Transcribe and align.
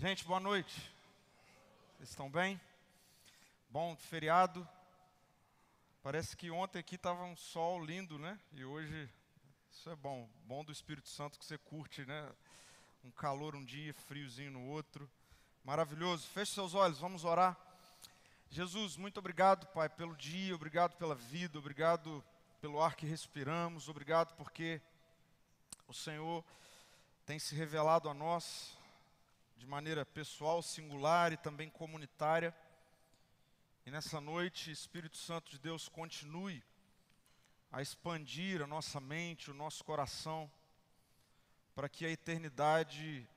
Gente, 0.00 0.24
boa 0.24 0.40
noite. 0.40 0.80
Vocês 1.98 2.08
estão 2.08 2.30
bem? 2.30 2.58
Bom 3.68 3.94
feriado. 3.94 4.66
Parece 6.02 6.34
que 6.34 6.50
ontem 6.50 6.78
aqui 6.78 6.94
estava 6.94 7.22
um 7.24 7.36
sol 7.36 7.84
lindo, 7.84 8.18
né? 8.18 8.40
E 8.54 8.64
hoje 8.64 9.10
isso 9.70 9.90
é 9.90 9.96
bom, 9.96 10.26
bom 10.46 10.64
do 10.64 10.72
Espírito 10.72 11.10
Santo 11.10 11.38
que 11.38 11.44
você 11.44 11.58
curte, 11.58 12.06
né? 12.06 12.32
Um 13.04 13.10
calor 13.10 13.54
um 13.54 13.62
dia, 13.62 13.92
friozinho 13.92 14.52
no 14.52 14.68
outro. 14.68 15.06
Maravilhoso. 15.62 16.26
Feche 16.28 16.52
seus 16.52 16.72
olhos, 16.72 16.98
vamos 16.98 17.26
orar. 17.26 17.54
Jesus, 18.48 18.96
muito 18.96 19.18
obrigado, 19.18 19.66
Pai, 19.66 19.90
pelo 19.90 20.16
dia, 20.16 20.54
obrigado 20.54 20.96
pela 20.96 21.14
vida, 21.14 21.58
obrigado 21.58 22.24
pelo 22.58 22.82
ar 22.82 22.96
que 22.96 23.04
respiramos, 23.04 23.86
obrigado 23.86 24.34
porque 24.34 24.80
o 25.86 25.92
Senhor 25.92 26.42
tem 27.26 27.38
se 27.38 27.54
revelado 27.54 28.08
a 28.08 28.14
nós 28.14 28.79
de 29.60 29.66
maneira 29.66 30.06
pessoal, 30.06 30.62
singular 30.62 31.34
e 31.34 31.36
também 31.36 31.68
comunitária. 31.68 32.56
E 33.84 33.90
nessa 33.90 34.18
noite, 34.18 34.70
Espírito 34.70 35.18
Santo 35.18 35.50
de 35.50 35.58
Deus 35.58 35.86
continue 35.86 36.64
a 37.70 37.82
expandir 37.82 38.62
a 38.62 38.66
nossa 38.66 38.98
mente, 38.98 39.50
o 39.50 39.54
nosso 39.54 39.84
coração, 39.84 40.50
para 41.74 41.90
que 41.90 42.06
a 42.06 42.10
eternidade 42.10 43.28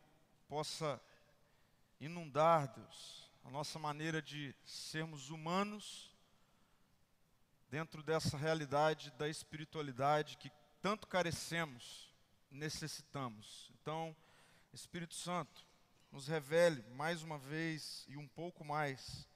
possa 0.48 0.98
inundar, 2.00 2.74
Deus, 2.74 3.30
a 3.44 3.52
nossa 3.52 3.78
maneira 3.78 4.22
de 4.22 4.56
sermos 4.64 5.30
humanos 5.30 6.10
dentro 7.70 8.02
dessa 8.02 8.38
realidade 8.38 9.12
da 9.18 9.28
espiritualidade 9.28 10.38
que 10.38 10.50
tanto 10.82 11.06
carecemos, 11.06 12.10
necessitamos. 12.50 13.70
Então, 13.82 14.16
Espírito 14.72 15.16
Santo, 15.16 15.73
nos 16.14 16.28
revele 16.28 16.84
mais 16.92 17.24
uma 17.24 17.40
vez 17.40 18.06
e 18.08 18.16
um 18.16 18.28
pouco 18.28 18.64
mais 18.64 19.28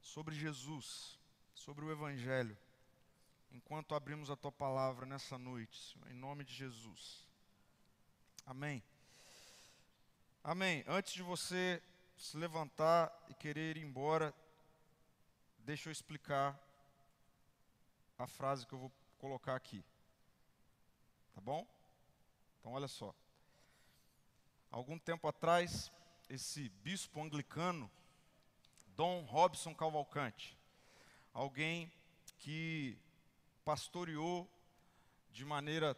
sobre 0.00 0.34
Jesus, 0.34 1.16
sobre 1.54 1.84
o 1.84 1.92
Evangelho, 1.92 2.58
enquanto 3.52 3.94
abrimos 3.94 4.28
a 4.28 4.34
tua 4.34 4.50
palavra 4.50 5.06
nessa 5.06 5.38
noite, 5.38 5.80
Senhor, 5.80 6.10
em 6.10 6.14
nome 6.14 6.42
de 6.42 6.52
Jesus. 6.52 7.24
Amém. 8.44 8.82
Amém. 10.42 10.82
Antes 10.88 11.12
de 11.12 11.22
você 11.22 11.80
se 12.18 12.36
levantar 12.36 13.16
e 13.28 13.34
querer 13.34 13.76
ir 13.76 13.84
embora, 13.84 14.34
deixa 15.58 15.88
eu 15.88 15.92
explicar 15.92 16.60
a 18.18 18.26
frase 18.26 18.66
que 18.66 18.72
eu 18.72 18.78
vou 18.80 18.92
colocar 19.18 19.54
aqui. 19.54 19.84
Tá 21.32 21.40
bom? 21.40 21.64
Então, 22.58 22.72
olha 22.72 22.88
só. 22.88 23.14
Algum 24.72 24.98
tempo 24.98 25.28
atrás, 25.28 25.92
esse 26.30 26.70
bispo 26.82 27.22
anglicano, 27.22 27.90
Dom 28.96 29.20
Robson 29.24 29.74
Cavalcante, 29.74 30.56
alguém 31.34 31.92
que 32.38 32.96
pastoreou 33.66 34.48
de 35.30 35.44
maneira 35.44 35.94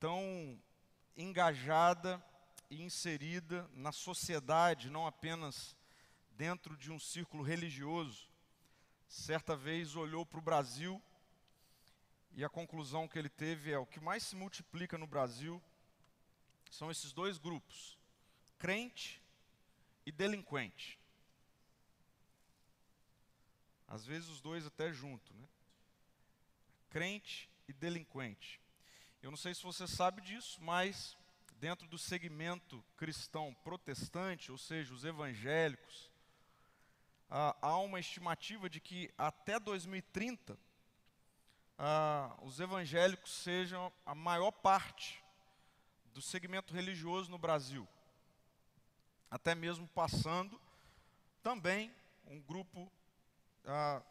tão 0.00 0.58
engajada 1.18 2.24
e 2.70 2.80
inserida 2.82 3.68
na 3.74 3.92
sociedade, 3.92 4.88
não 4.88 5.06
apenas 5.06 5.76
dentro 6.30 6.78
de 6.78 6.90
um 6.90 6.98
círculo 6.98 7.42
religioso, 7.42 8.26
certa 9.06 9.54
vez 9.54 9.94
olhou 9.96 10.24
para 10.24 10.38
o 10.38 10.42
Brasil 10.42 11.00
e 12.32 12.42
a 12.42 12.48
conclusão 12.48 13.06
que 13.06 13.18
ele 13.18 13.28
teve 13.28 13.70
é: 13.70 13.78
o 13.78 13.84
que 13.84 14.00
mais 14.00 14.22
se 14.22 14.34
multiplica 14.34 14.96
no 14.96 15.06
Brasil 15.06 15.62
são 16.70 16.90
esses 16.90 17.12
dois 17.12 17.38
grupos, 17.38 17.98
crente 18.58 19.22
e 20.04 20.12
delinquente. 20.12 20.98
Às 23.88 24.04
vezes 24.04 24.28
os 24.28 24.40
dois 24.40 24.66
até 24.66 24.92
junto, 24.92 25.32
né? 25.34 25.48
Crente 26.90 27.48
e 27.68 27.72
delinquente. 27.72 28.60
Eu 29.22 29.30
não 29.30 29.36
sei 29.36 29.54
se 29.54 29.62
você 29.62 29.86
sabe 29.86 30.20
disso, 30.22 30.60
mas 30.62 31.16
dentro 31.52 31.86
do 31.88 31.98
segmento 31.98 32.84
cristão 32.96 33.54
protestante, 33.64 34.52
ou 34.52 34.58
seja, 34.58 34.92
os 34.92 35.04
evangélicos, 35.04 36.10
há 37.28 37.78
uma 37.78 37.98
estimativa 37.98 38.68
de 38.68 38.80
que 38.80 39.12
até 39.16 39.58
2030 39.58 40.58
os 42.42 42.60
evangélicos 42.60 43.32
sejam 43.32 43.92
a 44.04 44.14
maior 44.14 44.50
parte 44.50 45.22
do 46.16 46.22
segmento 46.22 46.72
religioso 46.72 47.30
no 47.30 47.36
Brasil, 47.36 47.86
até 49.30 49.54
mesmo 49.54 49.86
passando 49.88 50.58
também 51.42 51.94
um 52.26 52.40
grupo 52.40 52.90
ah, 53.66 54.02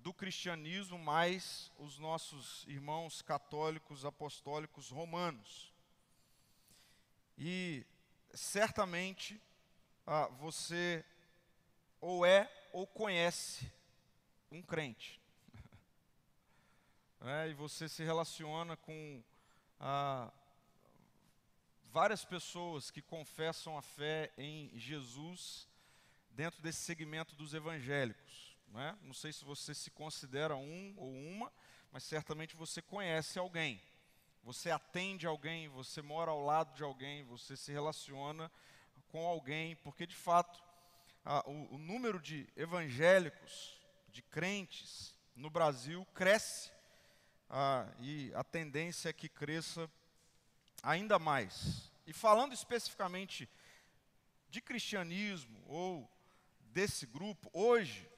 do 0.00 0.12
cristianismo, 0.12 0.98
mais 0.98 1.72
os 1.78 1.98
nossos 1.98 2.66
irmãos 2.68 3.22
católicos 3.22 4.04
apostólicos 4.04 4.90
romanos. 4.90 5.72
E 7.38 7.82
certamente 8.34 9.40
ah, 10.06 10.26
você 10.26 11.02
ou 11.98 12.26
é 12.26 12.46
ou 12.74 12.86
conhece 12.86 13.72
um 14.52 14.60
crente. 14.60 15.18
é, 17.24 17.48
e 17.48 17.54
você 17.54 17.88
se 17.88 18.04
relaciona 18.04 18.76
com 18.76 19.24
ah, 19.80 20.30
várias 21.92 22.24
pessoas 22.24 22.90
que 22.90 23.00
confessam 23.00 23.76
a 23.76 23.82
fé 23.82 24.30
em 24.36 24.70
Jesus 24.74 25.66
dentro 26.30 26.62
desse 26.62 26.80
segmento 26.80 27.34
dos 27.34 27.54
evangélicos. 27.54 28.56
Não, 28.68 28.80
é? 28.80 28.96
não 29.02 29.14
sei 29.14 29.32
se 29.32 29.44
você 29.44 29.74
se 29.74 29.90
considera 29.90 30.54
um 30.56 30.94
ou 30.96 31.10
uma, 31.10 31.52
mas 31.90 32.04
certamente 32.04 32.54
você 32.54 32.82
conhece 32.82 33.38
alguém. 33.38 33.82
Você 34.44 34.70
atende 34.70 35.26
alguém, 35.26 35.68
você 35.68 36.00
mora 36.00 36.30
ao 36.30 36.44
lado 36.44 36.74
de 36.74 36.82
alguém, 36.82 37.24
você 37.24 37.56
se 37.56 37.72
relaciona 37.72 38.50
com 39.08 39.26
alguém, 39.26 39.76
porque 39.76 40.06
de 40.06 40.14
fato 40.14 40.62
a, 41.24 41.48
o, 41.48 41.74
o 41.74 41.78
número 41.78 42.20
de 42.20 42.46
evangélicos, 42.56 43.80
de 44.08 44.22
crentes 44.22 45.14
no 45.34 45.50
Brasil 45.50 46.06
cresce 46.14 46.70
a, 47.48 47.86
e 48.00 48.32
a 48.34 48.44
tendência 48.44 49.08
é 49.08 49.12
que 49.12 49.28
cresça 49.28 49.90
ainda 50.82 51.18
mais. 51.18 51.90
E 52.06 52.12
falando 52.12 52.52
especificamente 52.52 53.48
de 54.48 54.60
cristianismo 54.60 55.62
ou 55.66 56.10
desse 56.60 57.06
grupo, 57.06 57.50
hoje, 57.52 58.08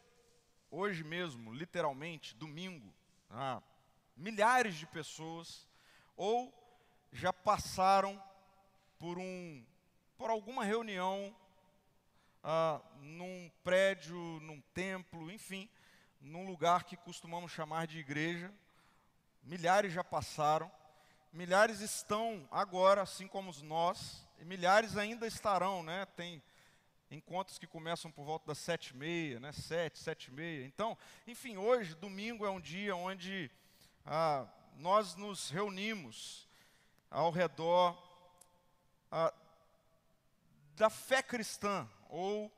hoje 0.70 1.02
mesmo, 1.02 1.52
literalmente, 1.52 2.34
domingo, 2.34 2.92
ah, 3.28 3.62
milhares 4.16 4.74
de 4.76 4.86
pessoas 4.86 5.66
ou 6.16 6.54
já 7.12 7.32
passaram 7.32 8.22
por 8.98 9.18
um 9.18 9.64
por 10.16 10.28
alguma 10.28 10.62
reunião 10.64 11.34
ah, 12.44 12.80
num 13.00 13.50
prédio, 13.64 14.14
num 14.42 14.60
templo, 14.74 15.30
enfim, 15.30 15.68
num 16.20 16.46
lugar 16.46 16.84
que 16.84 16.96
costumamos 16.96 17.50
chamar 17.50 17.86
de 17.86 17.98
igreja. 17.98 18.52
Milhares 19.42 19.92
já 19.92 20.04
passaram 20.04 20.70
milhares 21.32 21.80
estão 21.80 22.48
agora, 22.50 23.02
assim 23.02 23.26
como 23.26 23.52
nós, 23.62 24.26
e 24.38 24.44
milhares 24.44 24.96
ainda 24.96 25.26
estarão, 25.26 25.82
né? 25.82 26.06
Tem 26.16 26.42
encontros 27.10 27.58
que 27.58 27.66
começam 27.66 28.10
por 28.10 28.24
volta 28.24 28.48
das 28.48 28.58
sete 28.58 28.88
e 28.88 28.96
meia, 28.96 29.40
né? 29.40 29.52
Sete, 29.52 29.98
sete 29.98 30.26
e 30.26 30.32
meia. 30.32 30.64
Então, 30.64 30.96
enfim, 31.26 31.56
hoje, 31.56 31.94
domingo, 31.94 32.46
é 32.46 32.50
um 32.50 32.60
dia 32.60 32.94
onde 32.94 33.50
ah, 34.04 34.46
nós 34.76 35.14
nos 35.16 35.50
reunimos 35.50 36.48
ao 37.10 37.30
redor 37.30 37.96
ah, 39.10 39.32
da 40.76 40.88
fé 40.88 41.22
cristã 41.22 41.88
ou 42.08 42.50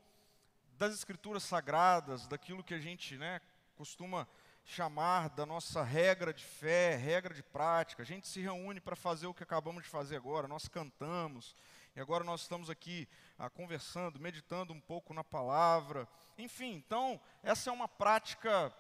das 0.78 0.94
escrituras 0.94 1.42
sagradas, 1.42 2.26
daquilo 2.26 2.64
que 2.64 2.74
a 2.74 2.78
gente, 2.78 3.16
né, 3.16 3.40
costuma 3.76 4.28
chamar 4.64 5.28
da 5.30 5.44
nossa 5.44 5.82
regra 5.82 6.32
de 6.32 6.44
fé, 6.44 6.96
regra 6.96 7.34
de 7.34 7.42
prática. 7.42 8.02
A 8.02 8.06
gente 8.06 8.28
se 8.28 8.40
reúne 8.40 8.80
para 8.80 8.96
fazer 8.96 9.26
o 9.26 9.34
que 9.34 9.42
acabamos 9.42 9.82
de 9.84 9.88
fazer 9.88 10.16
agora, 10.16 10.48
nós 10.48 10.68
cantamos, 10.68 11.56
e 11.94 12.00
agora 12.00 12.24
nós 12.24 12.42
estamos 12.42 12.70
aqui 12.70 13.08
ah, 13.38 13.50
conversando, 13.50 14.18
meditando 14.20 14.72
um 14.72 14.80
pouco 14.80 15.12
na 15.12 15.24
palavra. 15.24 16.08
Enfim, 16.38 16.74
então, 16.74 17.20
essa 17.42 17.70
é 17.70 17.72
uma 17.72 17.88
prática 17.88 18.72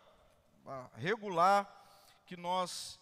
ah, 0.66 0.88
regular 0.94 1.68
que 2.24 2.36
nós 2.36 2.98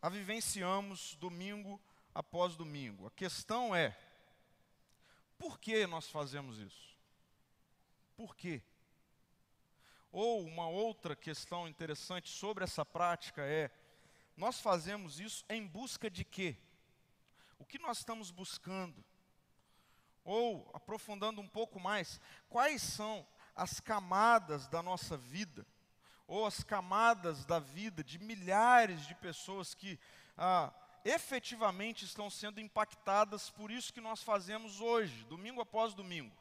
a 0.00 0.08
vivenciamos 0.08 1.16
domingo 1.16 1.80
após 2.14 2.56
domingo. 2.56 3.06
A 3.06 3.10
questão 3.10 3.74
é: 3.74 3.96
por 5.38 5.58
que 5.58 5.86
nós 5.86 6.08
fazemos 6.08 6.58
isso? 6.58 6.96
Por 8.16 8.36
quê? 8.36 8.62
Ou 10.10 10.44
uma 10.46 10.68
outra 10.68 11.14
questão 11.14 11.68
interessante 11.68 12.30
sobre 12.30 12.64
essa 12.64 12.84
prática 12.84 13.42
é: 13.42 13.70
nós 14.36 14.60
fazemos 14.60 15.20
isso 15.20 15.44
em 15.48 15.66
busca 15.66 16.08
de 16.08 16.24
quê? 16.24 16.56
O 17.58 17.64
que 17.64 17.78
nós 17.78 17.98
estamos 17.98 18.30
buscando? 18.30 19.04
Ou, 20.24 20.70
aprofundando 20.74 21.40
um 21.40 21.48
pouco 21.48 21.80
mais, 21.80 22.20
quais 22.48 22.82
são 22.82 23.26
as 23.54 23.80
camadas 23.80 24.68
da 24.68 24.82
nossa 24.82 25.16
vida, 25.16 25.66
ou 26.26 26.46
as 26.46 26.62
camadas 26.62 27.44
da 27.44 27.58
vida 27.58 28.04
de 28.04 28.18
milhares 28.18 29.06
de 29.06 29.14
pessoas 29.14 29.74
que 29.74 29.98
ah, 30.36 30.72
efetivamente 31.04 32.04
estão 32.04 32.30
sendo 32.30 32.60
impactadas 32.60 33.50
por 33.50 33.70
isso 33.70 33.92
que 33.92 34.00
nós 34.00 34.22
fazemos 34.22 34.80
hoje, 34.80 35.24
domingo 35.24 35.60
após 35.60 35.94
domingo. 35.94 36.34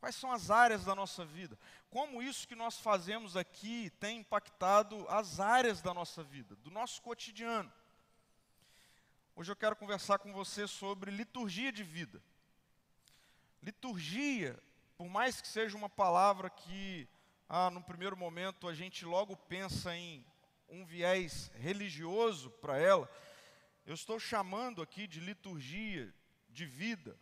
Quais 0.00 0.16
são 0.16 0.32
as 0.32 0.50
áreas 0.50 0.86
da 0.86 0.94
nossa 0.94 1.26
vida? 1.26 1.58
Como 1.90 2.22
isso 2.22 2.48
que 2.48 2.54
nós 2.54 2.80
fazemos 2.80 3.36
aqui 3.36 3.90
tem 4.00 4.20
impactado 4.20 5.06
as 5.10 5.38
áreas 5.38 5.82
da 5.82 5.92
nossa 5.92 6.24
vida, 6.24 6.56
do 6.56 6.70
nosso 6.70 7.02
cotidiano? 7.02 7.70
Hoje 9.36 9.52
eu 9.52 9.56
quero 9.56 9.76
conversar 9.76 10.18
com 10.18 10.32
você 10.32 10.66
sobre 10.66 11.10
liturgia 11.10 11.70
de 11.70 11.84
vida. 11.84 12.22
Liturgia, 13.62 14.58
por 14.96 15.06
mais 15.06 15.38
que 15.38 15.46
seja 15.46 15.76
uma 15.76 15.90
palavra 15.90 16.48
que, 16.48 17.06
ah, 17.46 17.68
no 17.68 17.82
primeiro 17.82 18.16
momento, 18.16 18.68
a 18.68 18.74
gente 18.74 19.04
logo 19.04 19.36
pensa 19.36 19.94
em 19.94 20.24
um 20.66 20.82
viés 20.82 21.50
religioso 21.56 22.50
para 22.52 22.78
ela, 22.78 23.06
eu 23.84 23.92
estou 23.92 24.18
chamando 24.18 24.80
aqui 24.80 25.06
de 25.06 25.20
liturgia 25.20 26.10
de 26.48 26.64
vida 26.64 27.18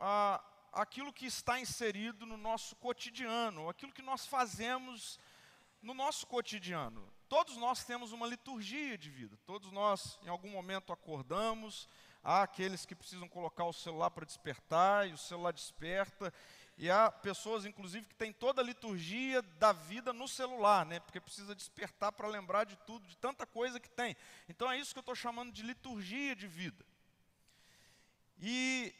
a 0.00 0.42
aquilo 0.72 1.12
que 1.12 1.26
está 1.26 1.60
inserido 1.60 2.24
no 2.24 2.36
nosso 2.36 2.74
cotidiano, 2.76 3.68
aquilo 3.68 3.92
que 3.92 4.02
nós 4.02 4.26
fazemos 4.26 5.20
no 5.82 5.92
nosso 5.92 6.26
cotidiano. 6.26 7.06
Todos 7.28 7.56
nós 7.56 7.84
temos 7.84 8.12
uma 8.12 8.26
liturgia 8.26 8.96
de 8.96 9.10
vida, 9.10 9.38
todos 9.46 9.70
nós 9.70 10.18
em 10.22 10.28
algum 10.28 10.50
momento 10.50 10.92
acordamos, 10.92 11.88
há 12.22 12.42
aqueles 12.42 12.86
que 12.86 12.94
precisam 12.94 13.28
colocar 13.28 13.64
o 13.64 13.72
celular 13.72 14.10
para 14.10 14.24
despertar 14.24 15.08
e 15.08 15.12
o 15.12 15.18
celular 15.18 15.52
desperta, 15.52 16.32
e 16.78 16.90
há 16.90 17.10
pessoas, 17.10 17.66
inclusive, 17.66 18.06
que 18.06 18.14
têm 18.14 18.32
toda 18.32 18.62
a 18.62 18.64
liturgia 18.64 19.42
da 19.42 19.72
vida 19.72 20.12
no 20.12 20.26
celular, 20.26 20.86
né? 20.86 21.00
Porque 21.00 21.20
precisa 21.20 21.54
despertar 21.54 22.12
para 22.12 22.26
lembrar 22.26 22.64
de 22.64 22.76
tudo, 22.78 23.06
de 23.06 23.16
tanta 23.16 23.46
coisa 23.46 23.78
que 23.78 23.90
tem. 23.90 24.16
Então 24.48 24.70
é 24.70 24.78
isso 24.78 24.92
que 24.92 24.98
eu 24.98 25.02
estou 25.02 25.14
chamando 25.14 25.52
de 25.52 25.62
liturgia 25.62 26.34
de 26.34 26.46
vida. 26.46 26.84
E 28.40 28.94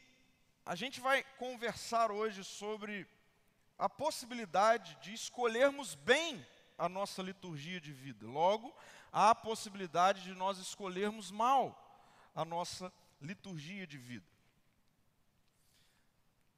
a 0.65 0.75
gente 0.75 1.01
vai 1.01 1.23
conversar 1.37 2.11
hoje 2.11 2.43
sobre 2.43 3.05
a 3.77 3.89
possibilidade 3.89 4.97
de 5.01 5.13
escolhermos 5.13 5.93
bem 5.93 6.45
a 6.77 6.87
nossa 6.87 7.21
liturgia 7.21 7.81
de 7.81 7.91
vida. 7.91 8.25
Logo, 8.25 8.73
há 9.11 9.31
a 9.31 9.35
possibilidade 9.35 10.23
de 10.23 10.33
nós 10.33 10.57
escolhermos 10.57 11.31
mal 11.31 11.79
a 12.33 12.45
nossa 12.45 12.91
liturgia 13.21 13.85
de 13.85 13.97
vida. 13.97 14.25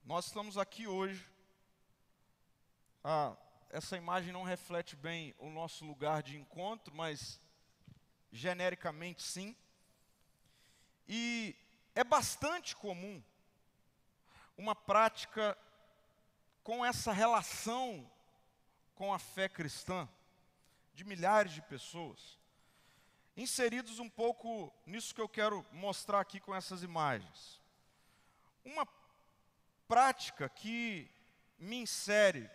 Nós 0.04 0.28
estamos 0.28 0.56
aqui 0.56 0.86
hoje. 0.86 1.26
Ah, 3.04 3.36
essa 3.72 3.98
imagem 3.98 4.32
não 4.32 4.44
reflete 4.44 4.96
bem 4.96 5.34
o 5.40 5.50
nosso 5.50 5.84
lugar 5.84 6.22
de 6.22 6.38
encontro, 6.38 6.94
mas 6.94 7.42
genericamente 8.32 9.24
sim. 9.24 9.56
E 11.08 11.56
é 11.96 12.04
bastante 12.04 12.76
comum 12.76 13.22
uma 14.58 14.76
prática 14.76 15.58
com 16.64 16.86
essa 16.86 17.12
relação 17.12 18.10
com 18.96 19.14
a 19.14 19.20
fé 19.20 19.48
cristã 19.50 20.08
de 20.94 21.04
milhares 21.04 21.52
de 21.52 21.62
pessoas, 21.62 22.40
inseridos 23.36 24.00
um 24.00 24.10
pouco 24.10 24.74
nisso 24.86 25.14
que 25.14 25.22
eu 25.22 25.28
quero 25.28 25.66
mostrar 25.72 26.22
aqui 26.22 26.40
com 26.40 26.56
essas 26.56 26.82
imagens. 26.82 27.62
Uma 28.64 28.88
prática 29.88 30.48
que 30.48 31.12
me 31.60 31.76
insere. 31.76 32.50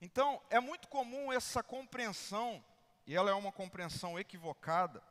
Então, 0.00 0.40
é 0.50 0.60
muito 0.60 0.88
comum 0.88 1.32
essa 1.32 1.62
compreensão, 1.62 2.62
e 3.06 3.16
ela 3.16 3.30
é 3.30 3.34
uma 3.34 3.50
compreensão 3.50 4.18
equivocada, 4.18 5.02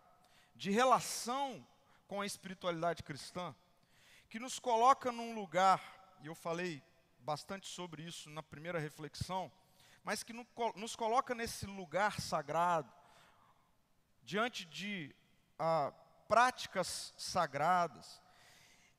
de 0.55 0.71
relação 0.71 1.67
com 2.07 2.21
a 2.21 2.25
espiritualidade 2.25 3.03
cristã 3.03 3.55
que 4.29 4.39
nos 4.39 4.59
coloca 4.59 5.11
num 5.11 5.33
lugar, 5.33 5.81
e 6.21 6.27
eu 6.27 6.35
falei 6.35 6.83
bastante 7.19 7.67
sobre 7.67 8.03
isso 8.03 8.29
na 8.29 8.43
primeira 8.43 8.79
reflexão, 8.79 9.51
mas 10.03 10.23
que 10.23 10.33
nos 10.75 10.95
coloca 10.95 11.33
nesse 11.33 11.65
lugar 11.65 12.19
sagrado, 12.19 12.91
diante 14.23 14.65
de 14.65 15.15
ah, 15.57 15.91
práticas 16.27 17.13
sagradas, 17.17 18.21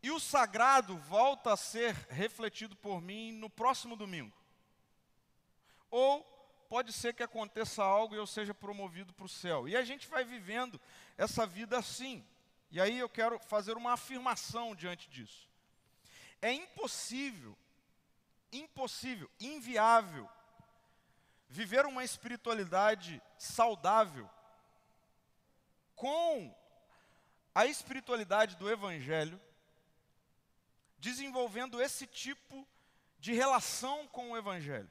e 0.02 0.10
o 0.10 0.20
sagrado 0.20 0.96
volta 0.96 1.52
a 1.52 1.56
ser 1.56 1.94
refletido 2.08 2.76
por 2.76 3.00
mim 3.00 3.32
no 3.32 3.50
próximo 3.50 3.96
domingo. 3.96 4.36
Ou 5.90 6.22
pode 6.68 6.92
ser 6.92 7.14
que 7.14 7.22
aconteça 7.22 7.82
algo 7.82 8.14
e 8.14 8.18
eu 8.18 8.26
seja 8.26 8.54
promovido 8.54 9.12
para 9.12 9.26
o 9.26 9.28
céu. 9.28 9.68
E 9.68 9.76
a 9.76 9.82
gente 9.82 10.06
vai 10.06 10.24
vivendo 10.24 10.80
essa 11.16 11.46
vida 11.46 11.78
assim. 11.78 12.24
E 12.70 12.80
aí 12.80 12.98
eu 12.98 13.08
quero 13.08 13.38
fazer 13.38 13.76
uma 13.76 13.92
afirmação 13.92 14.74
diante 14.74 15.08
disso. 15.08 15.48
É 16.40 16.52
impossível, 16.52 17.56
impossível, 18.52 19.30
inviável, 19.40 20.28
viver 21.48 21.86
uma 21.86 22.04
espiritualidade 22.04 23.20
saudável 23.38 24.28
com 25.96 26.54
a 27.54 27.66
espiritualidade 27.66 28.54
do 28.56 28.70
Evangelho, 28.70 29.40
desenvolvendo 30.98 31.82
esse 31.82 32.06
tipo 32.06 32.66
de 33.18 33.32
relação 33.32 34.06
com 34.08 34.30
o 34.30 34.36
Evangelho. 34.36 34.90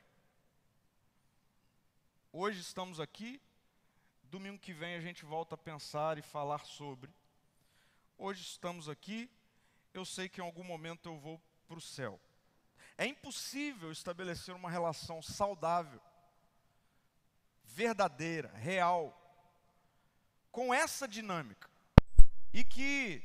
Hoje 2.34 2.60
estamos 2.60 3.00
aqui, 3.00 3.42
domingo 4.24 4.60
que 4.60 4.74
vem 4.74 4.96
a 4.96 5.00
gente 5.00 5.24
volta 5.24 5.56
a 5.56 5.58
pensar 5.58 6.18
e 6.18 6.22
falar 6.22 6.66
sobre. 6.66 7.10
Hoje 8.20 8.42
estamos 8.42 8.90
aqui, 8.90 9.30
eu 9.94 10.04
sei 10.04 10.28
que 10.28 10.42
em 10.42 10.44
algum 10.44 10.64
momento 10.64 11.08
eu 11.08 11.20
vou 11.20 11.40
para 11.68 11.78
o 11.78 11.82
céu. 11.82 12.20
É 12.98 13.06
impossível 13.06 13.92
estabelecer 13.92 14.56
uma 14.56 14.72
relação 14.72 15.22
saudável, 15.22 16.02
verdadeira, 17.64 18.52
real, 18.56 19.16
com 20.52 20.74
essa 20.74 21.08
dinâmica. 21.08 21.70
E 22.52 22.64
que, 22.64 23.22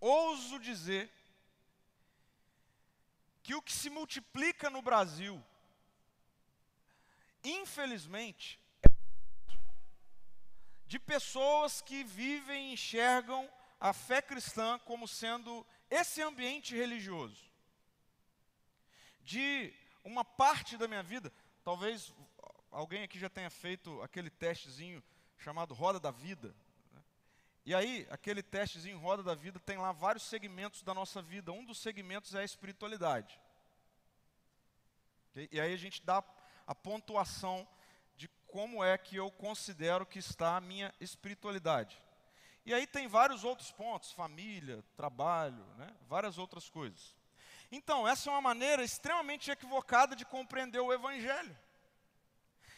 ouso 0.00 0.58
dizer, 0.58 1.08
que 3.44 3.54
o 3.54 3.62
que 3.62 3.72
se 3.72 3.88
multiplica 3.88 4.68
no 4.70 4.82
Brasil, 4.82 5.40
infelizmente, 7.44 8.58
de 10.92 10.98
pessoas 10.98 11.80
que 11.80 12.04
vivem 12.04 12.68
e 12.68 12.72
enxergam 12.74 13.50
a 13.80 13.94
fé 13.94 14.20
cristã 14.20 14.78
como 14.80 15.08
sendo 15.08 15.66
esse 15.88 16.20
ambiente 16.20 16.76
religioso. 16.76 17.50
De 19.22 19.72
uma 20.04 20.22
parte 20.22 20.76
da 20.76 20.86
minha 20.86 21.02
vida, 21.02 21.32
talvez 21.64 22.12
alguém 22.70 23.04
aqui 23.04 23.18
já 23.18 23.30
tenha 23.30 23.48
feito 23.48 24.02
aquele 24.02 24.28
testezinho 24.28 25.02
chamado 25.38 25.72
Roda 25.72 25.98
da 25.98 26.10
Vida. 26.10 26.54
Né? 26.92 27.02
E 27.64 27.74
aí, 27.74 28.06
aquele 28.10 28.42
testezinho 28.42 28.98
Roda 28.98 29.22
da 29.22 29.34
Vida 29.34 29.58
tem 29.58 29.78
lá 29.78 29.92
vários 29.92 30.24
segmentos 30.24 30.82
da 30.82 30.92
nossa 30.92 31.22
vida. 31.22 31.52
Um 31.52 31.64
dos 31.64 31.78
segmentos 31.78 32.34
é 32.34 32.40
a 32.40 32.44
espiritualidade. 32.44 33.40
E 35.50 35.58
aí 35.58 35.72
a 35.72 35.78
gente 35.78 36.02
dá 36.02 36.22
a 36.66 36.74
pontuação 36.74 37.66
como 38.46 38.84
é 38.84 38.96
que 38.98 39.16
eu 39.16 39.30
considero 39.30 40.04
que 40.04 40.18
está 40.18 40.56
a 40.56 40.60
minha 40.60 40.92
espiritualidade. 41.00 42.00
E 42.64 42.72
aí 42.72 42.86
tem 42.86 43.08
vários 43.08 43.44
outros 43.44 43.72
pontos, 43.72 44.12
família, 44.12 44.84
trabalho, 44.96 45.64
né? 45.76 45.94
várias 46.08 46.38
outras 46.38 46.68
coisas. 46.68 47.14
Então, 47.70 48.06
essa 48.06 48.28
é 48.28 48.32
uma 48.32 48.40
maneira 48.40 48.84
extremamente 48.84 49.50
equivocada 49.50 50.14
de 50.14 50.24
compreender 50.24 50.80
o 50.80 50.92
Evangelho. 50.92 51.56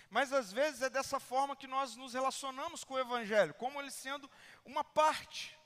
Mas 0.09 0.33
às 0.33 0.53
vezes 0.53 0.81
é 0.81 0.89
dessa 0.89 1.19
forma 1.19 1.57
que 1.57 1.67
nós 1.67 1.97
nos 1.97 2.15
relacionamos 2.15 2.85
com 2.85 2.95
o 2.95 2.99
Evangelho, 2.99 3.53
como 3.55 3.81
ele 3.81 3.91
sendo 3.91 4.31
uma 4.65 4.85
parte, 4.85 5.59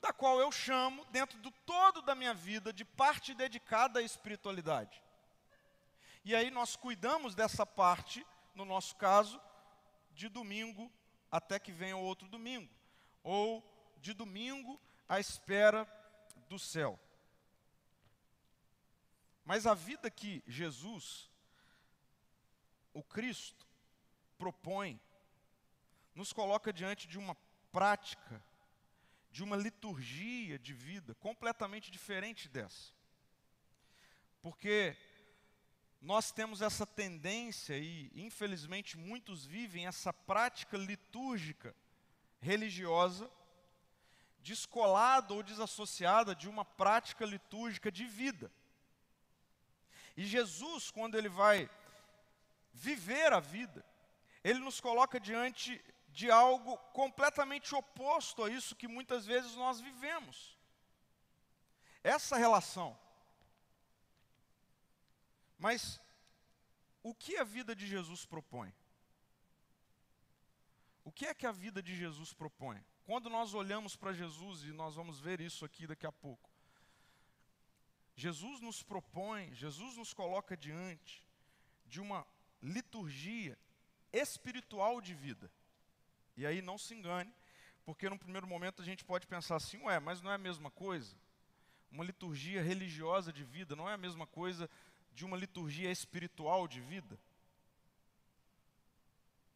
da 0.00 0.12
qual 0.12 0.40
eu 0.40 0.50
chamo, 0.50 1.04
dentro 1.06 1.38
do 1.38 1.52
todo 1.64 2.02
da 2.02 2.12
minha 2.12 2.34
vida, 2.34 2.72
de 2.72 2.84
parte 2.84 3.32
dedicada 3.32 4.00
à 4.00 4.02
espiritualidade. 4.02 5.00
E 6.24 6.34
aí 6.34 6.50
nós 6.50 6.74
cuidamos 6.74 7.36
dessa 7.36 7.64
parte, 7.64 8.26
no 8.54 8.64
nosso 8.64 8.96
caso, 8.96 9.40
de 10.12 10.28
domingo 10.28 10.90
até 11.30 11.58
que 11.58 11.72
venha 11.72 11.96
outro 11.96 12.28
domingo, 12.28 12.70
ou 13.22 13.64
de 13.98 14.12
domingo 14.12 14.80
à 15.08 15.18
espera 15.18 15.88
do 16.48 16.58
céu. 16.58 17.00
Mas 19.44 19.66
a 19.66 19.74
vida 19.74 20.10
que 20.10 20.42
Jesus, 20.46 21.30
o 22.92 23.02
Cristo, 23.02 23.66
propõe, 24.36 25.00
nos 26.14 26.32
coloca 26.32 26.72
diante 26.72 27.08
de 27.08 27.18
uma 27.18 27.34
prática, 27.70 28.44
de 29.30 29.42
uma 29.42 29.56
liturgia 29.56 30.58
de 30.58 30.74
vida 30.74 31.14
completamente 31.14 31.90
diferente 31.90 32.48
dessa. 32.48 32.92
Porque 34.42 34.96
nós 36.02 36.32
temos 36.32 36.60
essa 36.60 36.84
tendência, 36.84 37.78
e 37.78 38.10
infelizmente 38.16 38.98
muitos 38.98 39.46
vivem 39.46 39.86
essa 39.86 40.12
prática 40.12 40.76
litúrgica 40.76 41.74
religiosa, 42.40 43.30
descolada 44.40 45.32
ou 45.32 45.44
desassociada 45.44 46.34
de 46.34 46.48
uma 46.48 46.64
prática 46.64 47.24
litúrgica 47.24 47.90
de 47.90 48.04
vida. 48.04 48.50
E 50.16 50.26
Jesus, 50.26 50.90
quando 50.90 51.16
ele 51.16 51.28
vai 51.28 51.70
viver 52.72 53.32
a 53.32 53.38
vida, 53.38 53.84
ele 54.42 54.58
nos 54.58 54.80
coloca 54.80 55.20
diante 55.20 55.80
de 56.08 56.32
algo 56.32 56.76
completamente 56.92 57.74
oposto 57.76 58.42
a 58.42 58.50
isso 58.50 58.74
que 58.74 58.88
muitas 58.88 59.24
vezes 59.24 59.54
nós 59.54 59.80
vivemos. 59.80 60.58
Essa 62.02 62.36
relação. 62.36 62.98
Mas 65.62 66.00
o 67.04 67.14
que 67.14 67.36
a 67.36 67.44
vida 67.44 67.72
de 67.72 67.86
Jesus 67.86 68.26
propõe? 68.26 68.74
O 71.04 71.12
que 71.12 71.24
é 71.24 71.32
que 71.32 71.46
a 71.46 71.52
vida 71.52 71.80
de 71.80 71.94
Jesus 71.94 72.32
propõe? 72.32 72.84
Quando 73.04 73.30
nós 73.30 73.54
olhamos 73.54 73.94
para 73.94 74.12
Jesus, 74.12 74.64
e 74.64 74.72
nós 74.72 74.96
vamos 74.96 75.20
ver 75.20 75.40
isso 75.40 75.64
aqui 75.64 75.86
daqui 75.86 76.04
a 76.04 76.10
pouco, 76.10 76.50
Jesus 78.16 78.60
nos 78.60 78.82
propõe, 78.82 79.54
Jesus 79.54 79.96
nos 79.96 80.12
coloca 80.12 80.56
diante 80.56 81.24
de 81.86 82.00
uma 82.00 82.26
liturgia 82.60 83.56
espiritual 84.12 85.00
de 85.00 85.14
vida. 85.14 85.48
E 86.36 86.44
aí 86.44 86.60
não 86.60 86.76
se 86.76 86.92
engane, 86.92 87.32
porque 87.84 88.10
no 88.10 88.18
primeiro 88.18 88.48
momento 88.48 88.82
a 88.82 88.84
gente 88.84 89.04
pode 89.04 89.28
pensar 89.28 89.54
assim, 89.54 89.80
ué, 89.82 90.00
mas 90.00 90.20
não 90.20 90.32
é 90.32 90.34
a 90.34 90.38
mesma 90.38 90.72
coisa? 90.72 91.16
Uma 91.88 92.02
liturgia 92.02 92.60
religiosa 92.64 93.32
de 93.32 93.44
vida 93.44 93.76
não 93.76 93.88
é 93.88 93.94
a 93.94 93.98
mesma 93.98 94.26
coisa 94.26 94.68
de 95.14 95.24
uma 95.24 95.36
liturgia 95.36 95.90
espiritual 95.90 96.66
de 96.66 96.80
vida? 96.80 97.18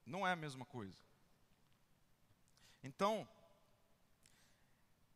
Não 0.04 0.26
é 0.26 0.32
a 0.32 0.36
mesma 0.36 0.64
coisa. 0.64 0.96
Então, 2.82 3.28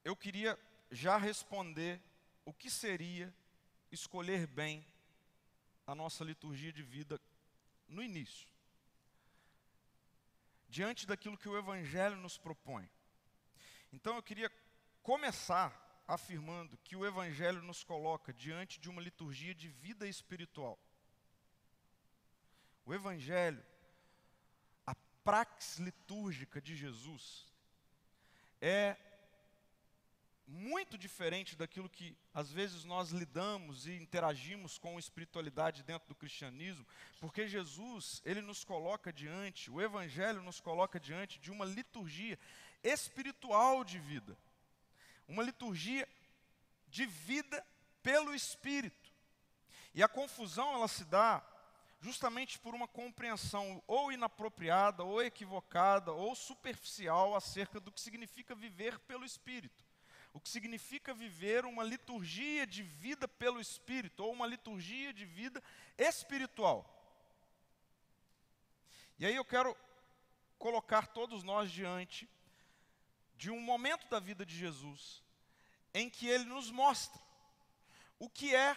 eu 0.04 0.16
queria 0.16 0.58
já 0.90 1.16
responder 1.16 2.00
o 2.44 2.52
que 2.52 2.70
seria 2.70 3.32
escolher 3.92 4.46
bem 4.46 4.84
a 5.86 5.94
nossa 5.94 6.24
liturgia 6.24 6.72
de 6.72 6.82
vida 6.82 7.20
no 7.88 8.02
início. 8.02 8.48
Diante 10.68 11.06
daquilo 11.06 11.36
que 11.36 11.48
o 11.48 11.58
Evangelho 11.58 12.16
nos 12.16 12.38
propõe. 12.38 12.88
Então 13.92 14.14
eu 14.16 14.22
queria 14.22 14.50
começar 15.02 15.89
afirmando 16.10 16.76
que 16.78 16.96
o 16.96 17.06
Evangelho 17.06 17.62
nos 17.62 17.84
coloca 17.84 18.32
diante 18.32 18.80
de 18.80 18.90
uma 18.90 19.00
liturgia 19.00 19.54
de 19.54 19.68
vida 19.68 20.08
espiritual. 20.08 20.76
O 22.84 22.92
Evangelho, 22.92 23.64
a 24.84 24.92
praxis 25.22 25.78
litúrgica 25.78 26.60
de 26.60 26.74
Jesus, 26.74 27.46
é 28.60 28.96
muito 30.48 30.98
diferente 30.98 31.54
daquilo 31.54 31.88
que 31.88 32.18
às 32.34 32.50
vezes 32.50 32.82
nós 32.84 33.10
lidamos 33.10 33.86
e 33.86 33.94
interagimos 33.94 34.78
com 34.78 34.98
espiritualidade 34.98 35.84
dentro 35.84 36.08
do 36.08 36.14
cristianismo, 36.16 36.84
porque 37.20 37.46
Jesus, 37.46 38.20
ele 38.24 38.40
nos 38.40 38.64
coloca 38.64 39.12
diante, 39.12 39.70
o 39.70 39.80
evangelho 39.80 40.42
nos 40.42 40.58
coloca 40.58 40.98
diante 40.98 41.38
de 41.38 41.52
uma 41.52 41.64
liturgia 41.64 42.36
espiritual 42.82 43.84
de 43.84 44.00
vida. 44.00 44.36
Uma 45.30 45.42
liturgia 45.42 46.08
de 46.88 47.06
vida 47.06 47.64
pelo 48.02 48.34
espírito. 48.34 49.10
E 49.94 50.02
a 50.02 50.08
confusão 50.08 50.74
ela 50.74 50.88
se 50.88 51.04
dá 51.04 51.42
justamente 52.00 52.58
por 52.58 52.74
uma 52.74 52.88
compreensão 52.88 53.82
ou 53.86 54.10
inapropriada, 54.10 55.04
ou 55.04 55.22
equivocada, 55.22 56.12
ou 56.12 56.34
superficial 56.34 57.34
acerca 57.34 57.78
do 57.78 57.92
que 57.92 58.00
significa 58.00 58.54
viver 58.54 58.98
pelo 59.00 59.24
espírito 59.24 59.84
o 60.32 60.40
que 60.40 60.48
significa 60.48 61.12
viver 61.12 61.64
uma 61.64 61.82
liturgia 61.82 62.66
de 62.66 62.82
vida 62.82 63.26
pelo 63.26 63.60
Espírito, 63.60 64.24
ou 64.24 64.32
uma 64.32 64.46
liturgia 64.46 65.12
de 65.12 65.24
vida 65.24 65.62
espiritual. 65.98 66.86
E 69.18 69.26
aí 69.26 69.34
eu 69.34 69.44
quero 69.44 69.76
colocar 70.58 71.08
todos 71.08 71.42
nós 71.42 71.70
diante 71.70 72.28
de 73.40 73.50
um 73.50 73.58
momento 73.58 74.06
da 74.08 74.20
vida 74.20 74.44
de 74.44 74.54
Jesus 74.54 75.22
em 75.94 76.10
que 76.10 76.28
ele 76.28 76.44
nos 76.44 76.70
mostra 76.70 77.18
o 78.18 78.28
que 78.28 78.54
é 78.54 78.76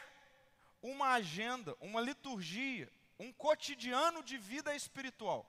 uma 0.82 1.10
agenda, 1.10 1.76
uma 1.82 2.00
liturgia, 2.00 2.90
um 3.20 3.34
cotidiano 3.34 4.24
de 4.24 4.38
vida 4.38 4.74
espiritual, 4.74 5.46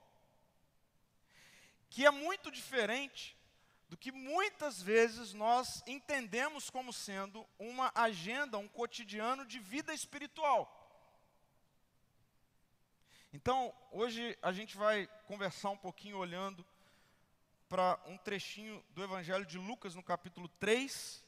que 1.88 2.04
é 2.04 2.10
muito 2.10 2.50
diferente 2.50 3.36
do 3.88 3.96
que 3.96 4.10
muitas 4.10 4.82
vezes 4.82 5.32
nós 5.32 5.80
entendemos 5.86 6.68
como 6.68 6.92
sendo 6.92 7.46
uma 7.56 7.92
agenda, 7.94 8.58
um 8.58 8.66
cotidiano 8.66 9.46
de 9.46 9.60
vida 9.60 9.94
espiritual. 9.94 10.68
Então, 13.32 13.72
hoje 13.92 14.36
a 14.42 14.52
gente 14.52 14.76
vai 14.76 15.06
conversar 15.28 15.70
um 15.70 15.78
pouquinho 15.78 16.18
olhando 16.18 16.66
para 17.68 17.98
um 18.06 18.16
trechinho 18.18 18.84
do 18.90 19.02
Evangelho 19.02 19.46
de 19.46 19.58
Lucas 19.58 19.94
no 19.94 20.02
capítulo 20.02 20.48
3 20.60 21.24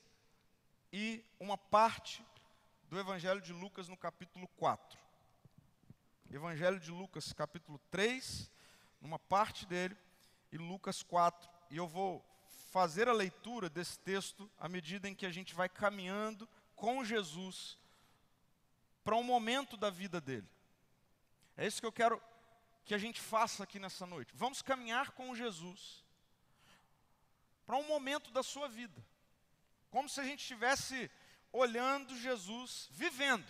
e 0.93 1.25
uma 1.41 1.59
parte 1.59 2.25
do 2.89 2.99
Evangelho 2.99 3.41
de 3.41 3.53
Lucas 3.53 3.89
no 3.89 3.97
capítulo 3.97 4.47
4. 4.57 4.99
Evangelho 6.31 6.79
de 6.79 6.91
Lucas, 6.91 7.33
capítulo 7.33 7.79
3, 7.91 8.51
numa 9.01 9.19
parte 9.19 9.65
dele, 9.67 9.97
e 10.53 10.59
Lucas 10.59 11.03
4. 11.03 11.49
E 11.71 11.77
eu 11.77 11.87
vou 11.87 12.25
fazer 12.71 13.09
a 13.09 13.13
leitura 13.13 13.69
desse 13.69 13.99
texto 13.99 14.51
à 14.59 14.69
medida 14.69 15.09
em 15.09 15.15
que 15.15 15.27
a 15.27 15.31
gente 15.31 15.55
vai 15.55 15.69
caminhando 15.69 16.49
com 16.75 17.05
Jesus 17.05 17.79
para 19.03 19.17
um 19.17 19.23
momento 19.23 19.77
da 19.77 19.89
vida 19.89 20.21
dele. 20.21 20.49
É 21.57 21.67
isso 21.67 21.81
que 21.81 21.87
eu 21.87 21.93
quero 21.93 22.21
que 22.85 22.95
a 22.95 22.99
gente 22.99 23.21
faça 23.21 23.65
aqui 23.65 23.79
nessa 23.79 24.05
noite. 24.05 24.33
Vamos 24.37 24.63
caminhar 24.63 25.13
com 25.13 25.35
Jesus 25.35 26.05
para 27.67 27.77
um 27.77 27.87
momento 27.89 28.31
da 28.31 28.43
sua 28.43 28.69
vida, 28.69 29.05
como 29.91 30.09
se 30.09 30.21
a 30.21 30.25
gente 30.25 30.41
estivesse 30.41 31.11
olhando 31.53 32.17
Jesus 32.17 32.89
vivendo, 32.93 33.47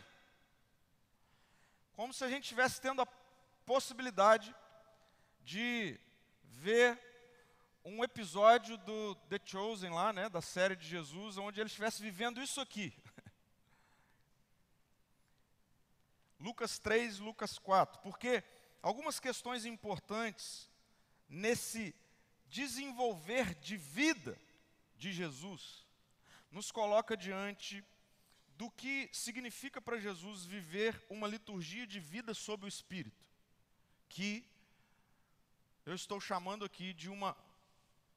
como 1.95 2.15
se 2.15 2.25
a 2.25 2.29
gente 2.29 2.45
estivesse 2.45 2.81
tendo 2.81 3.03
a 3.03 3.07
possibilidade 3.67 4.55
de 5.45 6.01
ver 6.45 6.99
um 7.85 8.03
episódio 8.03 8.77
do 8.79 9.15
The 9.29 9.41
Chosen 9.45 9.91
lá, 9.91 10.13
né, 10.13 10.29
da 10.29 10.41
série 10.41 10.75
de 10.75 10.89
Jesus, 10.89 11.37
onde 11.39 11.61
ele 11.61 11.69
estivesse 11.69 12.03
vivendo 12.03 12.43
isso 12.43 12.61
aqui. 12.61 12.93
Lucas 16.41 16.79
3, 16.79 17.19
Lucas 17.19 17.59
4, 17.59 18.01
porque 18.01 18.43
algumas 18.83 19.21
questões 19.21 19.65
importantes 19.65 20.71
nesse 21.29 21.95
desenvolver 22.49 23.55
de 23.57 23.77
vida 23.77 24.39
de 24.97 25.13
Jesus 25.13 25.85
nos 26.51 26.71
coloca 26.71 27.17
diante 27.17 27.85
do 28.57 28.71
que 28.71 29.11
significa 29.13 29.81
para 29.81 30.01
Jesus 30.01 30.45
viver 30.45 31.05
uma 31.11 31.29
liturgia 31.29 31.87
de 31.87 32.01
vida 32.01 32.33
sob 32.33 32.65
o 32.65 32.69
Espírito, 32.69 33.25
que 34.09 34.45
eu 35.85 35.95
estou 35.95 36.21
chamando 36.21 36.65
aqui 36.65 36.93
de 36.95 37.11
uma 37.11 37.37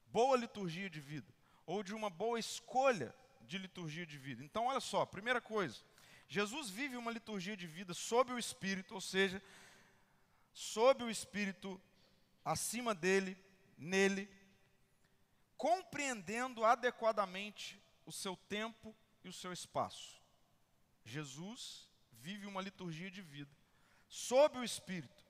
boa 0.06 0.36
liturgia 0.36 0.88
de 0.88 1.00
vida, 1.00 1.32
ou 1.66 1.82
de 1.82 1.94
uma 1.94 2.08
boa 2.08 2.38
escolha 2.38 3.14
de 3.42 3.58
liturgia 3.58 4.06
de 4.06 4.16
vida. 4.16 4.42
Então, 4.42 4.66
olha 4.66 4.80
só, 4.80 5.04
primeira 5.04 5.40
coisa, 5.40 5.82
Jesus 6.28 6.70
vive 6.70 6.96
uma 6.96 7.10
liturgia 7.10 7.56
de 7.56 7.66
vida 7.66 7.92
sob 7.92 8.32
o 8.32 8.38
Espírito, 8.38 8.94
ou 8.94 9.00
seja, 9.00 9.42
sob 10.52 11.04
o 11.04 11.10
Espírito, 11.10 11.80
acima 12.44 12.94
dele, 12.94 13.36
nele, 13.80 14.30
compreendendo 15.56 16.64
adequadamente 16.64 17.82
o 18.04 18.12
seu 18.12 18.36
tempo 18.36 18.94
e 19.24 19.28
o 19.28 19.32
seu 19.32 19.52
espaço. 19.52 20.20
Jesus 21.02 21.88
vive 22.12 22.46
uma 22.46 22.60
liturgia 22.60 23.10
de 23.10 23.22
vida 23.22 23.50
sob 24.06 24.58
o 24.58 24.64
Espírito, 24.64 25.24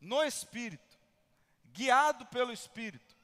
no 0.00 0.22
Espírito, 0.22 0.98
guiado 1.66 2.24
pelo 2.26 2.52
Espírito, 2.52 3.16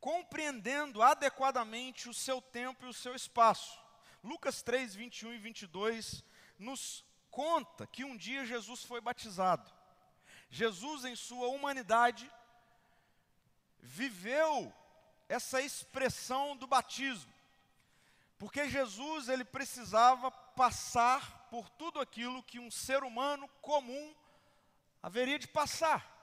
compreendendo 0.00 1.02
adequadamente 1.02 2.08
o 2.08 2.14
seu 2.14 2.40
tempo 2.40 2.86
e 2.86 2.88
o 2.88 2.94
seu 2.94 3.14
espaço. 3.14 3.78
Lucas 4.22 4.62
3, 4.62 4.94
21 4.96 5.34
e 5.34 5.38
22 5.38 6.24
nos 6.58 7.04
conta 7.30 7.86
que 7.86 8.04
um 8.04 8.16
dia 8.16 8.44
Jesus 8.44 8.82
foi 8.82 9.00
batizado. 9.00 9.77
Jesus, 10.50 11.04
em 11.04 11.14
sua 11.14 11.48
humanidade, 11.48 12.30
viveu 13.80 14.72
essa 15.28 15.60
expressão 15.60 16.56
do 16.56 16.66
batismo. 16.66 17.32
Porque 18.38 18.68
Jesus 18.68 19.28
ele 19.28 19.44
precisava 19.44 20.30
passar 20.30 21.48
por 21.50 21.68
tudo 21.70 22.00
aquilo 22.00 22.42
que 22.42 22.58
um 22.58 22.70
ser 22.70 23.02
humano 23.02 23.48
comum 23.60 24.14
haveria 25.02 25.38
de 25.38 25.48
passar. 25.48 26.16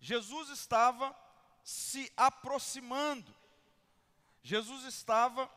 Jesus 0.00 0.48
estava 0.48 1.14
se 1.62 2.10
aproximando. 2.16 3.34
Jesus 4.42 4.84
estava 4.84 5.50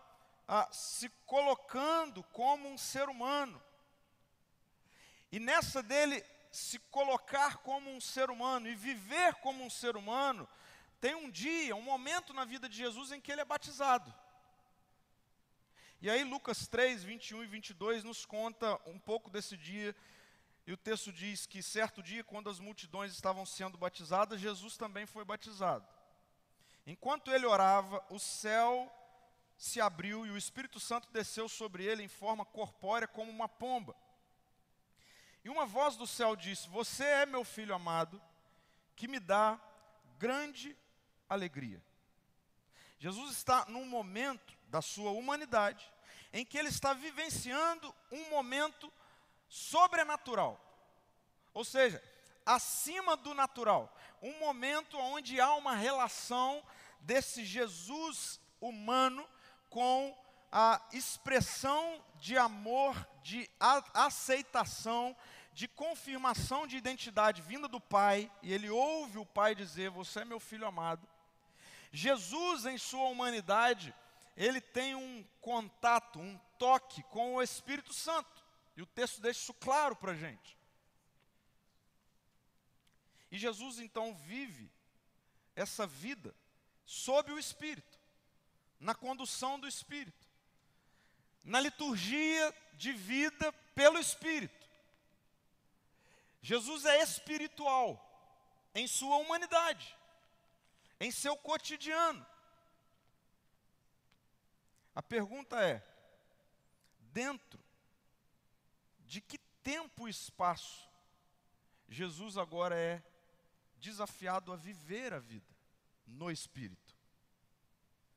ah, 0.47 0.67
se 0.71 1.07
colocando 1.25 2.21
como 2.23 2.69
um 2.69 2.77
ser 2.77 3.07
humano. 3.07 3.61
E 5.31 5.39
nessa 5.39 5.81
dele 5.81 6.23
se 6.53 6.77
colocar 6.77 7.57
como 7.57 7.89
um 7.89 7.99
ser 7.99 8.29
humano 8.29 8.67
e 8.67 8.75
viver 8.75 9.33
como 9.35 9.63
um 9.63 9.71
ser 9.71 9.97
humano, 9.97 10.47
tem 11.01 11.15
um 11.15 11.27
dia, 11.27 11.75
um 11.75 11.81
momento 11.81 12.31
na 12.31 12.45
vida 12.45 12.69
de 12.69 12.77
Jesus 12.77 13.11
em 13.11 13.19
que 13.19 13.31
ele 13.31 13.41
é 13.41 13.45
batizado. 13.45 14.13
E 15.99 16.11
aí, 16.11 16.23
Lucas 16.23 16.67
3, 16.67 17.03
21 17.03 17.43
e 17.43 17.47
22 17.47 18.03
nos 18.03 18.23
conta 18.23 18.79
um 18.85 18.99
pouco 18.99 19.31
desse 19.31 19.57
dia. 19.57 19.95
E 20.67 20.71
o 20.71 20.77
texto 20.77 21.11
diz 21.11 21.47
que 21.47 21.63
certo 21.63 22.03
dia, 22.03 22.23
quando 22.23 22.51
as 22.51 22.59
multidões 22.59 23.11
estavam 23.11 23.47
sendo 23.47 23.75
batizadas, 23.75 24.39
Jesus 24.39 24.77
também 24.77 25.07
foi 25.07 25.25
batizado. 25.25 25.87
Enquanto 26.85 27.31
ele 27.31 27.47
orava, 27.47 28.05
o 28.11 28.19
céu 28.19 28.93
se 29.57 29.81
abriu 29.81 30.23
e 30.23 30.29
o 30.29 30.37
Espírito 30.37 30.79
Santo 30.79 31.09
desceu 31.11 31.49
sobre 31.49 31.83
ele 31.83 32.03
em 32.03 32.07
forma 32.07 32.45
corpórea 32.45 33.07
como 33.07 33.31
uma 33.31 33.49
pomba. 33.49 33.95
E 35.43 35.49
uma 35.49 35.65
voz 35.65 35.95
do 35.95 36.07
céu 36.07 36.35
disse: 36.35 36.69
Você 36.69 37.03
é 37.03 37.25
meu 37.25 37.43
filho 37.43 37.75
amado, 37.75 38.21
que 38.95 39.07
me 39.07 39.19
dá 39.19 39.59
grande 40.17 40.75
alegria. 41.27 41.83
Jesus 42.99 43.35
está 43.35 43.65
num 43.65 43.85
momento 43.85 44.57
da 44.67 44.81
sua 44.81 45.11
humanidade 45.11 45.91
em 46.31 46.43
que 46.43 46.57
ele 46.57 46.69
está 46.69 46.93
vivenciando 46.93 47.93
um 48.11 48.29
momento 48.29 48.91
sobrenatural. 49.47 50.59
Ou 51.53 51.63
seja, 51.63 52.01
acima 52.45 53.15
do 53.15 53.33
natural. 53.33 53.95
Um 54.21 54.39
momento 54.39 54.97
onde 54.97 55.39
há 55.39 55.53
uma 55.53 55.75
relação 55.75 56.63
desse 57.01 57.45
Jesus 57.45 58.39
humano 58.59 59.27
com 59.69 60.17
a 60.55 60.79
expressão 60.93 61.99
de 62.19 62.37
amor, 62.37 62.95
de 63.23 63.49
aceitação, 63.91 65.17
de 65.51 65.67
confirmação 65.67 66.67
de 66.67 66.77
identidade 66.77 67.41
vinda 67.41 67.67
do 67.67 67.81
Pai, 67.81 68.31
e 68.43 68.53
ele 68.53 68.69
ouve 68.69 69.17
o 69.17 69.25
Pai 69.25 69.55
dizer: 69.55 69.89
Você 69.89 70.19
é 70.19 70.25
meu 70.25 70.39
filho 70.39 70.67
amado. 70.67 71.09
Jesus, 71.91 72.67
em 72.67 72.77
sua 72.77 73.09
humanidade, 73.09 73.95
ele 74.37 74.61
tem 74.61 74.93
um 74.93 75.25
contato, 75.41 76.19
um 76.19 76.39
toque 76.59 77.01
com 77.03 77.33
o 77.33 77.41
Espírito 77.41 77.91
Santo, 77.91 78.45
e 78.77 78.83
o 78.83 78.85
texto 78.85 79.19
deixa 79.21 79.39
isso 79.39 79.55
claro 79.55 79.95
para 79.95 80.11
a 80.11 80.15
gente. 80.15 80.55
E 83.31 83.39
Jesus 83.39 83.79
então 83.79 84.13
vive 84.13 84.71
essa 85.55 85.87
vida 85.87 86.35
sob 86.85 87.31
o 87.31 87.39
Espírito, 87.39 87.99
na 88.79 88.93
condução 88.93 89.59
do 89.59 89.67
Espírito 89.67 90.22
na 91.43 91.59
liturgia 91.59 92.55
de 92.73 92.93
vida 92.93 93.51
pelo 93.75 93.99
Espírito. 93.99 94.67
Jesus 96.41 96.85
é 96.85 97.01
espiritual 97.01 97.99
em 98.73 98.87
sua 98.87 99.17
humanidade, 99.17 99.95
em 100.99 101.11
seu 101.11 101.37
cotidiano. 101.37 102.25
A 104.95 105.01
pergunta 105.01 105.61
é: 105.61 105.83
dentro 106.99 107.59
de 108.99 109.21
que 109.21 109.37
tempo 109.63 110.07
e 110.07 110.11
espaço 110.11 110.89
Jesus 111.87 112.37
agora 112.37 112.75
é 112.75 113.01
desafiado 113.77 114.51
a 114.51 114.55
viver 114.55 115.13
a 115.13 115.19
vida 115.19 115.53
no 116.05 116.31
Espírito? 116.31 116.95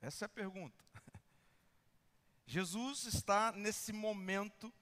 Essa 0.00 0.24
é 0.24 0.26
a 0.26 0.28
pergunta. 0.28 0.85
Jesus 2.46 3.04
está 3.06 3.50
nesse 3.50 3.92
momento 3.92 4.72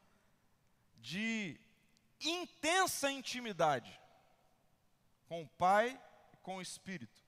de 0.98 1.58
intensa 2.20 3.10
intimidade 3.10 3.98
com 5.26 5.42
o 5.42 5.48
Pai 5.48 6.00
e 6.32 6.36
com 6.38 6.56
o 6.56 6.62
Espírito. 6.62 7.22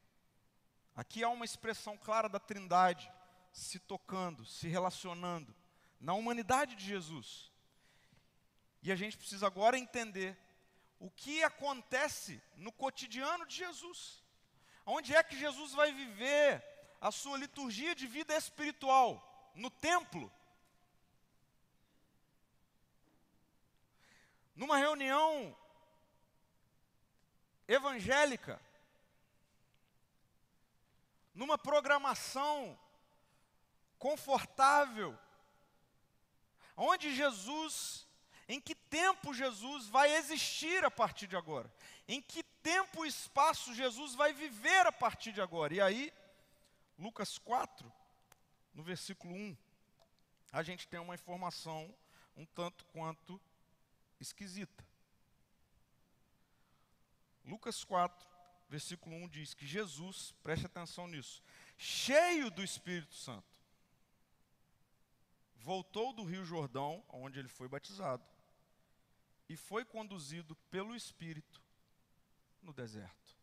Aqui 0.94 1.24
há 1.24 1.28
uma 1.28 1.44
expressão 1.44 1.96
clara 1.96 2.28
da 2.28 2.38
Trindade 2.38 3.10
se 3.52 3.78
tocando, 3.78 4.44
se 4.44 4.68
relacionando 4.68 5.54
na 5.98 6.12
humanidade 6.12 6.74
de 6.74 6.84
Jesus. 6.84 7.50
E 8.82 8.92
a 8.92 8.96
gente 8.96 9.16
precisa 9.16 9.46
agora 9.46 9.78
entender 9.78 10.38
o 10.98 11.10
que 11.10 11.42
acontece 11.42 12.40
no 12.56 12.70
cotidiano 12.70 13.46
de 13.46 13.56
Jesus. 13.56 14.22
Onde 14.84 15.14
é 15.14 15.22
que 15.22 15.36
Jesus 15.36 15.72
vai 15.72 15.92
viver 15.92 16.62
a 17.00 17.10
sua 17.10 17.38
liturgia 17.38 17.94
de 17.94 18.06
vida 18.06 18.36
espiritual? 18.36 19.35
No 19.56 19.70
templo, 19.70 20.30
numa 24.54 24.76
reunião 24.76 25.56
evangélica, 27.66 28.60
numa 31.34 31.58
programação 31.58 32.78
confortável, 33.98 35.18
onde 36.76 37.14
Jesus, 37.14 38.06
em 38.46 38.60
que 38.60 38.74
tempo 38.74 39.32
Jesus 39.32 39.88
vai 39.88 40.14
existir 40.16 40.84
a 40.84 40.90
partir 40.90 41.26
de 41.26 41.36
agora? 41.36 41.72
Em 42.06 42.20
que 42.20 42.42
tempo 42.42 43.04
e 43.04 43.08
espaço 43.08 43.74
Jesus 43.74 44.14
vai 44.14 44.32
viver 44.34 44.86
a 44.86 44.92
partir 44.92 45.32
de 45.32 45.40
agora? 45.40 45.74
E 45.74 45.80
aí, 45.80 46.12
Lucas 46.98 47.38
4, 47.38 47.90
no 48.76 48.82
versículo 48.82 49.34
1, 49.34 49.56
a 50.52 50.62
gente 50.62 50.86
tem 50.86 51.00
uma 51.00 51.14
informação 51.14 51.92
um 52.36 52.44
tanto 52.44 52.84
quanto 52.86 53.40
esquisita. 54.20 54.86
Lucas 57.42 57.82
4, 57.82 58.28
versículo 58.68 59.16
1 59.16 59.28
diz 59.28 59.54
que 59.54 59.66
Jesus, 59.66 60.34
preste 60.42 60.66
atenção 60.66 61.08
nisso, 61.08 61.42
cheio 61.78 62.50
do 62.50 62.62
Espírito 62.62 63.14
Santo, 63.14 63.48
voltou 65.56 66.12
do 66.12 66.22
Rio 66.22 66.44
Jordão, 66.44 67.02
onde 67.08 67.38
ele 67.38 67.48
foi 67.48 67.68
batizado, 67.68 68.22
e 69.48 69.56
foi 69.56 69.86
conduzido 69.86 70.54
pelo 70.70 70.94
Espírito 70.94 71.62
no 72.60 72.74
deserto. 72.74 73.34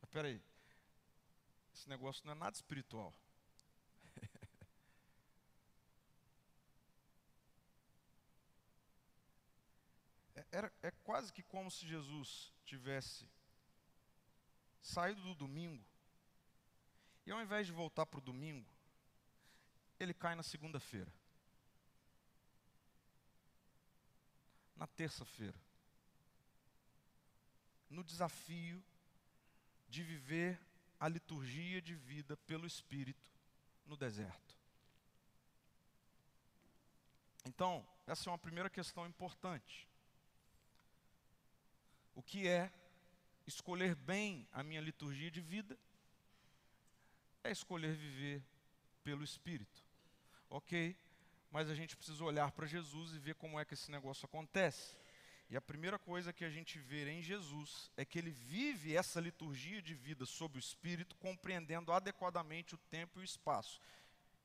Espera 0.00 0.28
aí. 0.28 0.53
Esse 1.84 1.90
negócio 1.90 2.24
não 2.24 2.32
é 2.32 2.34
nada 2.34 2.56
espiritual. 2.56 3.12
é, 10.34 10.46
era, 10.50 10.72
é 10.80 10.90
quase 10.90 11.30
que 11.30 11.42
como 11.42 11.70
se 11.70 11.86
Jesus 11.86 12.50
tivesse 12.64 13.28
saído 14.80 15.20
do 15.20 15.34
domingo 15.34 15.84
e 17.26 17.30
ao 17.30 17.42
invés 17.42 17.66
de 17.66 17.72
voltar 17.74 18.06
para 18.06 18.16
o 18.16 18.22
domingo, 18.22 18.66
ele 20.00 20.14
cai 20.14 20.34
na 20.34 20.42
segunda-feira. 20.42 21.12
Na 24.74 24.86
terça-feira. 24.86 25.60
No 27.90 28.02
desafio 28.02 28.82
de 29.86 30.02
viver 30.02 30.58
a 31.04 31.08
liturgia 31.08 31.82
de 31.82 31.94
vida 31.94 32.34
pelo 32.34 32.66
Espírito 32.66 33.30
no 33.84 33.94
deserto. 33.94 34.56
Então, 37.44 37.86
essa 38.06 38.30
é 38.30 38.32
uma 38.32 38.38
primeira 38.38 38.70
questão 38.70 39.06
importante. 39.06 39.86
O 42.14 42.22
que 42.22 42.48
é 42.48 42.72
escolher 43.46 43.94
bem 43.94 44.48
a 44.50 44.62
minha 44.62 44.80
liturgia 44.80 45.30
de 45.30 45.42
vida? 45.42 45.78
É 47.42 47.50
escolher 47.50 47.94
viver 47.94 48.42
pelo 49.02 49.22
Espírito. 49.22 49.84
Ok, 50.48 50.96
mas 51.50 51.68
a 51.68 51.74
gente 51.74 51.98
precisa 51.98 52.24
olhar 52.24 52.50
para 52.52 52.66
Jesus 52.66 53.12
e 53.12 53.18
ver 53.18 53.34
como 53.34 53.60
é 53.60 53.64
que 53.66 53.74
esse 53.74 53.90
negócio 53.90 54.24
acontece. 54.24 54.96
E 55.50 55.56
a 55.56 55.60
primeira 55.60 55.98
coisa 55.98 56.32
que 56.32 56.44
a 56.44 56.50
gente 56.50 56.78
vê 56.78 57.08
em 57.10 57.22
Jesus 57.22 57.90
é 57.96 58.04
que 58.04 58.18
ele 58.18 58.30
vive 58.30 58.96
essa 58.96 59.20
liturgia 59.20 59.80
de 59.82 59.94
vida 59.94 60.24
sob 60.24 60.56
o 60.56 60.58
Espírito, 60.58 61.14
compreendendo 61.16 61.92
adequadamente 61.92 62.74
o 62.74 62.78
tempo 62.78 63.20
e 63.20 63.22
o 63.22 63.24
espaço. 63.24 63.80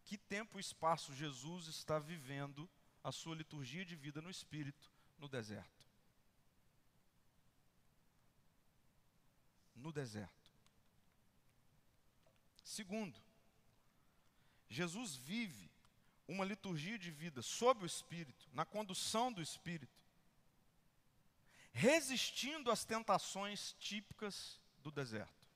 Que 0.05 0.17
tempo 0.17 0.57
e 0.57 0.61
espaço 0.61 1.13
Jesus 1.13 1.67
está 1.67 1.99
vivendo 1.99 2.69
a 3.03 3.11
sua 3.11 3.35
liturgia 3.35 3.85
de 3.85 3.95
vida 3.95 4.21
no 4.21 4.29
Espírito 4.29 4.91
no 5.17 5.27
deserto? 5.27 5.85
No 9.75 9.91
deserto. 9.91 10.33
Segundo, 12.63 13.17
Jesus 14.69 15.15
vive 15.15 15.71
uma 16.27 16.45
liturgia 16.45 16.99
de 16.99 17.09
vida 17.09 17.41
sob 17.41 17.83
o 17.83 17.85
Espírito, 17.85 18.47
na 18.53 18.65
condução 18.65 19.33
do 19.33 19.41
Espírito, 19.41 19.97
resistindo 21.79 22.69
às 22.69 22.83
tentações 22.83 23.73
típicas 23.79 24.59
do 24.83 24.91
deserto, 24.91 25.47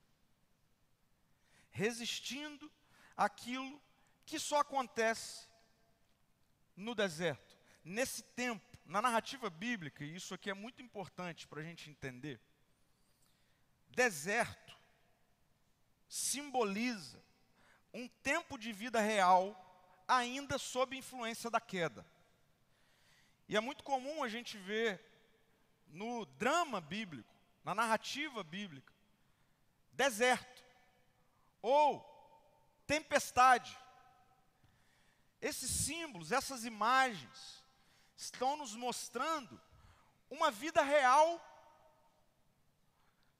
resistindo 1.70 2.72
àquilo 3.14 3.78
que 4.24 4.38
só 4.38 4.60
acontece 4.60 5.46
no 6.74 6.94
deserto, 6.94 7.58
nesse 7.84 8.22
tempo, 8.22 8.64
na 8.86 9.02
narrativa 9.02 9.50
bíblica, 9.50 10.02
e 10.02 10.16
isso 10.16 10.32
aqui 10.32 10.48
é 10.48 10.54
muito 10.54 10.80
importante 10.80 11.46
para 11.46 11.60
a 11.60 11.62
gente 11.62 11.90
entender, 11.90 12.40
deserto 13.90 14.74
simboliza 16.08 17.22
um 17.92 18.08
tempo 18.08 18.56
de 18.56 18.72
vida 18.72 18.98
real 18.98 19.44
ainda 20.08 20.56
sob 20.56 20.96
influência 20.96 21.50
da 21.50 21.60
queda. 21.60 22.06
E 23.46 23.58
é 23.58 23.60
muito 23.60 23.84
comum 23.84 24.24
a 24.24 24.28
gente 24.28 24.56
ver 24.56 25.13
no 25.86 26.24
drama 26.26 26.80
bíblico, 26.80 27.32
na 27.62 27.74
narrativa 27.74 28.42
bíblica, 28.42 28.92
deserto 29.92 30.64
ou 31.62 32.04
tempestade. 32.86 33.76
Esses 35.40 35.70
símbolos, 35.70 36.32
essas 36.32 36.64
imagens, 36.64 37.64
estão 38.16 38.56
nos 38.56 38.74
mostrando 38.74 39.60
uma 40.30 40.50
vida 40.50 40.82
real 40.82 41.40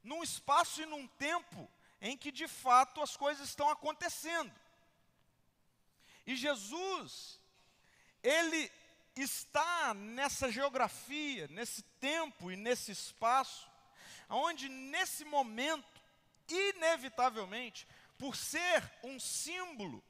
num 0.02 0.22
espaço 0.22 0.83
e 0.83 0.87
num 0.87 1.07
tempo 1.07 1.70
em 2.00 2.16
que 2.16 2.30
de 2.30 2.46
fato 2.46 3.00
as 3.00 3.16
coisas 3.16 3.48
estão 3.48 3.68
acontecendo. 3.70 4.52
E 6.26 6.37
Jesus, 6.37 7.40
ele 8.22 8.70
está 9.22 9.94
nessa 9.94 10.50
geografia, 10.50 11.46
nesse 11.48 11.83
tempo 12.00 12.50
e 12.50 12.57
nesse 12.57 12.92
espaço, 12.92 13.70
onde 14.29 14.68
nesse 14.68 15.24
momento, 15.24 16.03
inevitavelmente, 16.48 17.87
por 18.18 18.37
ser 18.37 18.83
um 19.03 19.20
símbolo 19.20 20.03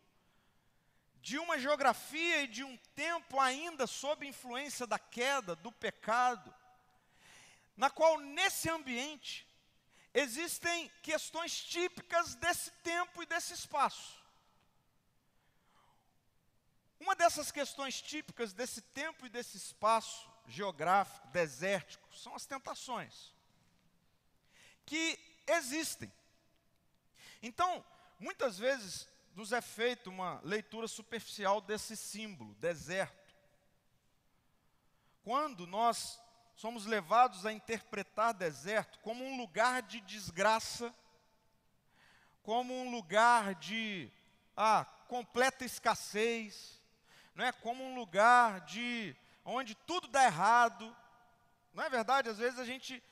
de 1.21 1.39
uma 1.39 1.59
geografia 1.59 2.43
e 2.43 2.47
de 2.47 2.63
um 2.63 2.77
tempo 2.95 3.41
ainda 3.41 3.87
sob 3.87 4.27
influência 4.27 4.87
da 4.87 4.99
queda, 4.99 5.57
do 5.57 5.73
pecado, 5.73 6.55
na 7.77 7.91
qual 7.91 8.19
nesse 8.21 8.69
ambiente 8.71 9.47
existem 10.13 10.91
questões 11.03 11.59
típicas 11.65 12.35
desse 12.37 12.71
tempo 12.83 13.23
e 13.23 13.27
desse 13.27 13.53
espaço. 13.53 14.24
Uma 17.05 17.15
dessas 17.15 17.53
questões 17.53 18.01
típicas 18.01 18.55
desse 18.55 18.81
tempo 18.81 19.27
e 19.27 19.29
desse 19.29 19.59
espaço 19.59 20.27
geográfico, 20.47 21.29
desértico, 21.29 22.09
são 22.17 22.35
as 22.35 22.47
tentações, 22.47 23.31
que 24.87 25.21
existem. 25.47 26.11
Então, 27.43 27.85
muitas 28.19 28.59
vezes 28.59 29.07
nos 29.35 29.53
é 29.53 29.61
feita 29.61 30.09
uma 30.09 30.41
leitura 30.43 30.89
superficial 30.89 31.61
desse 31.61 31.95
símbolo, 31.95 32.55
deserto. 32.55 33.35
Quando 35.23 35.67
nós 35.67 36.19
somos 36.57 36.87
levados 36.87 37.45
a 37.45 37.53
interpretar 37.53 38.33
deserto 38.33 38.99
como 39.01 39.23
um 39.23 39.37
lugar 39.37 39.83
de 39.83 40.01
desgraça, 40.01 40.95
como 42.43 42.73
um 42.73 42.91
lugar 42.91 43.55
de 43.57 44.11
ah, 44.57 44.87
completa 45.07 45.67
escassez, 45.67 46.83
não 47.35 47.45
é 47.45 47.53
como 47.53 47.85
um 47.85 47.95
lugar 47.95 48.61
de 48.63 49.15
onde 49.45 49.75
tudo 49.75 50.09
dá 50.09 50.25
errado. 50.25 50.95
Não 51.73 51.83
é 51.83 51.91
verdade? 51.91 52.29
Às 52.29 52.39
vezes 52.39 52.59
a 52.59 52.65
gente 52.65 53.03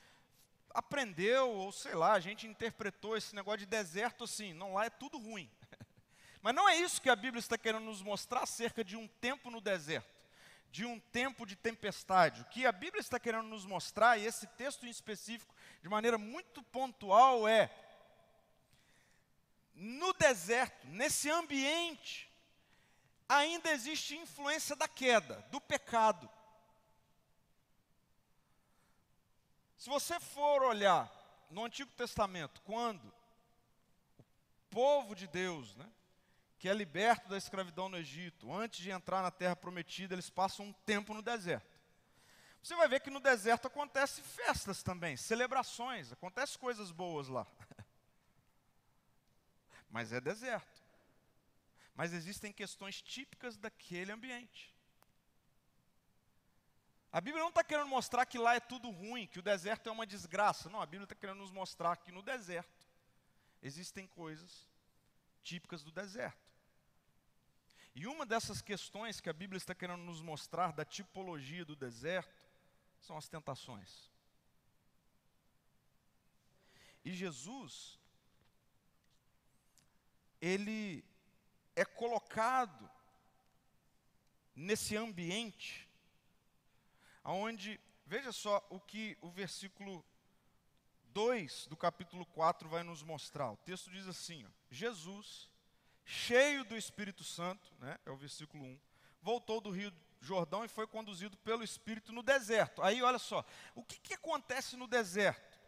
aprendeu, 0.71 1.51
ou 1.51 1.73
sei 1.73 1.95
lá, 1.95 2.13
a 2.13 2.21
gente 2.21 2.47
interpretou 2.47 3.17
esse 3.17 3.35
negócio 3.35 3.61
de 3.61 3.67
deserto 3.67 4.25
assim, 4.25 4.53
não 4.53 4.75
lá 4.75 4.87
é 4.87 4.91
tudo 4.91 5.19
ruim. 5.19 5.51
Mas 6.41 6.55
não 6.55 6.69
é 6.69 6.77
isso 6.77 7.03
que 7.03 7.11
a 7.11 7.17
Bíblia 7.17 7.41
está 7.41 7.59
querendo 7.59 7.85
nos 7.85 8.03
mostrar 8.03 8.43
acerca 8.43 8.83
de 8.83 8.97
um 8.97 9.07
tempo 9.07 9.51
no 9.51 9.61
deserto 9.61 10.23
de 10.73 10.87
um 10.87 10.99
tempo 10.99 11.45
de 11.45 11.55
tempestade. 11.55 12.41
O 12.41 12.45
que 12.47 12.65
a 12.65 12.73
Bíblia 12.73 13.01
está 13.01 13.21
querendo 13.21 13.47
nos 13.47 13.67
mostrar, 13.67 14.17
e 14.17 14.25
esse 14.25 14.47
texto 14.47 14.87
em 14.87 14.89
específico, 14.89 15.55
de 15.83 15.89
maneira 15.89 16.17
muito 16.17 16.63
pontual, 16.63 17.47
é: 17.47 17.71
no 19.75 20.15
deserto, 20.15 20.87
nesse 20.89 21.29
ambiente, 21.31 22.32
ainda 23.33 23.71
existe 23.71 24.17
influência 24.17 24.77
da 24.77 24.87
queda, 24.87 25.45
do 25.51 25.61
pecado. 25.61 26.29
Se 29.77 29.89
você 29.89 30.21
for 30.21 30.63
olhar 30.63 31.11
no 31.51 31.65
Antigo 31.65 31.91
Testamento, 31.93 32.61
quando 32.63 33.05
o 34.19 34.25
povo 34.71 35.15
de 35.15 35.27
Deus, 35.27 35.75
né, 35.77 35.91
que 36.59 36.69
é 36.69 36.75
liberto 36.75 37.29
da 37.29 37.37
escravidão 37.37 37.89
no 37.89 37.97
Egito, 37.97 38.53
antes 38.53 38.81
de 38.81 38.91
entrar 38.91 39.23
na 39.23 39.31
terra 39.31 39.57
prometida, 39.57 40.15
eles 40.15 40.31
passam 40.31 40.67
um 40.67 40.73
tempo 40.73 41.13
no 41.13 41.23
deserto. 41.23 41.73
Você 42.63 42.77
vai 42.77 42.87
ver 42.87 43.01
que 43.01 43.11
no 43.11 43.19
deserto 43.19 43.67
acontecem 43.67 44.23
festas 44.23 44.83
também, 44.83 45.17
celebrações, 45.17 46.13
acontecem 46.13 46.61
coisas 46.61 46.93
boas 46.93 47.27
lá. 47.27 47.45
Mas 49.91 50.13
é 50.13 50.21
deserto. 50.21 50.72
Mas 51.95 52.13
existem 52.13 52.53
questões 52.53 53.03
típicas 53.03 53.57
daquele 53.57 54.13
ambiente. 54.13 54.73
A 57.13 57.21
Bíblia 57.21 57.43
não 57.43 57.51
está 57.51 57.63
querendo 57.63 57.89
mostrar 57.89 58.25
que 58.25 58.39
lá 58.39 58.55
é 58.55 58.61
tudo 58.61 58.91
ruim, 58.91 59.27
que 59.27 59.39
o 59.39 59.43
deserto 59.43 59.89
é 59.89 59.93
uma 59.93 60.07
desgraça. 60.07 60.71
Não, 60.71 60.81
a 60.81 60.87
Bíblia 60.87 61.05
está 61.05 61.15
querendo 61.15 61.39
nos 61.39 61.51
mostrar 61.51 61.97
que 61.99 62.11
no 62.11 62.23
deserto 62.23 62.89
existem 63.63 64.07
coisas 64.07 64.67
típicas 65.43 65.83
do 65.83 65.93
deserto. 65.93 66.51
E 67.95 68.07
uma 68.07 68.25
dessas 68.25 68.63
questões 68.63 69.21
que 69.21 69.29
a 69.29 69.35
Bíblia 69.35 69.59
está 69.59 69.75
querendo 69.75 70.03
nos 70.03 70.23
mostrar 70.23 70.73
da 70.73 70.87
tipologia 70.87 71.65
do 71.65 71.77
deserto 71.77 72.43
são 73.01 73.19
as 73.19 73.29
tentações. 73.29 74.11
E 77.05 77.13
Jesus, 77.13 77.99
ele 80.41 81.05
é 81.75 81.85
colocado 81.85 82.91
nesse 84.55 84.97
ambiente 84.97 85.89
onde, 87.25 87.81
veja 88.07 88.33
só 88.33 88.65
o 88.71 88.81
que 88.81 89.17
o 89.21 89.31
versículo 89.31 90.05
2 91.11 91.67
do 91.69 91.77
capítulo 91.77 92.27
4 92.27 92.69
vai 92.69 92.83
nos 92.83 93.03
mostrar. 93.03 93.51
O 93.53 93.57
texto 93.57 93.91
diz 93.91 94.07
assim: 94.07 94.45
ó, 94.45 94.51
Jesus 94.71 95.49
cheio 96.05 96.65
do 96.65 96.77
Espírito 96.77 97.23
Santo, 97.23 97.73
né, 97.79 97.99
é 98.05 98.11
o 98.11 98.17
versículo 98.17 98.65
1, 98.65 98.81
voltou 99.21 99.61
do 99.61 99.71
rio 99.71 99.93
Jordão 100.21 100.65
e 100.65 100.69
foi 100.69 100.87
conduzido 100.87 101.37
pelo 101.39 101.65
Espírito 101.65 102.13
no 102.13 102.23
deserto. 102.23 102.83
Aí 102.83 103.03
olha 103.03 103.19
só, 103.19 103.45
o 103.75 103.83
que, 103.83 103.99
que 103.99 104.15
acontece 104.15 104.77
no 104.77 104.87
deserto? 104.87 105.61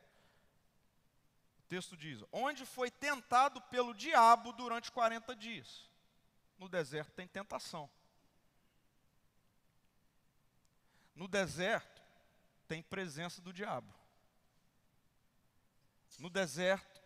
O 1.58 1.62
texto 1.62 1.96
diz: 1.96 2.22
onde 2.32 2.64
foi 2.64 2.90
tentado 2.90 3.60
pelo 3.62 3.94
diabo 3.94 4.52
durante 4.52 4.92
40 4.92 5.34
dias. 5.36 5.90
No 6.64 6.68
deserto 6.70 7.12
tem 7.12 7.28
tentação. 7.28 7.90
No 11.14 11.28
deserto 11.28 12.02
tem 12.66 12.82
presença 12.82 13.42
do 13.42 13.52
diabo. 13.52 13.94
No 16.18 16.30
deserto 16.30 17.02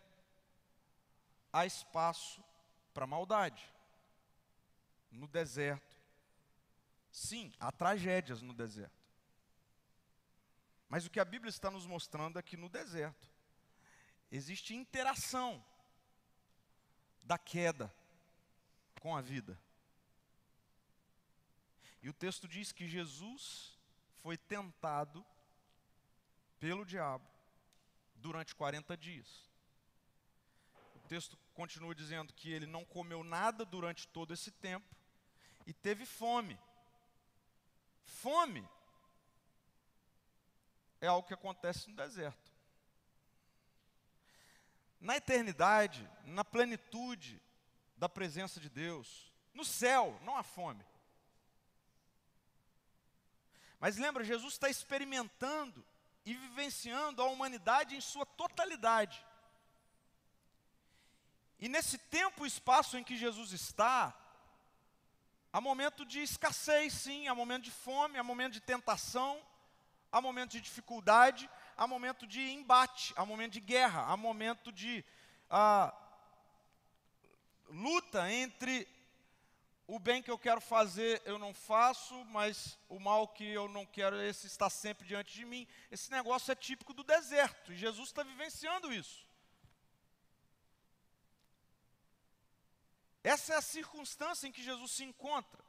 há 1.51 1.65
espaço 1.65 2.41
para 2.93 3.05
maldade. 3.05 3.61
No 5.11 5.27
deserto. 5.27 5.97
Sim, 7.11 7.53
há 7.59 7.69
tragédias 7.69 8.41
no 8.41 8.53
deserto. 8.53 9.05
Mas 10.87 11.05
o 11.05 11.09
que 11.09 11.19
a 11.19 11.25
Bíblia 11.25 11.49
está 11.49 11.69
nos 11.69 11.85
mostrando 11.85 12.39
é 12.39 12.41
que 12.41 12.55
no 12.55 12.69
deserto 12.69 13.29
existe 14.31 14.73
interação 14.73 15.61
da 17.25 17.37
queda 17.37 17.93
com 18.99 19.15
a 19.15 19.21
vida. 19.21 19.59
E 22.01 22.09
o 22.09 22.13
texto 22.13 22.47
diz 22.47 22.71
que 22.71 22.87
Jesus 22.87 23.77
foi 24.21 24.37
tentado 24.37 25.25
pelo 26.59 26.85
diabo 26.85 27.27
durante 28.15 28.53
40 28.55 28.95
dias 28.97 29.49
texto 31.09 31.35
continua 31.55 31.95
dizendo 31.95 32.31
que 32.31 32.51
ele 32.51 32.67
não 32.67 32.85
comeu 32.85 33.23
nada 33.23 33.65
durante 33.65 34.07
todo 34.07 34.31
esse 34.31 34.51
tempo 34.51 34.95
e 35.65 35.73
teve 35.73 36.05
fome. 36.05 36.57
Fome 38.05 38.69
é 41.01 41.07
algo 41.07 41.27
que 41.27 41.33
acontece 41.33 41.89
no 41.89 41.95
deserto. 41.95 42.51
Na 45.01 45.17
eternidade, 45.17 46.07
na 46.25 46.45
plenitude 46.45 47.41
da 47.99 48.07
presença 48.07 48.59
de 48.59 48.69
Deus. 48.69 49.31
No 49.53 49.65
céu, 49.65 50.17
não 50.23 50.37
há 50.37 50.41
fome. 50.41 50.83
Mas 53.79 53.97
lembra, 53.97 54.23
Jesus 54.23 54.53
está 54.53 54.69
experimentando 54.69 55.85
e 56.25 56.33
vivenciando 56.33 57.21
a 57.21 57.25
humanidade 57.25 57.95
em 57.95 58.01
sua 58.01 58.25
totalidade. 58.25 59.23
E 61.59 61.67
nesse 61.67 61.97
tempo 61.97 62.45
e 62.45 62.47
espaço 62.47 62.97
em 62.97 63.03
que 63.03 63.17
Jesus 63.17 63.51
está, 63.51 64.15
há 65.51 65.59
momento 65.59 66.05
de 66.05 66.21
escassez, 66.21 66.93
sim, 66.93 67.27
há 67.27 67.35
momento 67.35 67.65
de 67.65 67.71
fome, 67.71 68.17
há 68.17 68.23
momento 68.23 68.53
de 68.53 68.61
tentação, 68.61 69.41
há 70.09 70.21
momento 70.21 70.51
de 70.51 70.61
dificuldade, 70.61 71.49
há 71.75 71.85
momento 71.85 72.25
de 72.25 72.41
embate, 72.49 73.13
há 73.17 73.25
momento 73.25 73.53
de 73.53 73.59
guerra, 73.59 74.03
há 74.03 74.15
momento 74.15 74.71
de 74.71 75.03
ah, 75.49 75.93
luta 77.69 78.31
entre 78.31 78.87
o 79.87 79.97
bem 79.97 80.21
que 80.21 80.29
eu 80.29 80.37
quero 80.37 80.61
fazer 80.61 81.19
eu 81.25 81.39
não 81.39 81.51
faço, 81.51 82.13
mas 82.25 82.77
o 82.87 82.99
mal 82.99 83.27
que 83.27 83.43
eu 83.43 83.67
não 83.67 83.85
quero, 83.85 84.21
esse 84.21 84.45
está 84.45 84.69
sempre 84.69 85.07
diante 85.07 85.33
de 85.33 85.43
mim. 85.45 85.67
Esse 85.89 86.11
negócio 86.11 86.51
é 86.51 86.55
típico 86.55 86.93
do 86.93 87.03
deserto, 87.03 87.73
e 87.73 87.77
Jesus 87.77 88.09
está 88.09 88.21
vivenciando 88.21 88.93
isso. 88.93 89.27
Essa 93.23 93.53
é 93.53 93.57
a 93.57 93.61
circunstância 93.61 94.47
em 94.47 94.51
que 94.51 94.63
Jesus 94.63 94.91
se 94.91 95.03
encontra. 95.03 95.63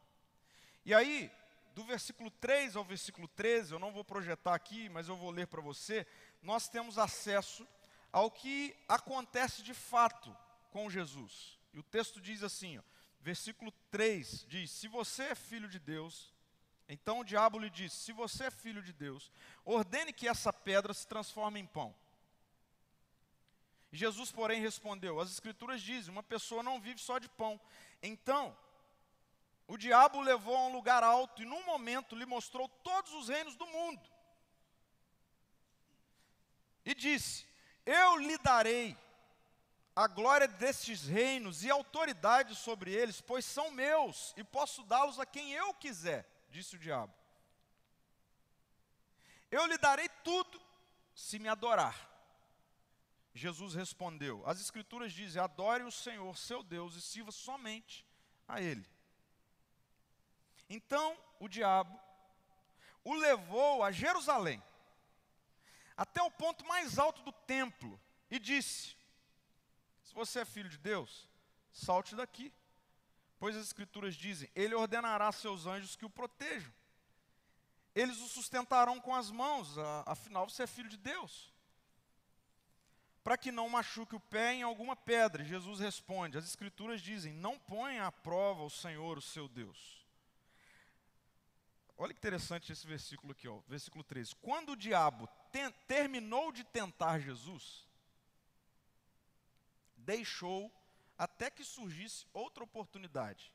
E 0.85 0.95
aí, 0.95 1.31
do 1.75 1.85
versículo 1.85 2.31
3 2.31 2.77
ao 2.77 2.85
versículo 2.85 3.27
13, 3.29 3.73
eu 3.73 3.79
não 3.79 3.93
vou 3.93 4.05
projetar 4.05 4.55
aqui, 4.55 4.89
mas 4.91 5.09
eu 5.09 5.17
vou 5.17 5.31
ler 5.31 5.47
para 5.47 5.61
você, 5.61 6.07
nós 6.43 6.69
temos 6.69 6.99
acesso 6.99 7.67
ao 8.13 8.31
que 8.31 8.77
acontece 8.87 9.63
de 9.63 9.73
fato 9.73 10.37
com 10.71 10.91
Jesus. 10.91 11.60
E 11.73 11.79
o 11.79 11.83
texto 11.83 12.21
diz 12.21 12.43
assim, 12.43 12.79
ó, 12.79 12.83
versículo 13.21 13.73
3 13.91 14.47
diz: 14.49 14.71
Se 14.71 14.89
você 14.89 15.25
é 15.25 15.35
filho 15.35 15.69
de 15.69 15.79
Deus, 15.79 16.35
então 16.89 17.21
o 17.21 17.25
diabo 17.25 17.59
lhe 17.59 17.71
disse: 17.71 17.97
Se 17.97 18.13
você 18.13 18.45
é 18.45 18.51
filho 18.51 18.83
de 18.83 18.93
Deus, 18.93 19.31
ordene 19.65 20.13
que 20.13 20.27
essa 20.27 20.53
pedra 20.53 20.93
se 20.93 21.07
transforme 21.07 21.61
em 21.61 21.67
pão. 21.67 21.95
Jesus, 23.93 24.33
porém, 24.33 24.61
respondeu: 24.61 25.21
As 25.21 25.31
Escrituras 25.31 25.81
dizem: 25.81 26.11
Uma 26.11 26.23
pessoa 26.23 26.63
não 26.63 26.81
vive 26.81 27.01
só 27.01 27.19
de 27.19 27.29
pão. 27.29 27.61
Então, 28.03 28.57
o 29.67 29.77
diabo 29.77 30.19
o 30.19 30.23
levou 30.23 30.57
a 30.57 30.67
um 30.67 30.73
lugar 30.73 31.05
alto 31.05 31.43
e, 31.43 31.47
num 31.47 31.65
momento, 31.65 32.17
lhe 32.17 32.27
mostrou 32.27 32.69
todos 32.69 33.13
os 33.15 33.29
reinos 33.29 33.55
do 33.55 33.67
mundo. 33.67 34.03
E 36.85 36.95
disse: 36.95 37.47
Eu 37.87 38.17
lhe 38.17 38.37
darei 38.39 38.97
a 40.01 40.07
glória 40.07 40.49
destes 40.49 41.07
reinos 41.07 41.63
e 41.63 41.71
autoridade 41.71 42.55
sobre 42.55 42.91
eles, 42.91 43.21
pois 43.21 43.45
são 43.45 43.71
meus 43.71 44.33
e 44.35 44.43
posso 44.43 44.83
dá-los 44.85 45.21
a 45.21 45.27
quem 45.27 45.53
eu 45.53 45.75
quiser, 45.75 46.27
disse 46.49 46.77
o 46.77 46.79
diabo. 46.79 47.13
Eu 49.51 49.67
lhe 49.67 49.77
darei 49.77 50.09
tudo 50.25 50.59
se 51.15 51.39
me 51.39 51.49
adorar. 51.49 52.09
Jesus 53.35 53.75
respondeu: 53.75 54.43
As 54.47 54.59
Escrituras 54.59 55.13
dizem: 55.13 55.43
adore 55.43 55.85
o 55.85 55.93
Senhor, 55.93 56.35
seu 56.35 56.63
Deus, 56.63 56.95
e 56.95 57.03
sirva 57.03 57.31
somente 57.31 58.07
a 58.49 58.61
Ele. 58.61 58.89
Então 60.67 61.15
o 61.39 61.47
diabo 61.47 62.01
o 63.05 63.15
levou 63.15 63.83
a 63.83 63.93
Jerusalém, 63.93 64.63
até 65.95 66.23
o 66.23 66.31
ponto 66.31 66.65
mais 66.65 66.99
alto 66.99 67.21
do 67.23 67.33
templo, 67.33 68.01
e 68.31 68.39
disse: 68.39 68.99
se 70.11 70.15
você 70.15 70.41
é 70.41 70.45
filho 70.45 70.69
de 70.69 70.77
Deus, 70.77 71.29
salte 71.73 72.17
daqui. 72.17 72.53
Pois 73.39 73.57
as 73.57 73.67
Escrituras 73.67 74.17
dizem: 74.17 74.51
Ele 74.57 74.75
ordenará 74.75 75.31
seus 75.31 75.67
anjos 75.67 75.95
que 75.95 76.05
o 76.05 76.11
protejam. 76.11 76.73
Eles 77.95 78.19
o 78.19 78.29
sustentarão 78.29 79.01
com 79.01 79.15
as 79.15 79.31
mãos, 79.31 79.77
afinal 80.05 80.49
você 80.49 80.65
é 80.65 80.67
filho 80.67 80.89
de 80.89 80.97
Deus. 80.97 81.53
Para 83.23 83.39
que 83.39 83.53
não 83.53 83.69
machuque 83.69 84.17
o 84.17 84.21
pé 84.21 84.55
em 84.55 84.63
alguma 84.63 84.97
pedra. 84.97 85.45
Jesus 85.45 85.79
responde: 85.79 86.37
As 86.37 86.45
Escrituras 86.45 87.01
dizem: 87.01 87.33
Não 87.33 87.57
ponha 87.57 88.07
à 88.07 88.13
prova 88.13 88.65
o 88.65 88.71
Senhor, 88.71 89.17
o 89.17 89.23
seu 89.23 89.49
Deus. 89.49 90.05
Olha 91.97 92.13
que 92.13 92.19
interessante 92.19 92.73
esse 92.73 92.87
versículo 92.87 93.31
aqui, 93.31 93.47
ó, 93.47 93.61
versículo 93.69 94.03
13. 94.03 94.35
Quando 94.37 94.73
o 94.73 94.77
diabo 94.77 95.29
terminou 95.87 96.51
de 96.51 96.65
tentar 96.65 97.21
Jesus, 97.21 97.87
deixou 100.11 100.73
até 101.17 101.51
que 101.51 101.63
surgisse 101.63 102.27
outra 102.33 102.65
oportunidade. 102.65 103.53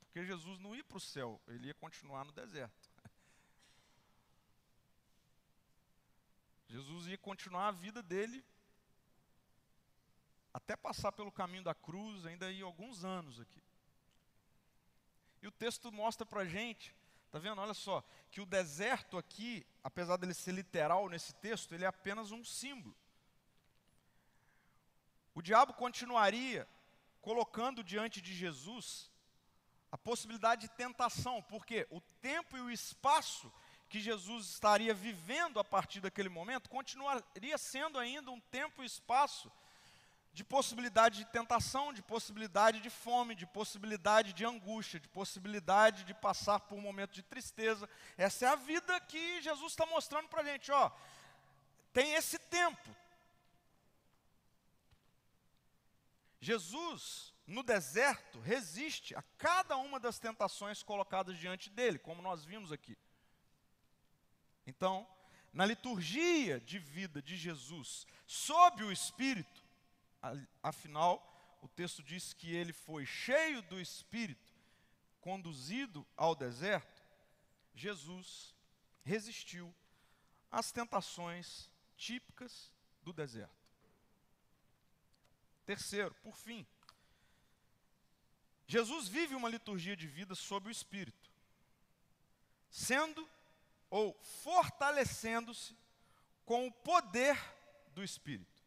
Porque 0.00 0.24
Jesus 0.24 0.58
não 0.58 0.74
ia 0.74 0.84
para 0.84 0.96
o 0.96 1.00
céu, 1.00 1.40
ele 1.48 1.68
ia 1.68 1.74
continuar 1.74 2.24
no 2.24 2.32
deserto. 2.32 2.90
Jesus 6.68 7.06
ia 7.06 7.18
continuar 7.18 7.68
a 7.68 7.72
vida 7.72 8.02
dele 8.02 8.42
até 10.54 10.74
passar 10.76 11.12
pelo 11.12 11.30
caminho 11.30 11.62
da 11.62 11.74
cruz, 11.74 12.24
ainda 12.24 12.50
ia 12.50 12.64
alguns 12.64 13.04
anos 13.04 13.38
aqui. 13.38 13.62
E 15.42 15.46
o 15.46 15.52
texto 15.52 15.92
mostra 15.92 16.24
para 16.24 16.42
a 16.42 16.46
gente, 16.46 16.94
tá 17.30 17.38
vendo? 17.38 17.60
Olha 17.60 17.74
só, 17.74 18.02
que 18.30 18.40
o 18.40 18.46
deserto 18.46 19.18
aqui, 19.18 19.66
apesar 19.82 20.16
dele 20.16 20.32
ser 20.32 20.52
literal 20.52 21.08
nesse 21.10 21.34
texto, 21.34 21.74
ele 21.74 21.84
é 21.84 21.88
apenas 21.88 22.30
um 22.30 22.44
símbolo. 22.44 22.96
O 25.34 25.42
diabo 25.42 25.72
continuaria 25.74 26.68
colocando 27.20 27.82
diante 27.82 28.20
de 28.20 28.34
Jesus 28.34 29.10
a 29.90 29.98
possibilidade 29.98 30.62
de 30.62 30.74
tentação, 30.74 31.42
porque 31.42 31.86
o 31.90 32.00
tempo 32.20 32.56
e 32.56 32.60
o 32.60 32.70
espaço 32.70 33.52
que 33.88 34.00
Jesus 34.00 34.46
estaria 34.46 34.94
vivendo 34.94 35.60
a 35.60 35.64
partir 35.64 36.00
daquele 36.00 36.30
momento 36.30 36.70
continuaria 36.70 37.58
sendo 37.58 37.98
ainda 37.98 38.30
um 38.30 38.40
tempo 38.40 38.82
e 38.82 38.86
espaço 38.86 39.52
de 40.32 40.42
possibilidade 40.42 41.18
de 41.18 41.26
tentação, 41.26 41.92
de 41.92 42.00
possibilidade 42.00 42.80
de 42.80 42.88
fome, 42.88 43.34
de 43.34 43.46
possibilidade 43.46 44.32
de 44.32 44.46
angústia, 44.46 44.98
de 44.98 45.08
possibilidade 45.08 46.04
de 46.04 46.14
passar 46.14 46.60
por 46.60 46.78
um 46.78 46.80
momento 46.80 47.12
de 47.12 47.22
tristeza. 47.22 47.86
Essa 48.16 48.46
é 48.46 48.48
a 48.48 48.56
vida 48.56 48.98
que 49.00 49.42
Jesus 49.42 49.72
está 49.72 49.84
mostrando 49.84 50.28
para 50.28 50.40
a 50.40 50.44
gente. 50.44 50.72
Ó, 50.72 50.90
tem 51.92 52.14
esse 52.14 52.38
tempo, 52.38 52.96
Jesus, 56.42 57.32
no 57.46 57.62
deserto, 57.62 58.40
resiste 58.40 59.14
a 59.14 59.22
cada 59.38 59.76
uma 59.76 60.00
das 60.00 60.18
tentações 60.18 60.82
colocadas 60.82 61.38
diante 61.38 61.70
dele, 61.70 62.00
como 62.00 62.20
nós 62.20 62.44
vimos 62.44 62.72
aqui. 62.72 62.98
Então, 64.66 65.08
na 65.52 65.64
liturgia 65.64 66.58
de 66.58 66.80
vida 66.80 67.22
de 67.22 67.36
Jesus, 67.36 68.08
sob 68.26 68.82
o 68.82 68.90
Espírito, 68.90 69.64
afinal, 70.60 71.24
o 71.62 71.68
texto 71.68 72.02
diz 72.02 72.32
que 72.32 72.52
ele 72.52 72.72
foi 72.72 73.06
cheio 73.06 73.62
do 73.62 73.80
Espírito, 73.80 74.52
conduzido 75.20 76.04
ao 76.16 76.34
deserto, 76.34 77.04
Jesus 77.72 78.52
resistiu 79.04 79.72
às 80.50 80.72
tentações 80.72 81.70
típicas 81.96 82.72
do 83.00 83.12
deserto. 83.12 83.61
Terceiro, 85.72 86.14
por 86.16 86.36
fim, 86.36 86.66
Jesus 88.66 89.08
vive 89.08 89.34
uma 89.34 89.48
liturgia 89.48 89.96
de 89.96 90.06
vida 90.06 90.34
sob 90.34 90.68
o 90.68 90.70
Espírito, 90.70 91.30
sendo 92.70 93.26
ou 93.88 94.12
fortalecendo-se 94.22 95.74
com 96.44 96.66
o 96.66 96.70
poder 96.70 97.38
do 97.94 98.04
Espírito. 98.04 98.62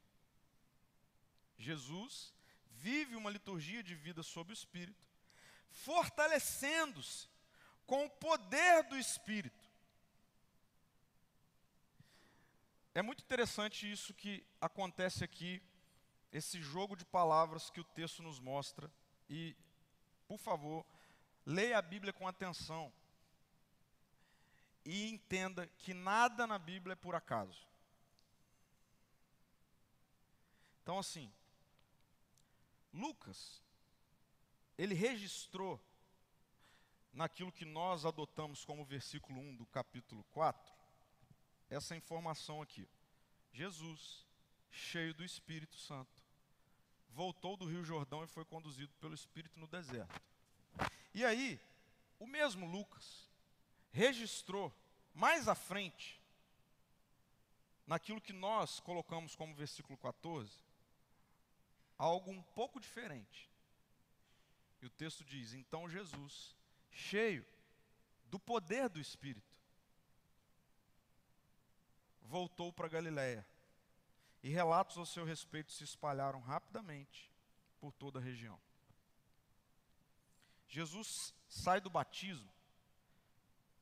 Jesus 1.60 2.34
vive 2.72 3.15
uma 3.15 3.30
liturgia 3.30 3.84
de 3.84 3.94
vida 3.94 4.24
sob 4.24 4.52
o 4.52 4.60
Espírito, 4.60 5.06
fortalecendo-se 5.70 7.30
com 7.86 8.04
o 8.06 8.10
poder 8.10 8.82
do 8.86 8.98
Espírito. 8.98 9.70
É 12.96 13.04
muito 13.04 13.24
interessante 13.24 13.91
isso 13.91 14.12
que 14.12 14.44
acontece 14.60 15.24
aqui 15.24 15.62
esse 16.36 16.62
jogo 16.62 16.98
de 16.98 17.06
palavras 17.06 17.69
que 17.69 17.80
o 17.80 17.84
texto 17.86 18.21
nos 18.21 18.41
mostra 18.41 18.91
e, 19.30 19.56
por 20.28 20.38
favor, 20.38 20.86
leia 21.45 21.78
a 21.78 21.82
Bíblia 21.82 22.12
com 22.12 22.28
atenção 22.28 22.91
e 24.84 25.08
entenda 25.08 25.65
que 25.80 25.93
nada 25.93 26.45
na 26.45 26.60
Bíblia 26.60 26.91
é 26.91 26.95
por 26.98 27.15
acaso. 27.15 27.65
Então, 30.84 31.00
assim, 31.00 31.32
Lucas, 32.93 33.63
ele 34.78 34.93
registrou 34.93 35.82
naquilo 37.13 37.50
que 37.52 37.63
nós 37.63 38.06
adotamos 38.06 38.65
como 38.65 38.84
versículo 38.84 39.39
1 39.39 39.56
do 39.56 39.65
capítulo 39.67 40.26
4, 40.32 40.76
essa 41.69 41.95
informação 41.95 42.62
aqui. 42.62 42.86
Jesus, 43.54 44.28
cheio 44.69 45.13
do 45.13 45.24
Espírito 45.24 45.78
Santo, 45.78 46.24
voltou 47.15 47.56
do 47.56 47.65
Rio 47.65 47.84
Jordão 47.84 48.23
e 48.23 48.28
foi 48.28 48.43
conduzido 48.43 48.93
pelo 48.99 49.15
Espírito 49.15 49.58
no 49.58 49.67
deserto. 49.67 50.21
E 51.13 51.23
aí, 51.23 51.60
o 52.19 52.28
mesmo 52.28 52.69
Lucas 52.69 53.30
registrou 53.89 54.71
mais 55.13 55.47
à 55.47 55.56
frente, 55.56 56.21
naquilo 57.88 58.19
que 58.19 58.34
nós 58.34 58.82
colocamos 58.82 59.34
como 59.34 59.56
versículo 59.56 59.97
14, 59.97 60.51
algo 61.97 62.30
um 62.32 62.43
pouco 62.43 62.82
diferente. 62.82 63.49
E 64.82 64.86
o 64.86 64.89
texto 64.89 65.23
diz: 65.23 65.54
Então 65.54 65.89
Jesus, 65.89 66.54
cheio 66.91 67.45
do 68.25 68.38
poder 68.38 68.89
do 68.89 68.99
Espírito, 68.99 69.56
voltou 72.23 72.73
para 72.73 72.89
Galiléia. 72.89 73.47
E 74.45 74.49
relatos 74.49 74.95
ao 74.95 75.08
seu 75.08 75.25
respeito 75.25 75.71
se 75.71 75.84
espalharam 75.84 76.39
rapidamente 76.39 77.31
por 77.79 77.91
toda 77.91 78.19
a 78.19 78.21
região. 78.21 78.62
Jesus 80.67 81.34
sai 81.49 81.81
do 81.81 81.89
batismo 81.89 82.47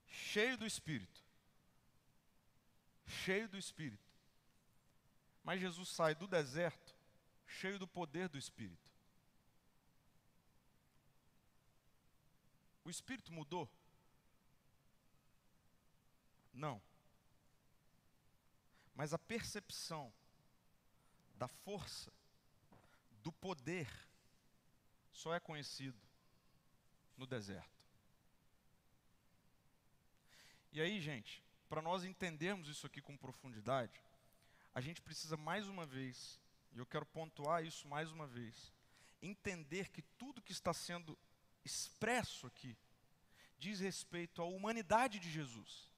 cheio 0.07 0.57
do 0.57 0.65
Espírito. 0.65 1.21
Cheio 3.05 3.49
do 3.49 3.57
Espírito. 3.57 4.09
Mas 5.43 5.59
Jesus 5.59 5.89
sai 5.89 6.15
do 6.15 6.27
deserto 6.27 6.95
cheio 7.45 7.77
do 7.77 7.85
poder 7.85 8.29
do 8.29 8.37
Espírito. 8.37 8.89
O 12.85 12.89
Espírito 12.89 13.33
mudou? 13.33 13.69
Não. 16.53 16.81
Mas 18.95 19.13
a 19.13 19.19
percepção 19.19 20.13
da 21.43 21.47
força, 21.49 22.09
do 23.21 23.29
poder, 23.29 23.89
só 25.11 25.35
é 25.35 25.41
conhecido 25.41 25.99
no 27.17 27.27
deserto. 27.27 27.83
E 30.71 30.79
aí, 30.79 31.01
gente, 31.01 31.43
para 31.67 31.81
nós 31.81 32.05
entendermos 32.05 32.69
isso 32.69 32.87
aqui 32.87 33.01
com 33.01 33.17
profundidade, 33.17 34.01
a 34.73 34.79
gente 34.79 35.01
precisa 35.01 35.35
mais 35.35 35.67
uma 35.67 35.85
vez, 35.85 36.39
e 36.71 36.77
eu 36.77 36.85
quero 36.85 37.05
pontuar 37.05 37.65
isso 37.65 37.89
mais 37.89 38.09
uma 38.09 38.25
vez, 38.25 38.71
entender 39.21 39.89
que 39.89 40.01
tudo 40.17 40.41
que 40.41 40.53
está 40.53 40.73
sendo 40.73 41.19
expresso 41.65 42.47
aqui 42.47 42.77
diz 43.57 43.81
respeito 43.81 44.41
à 44.41 44.45
humanidade 44.45 45.19
de 45.19 45.29
Jesus. 45.29 45.91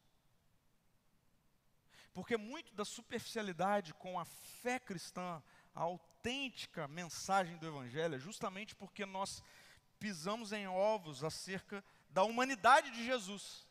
Porque 2.15 2.38
muito 2.38 2.73
da 2.73 2.86
superficialidade 2.86 3.93
com 3.93 4.17
a 4.17 4.23
fé 4.23 4.80
cristã, 4.80 5.43
a 5.75 5.82
autêntica 5.82 6.88
mensagem 6.88 7.58
do 7.58 7.67
Evangelho, 7.67 8.15
é 8.15 8.19
justamente 8.19 8.73
porque 8.73 9.06
nós 9.06 9.43
pisamos 9.99 10.54
em 10.54 10.65
ovos 10.65 11.25
acerca 11.25 11.84
da 12.10 12.23
humanidade 12.23 12.89
de 12.91 13.06
Jesus. 13.06 13.67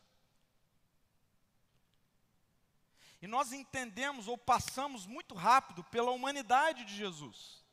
E 3.22 3.26
nós 3.26 3.50
entendemos 3.50 4.28
ou 4.28 4.37
passamos 4.37 5.07
muito 5.07 5.35
rápido 5.35 5.83
pela 5.85 6.11
humanidade 6.11 6.85
de 6.85 6.94
Jesus. 6.94 7.64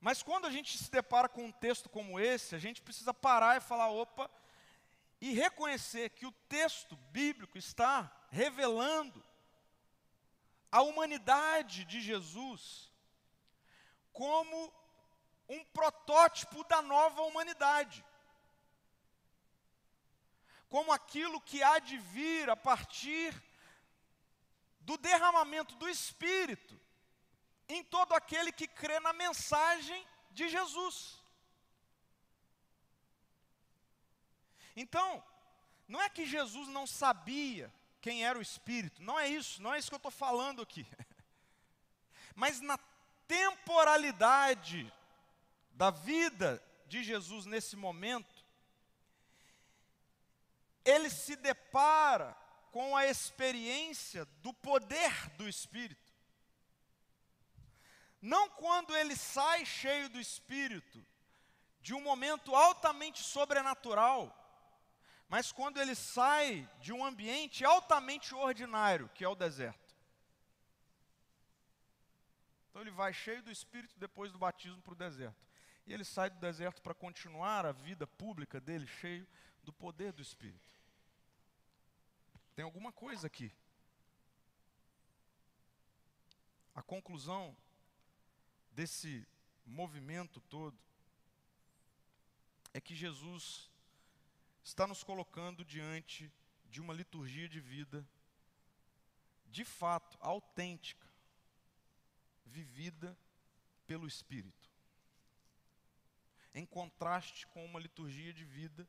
Mas 0.00 0.22
quando 0.22 0.46
a 0.46 0.50
gente 0.50 0.78
se 0.78 0.90
depara 0.90 1.28
com 1.28 1.44
um 1.44 1.52
texto 1.52 1.90
como 1.90 2.18
esse, 2.18 2.54
a 2.54 2.58
gente 2.58 2.80
precisa 2.80 3.12
parar 3.12 3.58
e 3.58 3.60
falar: 3.60 3.90
opa, 3.90 4.30
e 5.20 5.32
reconhecer 5.32 6.10
que 6.10 6.26
o 6.26 6.32
texto 6.48 6.96
bíblico 7.10 7.56
está 7.56 8.10
revelando 8.30 9.22
a 10.70 10.82
humanidade 10.82 11.84
de 11.84 12.00
Jesus 12.00 12.92
como 14.12 14.72
um 15.48 15.64
protótipo 15.66 16.64
da 16.64 16.82
nova 16.82 17.22
humanidade. 17.22 18.04
Como 20.68 20.92
aquilo 20.92 21.40
que 21.40 21.62
há 21.62 21.78
de 21.78 21.96
vir 21.98 22.50
a 22.50 22.56
partir 22.56 23.34
do 24.80 24.96
derramamento 24.98 25.74
do 25.76 25.88
Espírito 25.88 26.78
em 27.68 27.82
todo 27.82 28.12
aquele 28.12 28.52
que 28.52 28.68
crê 28.68 29.00
na 29.00 29.12
mensagem 29.12 30.06
de 30.30 30.48
Jesus. 30.48 31.22
Então, 34.76 35.24
não 35.88 36.00
é 36.00 36.08
que 36.10 36.26
Jesus 36.26 36.68
não 36.68 36.86
sabia 36.86 37.72
quem 38.00 38.24
era 38.24 38.38
o 38.38 38.42
Espírito, 38.42 39.02
não 39.02 39.18
é 39.18 39.26
isso, 39.26 39.60
não 39.62 39.74
é 39.74 39.78
isso 39.78 39.88
que 39.88 39.94
eu 39.94 39.98
estou 39.98 40.12
falando 40.12 40.60
aqui. 40.60 40.86
Mas 42.36 42.60
na 42.60 42.78
temporalidade 43.26 44.92
da 45.72 45.90
vida 45.90 46.62
de 46.86 47.02
Jesus 47.02 47.46
nesse 47.46 47.74
momento, 47.74 48.44
ele 50.84 51.10
se 51.10 51.34
depara 51.34 52.36
com 52.70 52.96
a 52.96 53.06
experiência 53.06 54.24
do 54.42 54.52
poder 54.52 55.30
do 55.30 55.48
Espírito. 55.48 56.12
Não 58.20 58.48
quando 58.50 58.94
ele 58.94 59.16
sai 59.16 59.64
cheio 59.64 60.08
do 60.08 60.20
Espírito, 60.20 61.04
de 61.80 61.94
um 61.94 62.00
momento 62.00 62.54
altamente 62.54 63.22
sobrenatural, 63.22 64.45
mas 65.28 65.50
quando 65.50 65.80
ele 65.80 65.94
sai 65.94 66.68
de 66.80 66.92
um 66.92 67.04
ambiente 67.04 67.64
altamente 67.64 68.34
ordinário, 68.34 69.08
que 69.10 69.24
é 69.24 69.28
o 69.28 69.34
deserto. 69.34 69.94
Então 72.70 72.80
ele 72.80 72.90
vai 72.90 73.12
cheio 73.12 73.42
do 73.42 73.50
Espírito 73.50 73.98
depois 73.98 74.30
do 74.30 74.38
batismo 74.38 74.80
para 74.82 74.92
o 74.92 74.96
deserto. 74.96 75.46
E 75.86 75.92
ele 75.92 76.04
sai 76.04 76.30
do 76.30 76.38
deserto 76.38 76.82
para 76.82 76.94
continuar 76.94 77.64
a 77.64 77.72
vida 77.72 78.06
pública 78.06 78.60
dele 78.60 78.86
cheio 78.86 79.26
do 79.62 79.72
poder 79.72 80.12
do 80.12 80.22
Espírito. 80.22 80.74
Tem 82.54 82.64
alguma 82.64 82.92
coisa 82.92 83.26
aqui. 83.26 83.52
A 86.74 86.82
conclusão 86.82 87.56
desse 88.70 89.26
movimento 89.64 90.40
todo 90.42 90.78
é 92.74 92.80
que 92.80 92.94
Jesus 92.94 93.70
está 94.66 94.84
nos 94.84 95.04
colocando 95.04 95.64
diante 95.64 96.30
de 96.64 96.80
uma 96.80 96.92
liturgia 96.92 97.48
de 97.48 97.60
vida, 97.60 98.04
de 99.46 99.64
fato, 99.64 100.18
autêntica, 100.20 101.06
vivida 102.44 103.16
pelo 103.86 104.08
Espírito, 104.08 104.68
em 106.52 106.66
contraste 106.66 107.46
com 107.46 107.64
uma 107.64 107.78
liturgia 107.78 108.32
de 108.32 108.44
vida 108.44 108.88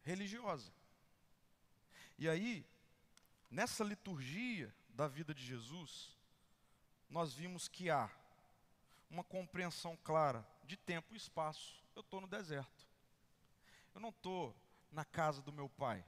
religiosa. 0.00 0.72
E 2.16 2.26
aí, 2.26 2.66
nessa 3.50 3.84
liturgia 3.84 4.74
da 4.88 5.06
vida 5.06 5.34
de 5.34 5.44
Jesus, 5.44 6.16
nós 7.10 7.34
vimos 7.34 7.68
que 7.68 7.90
há 7.90 8.10
uma 9.10 9.22
compreensão 9.22 9.98
clara 9.98 10.48
de 10.64 10.78
tempo 10.78 11.12
e 11.12 11.18
espaço. 11.18 11.84
Eu 11.94 12.00
estou 12.00 12.22
no 12.22 12.26
deserto. 12.26 12.91
Eu 13.94 14.00
não 14.00 14.08
estou 14.08 14.56
na 14.90 15.04
casa 15.04 15.42
do 15.42 15.52
meu 15.52 15.68
pai. 15.68 16.04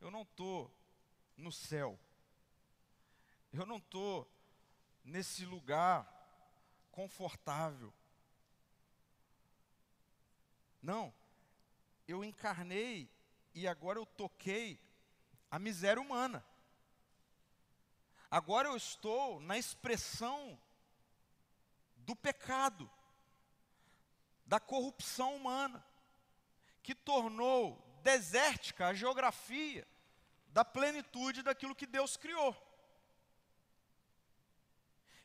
Eu 0.00 0.10
não 0.10 0.22
estou 0.22 0.74
no 1.36 1.52
céu. 1.52 1.98
Eu 3.52 3.64
não 3.64 3.76
estou 3.76 4.28
nesse 5.04 5.44
lugar 5.44 6.08
confortável. 6.90 7.92
Não. 10.80 11.14
Eu 12.06 12.24
encarnei 12.24 13.08
e 13.54 13.68
agora 13.68 13.98
eu 13.98 14.06
toquei 14.06 14.80
a 15.50 15.58
miséria 15.58 16.00
humana. 16.00 16.44
Agora 18.30 18.68
eu 18.68 18.76
estou 18.76 19.38
na 19.40 19.58
expressão 19.58 20.58
do 21.96 22.16
pecado, 22.16 22.90
da 24.46 24.58
corrupção 24.58 25.36
humana 25.36 25.84
que 26.82 26.94
tornou 26.94 27.80
desértica 28.02 28.88
a 28.88 28.94
geografia 28.94 29.86
da 30.48 30.64
plenitude 30.64 31.42
daquilo 31.42 31.74
que 31.74 31.86
Deus 31.86 32.16
criou. 32.16 32.56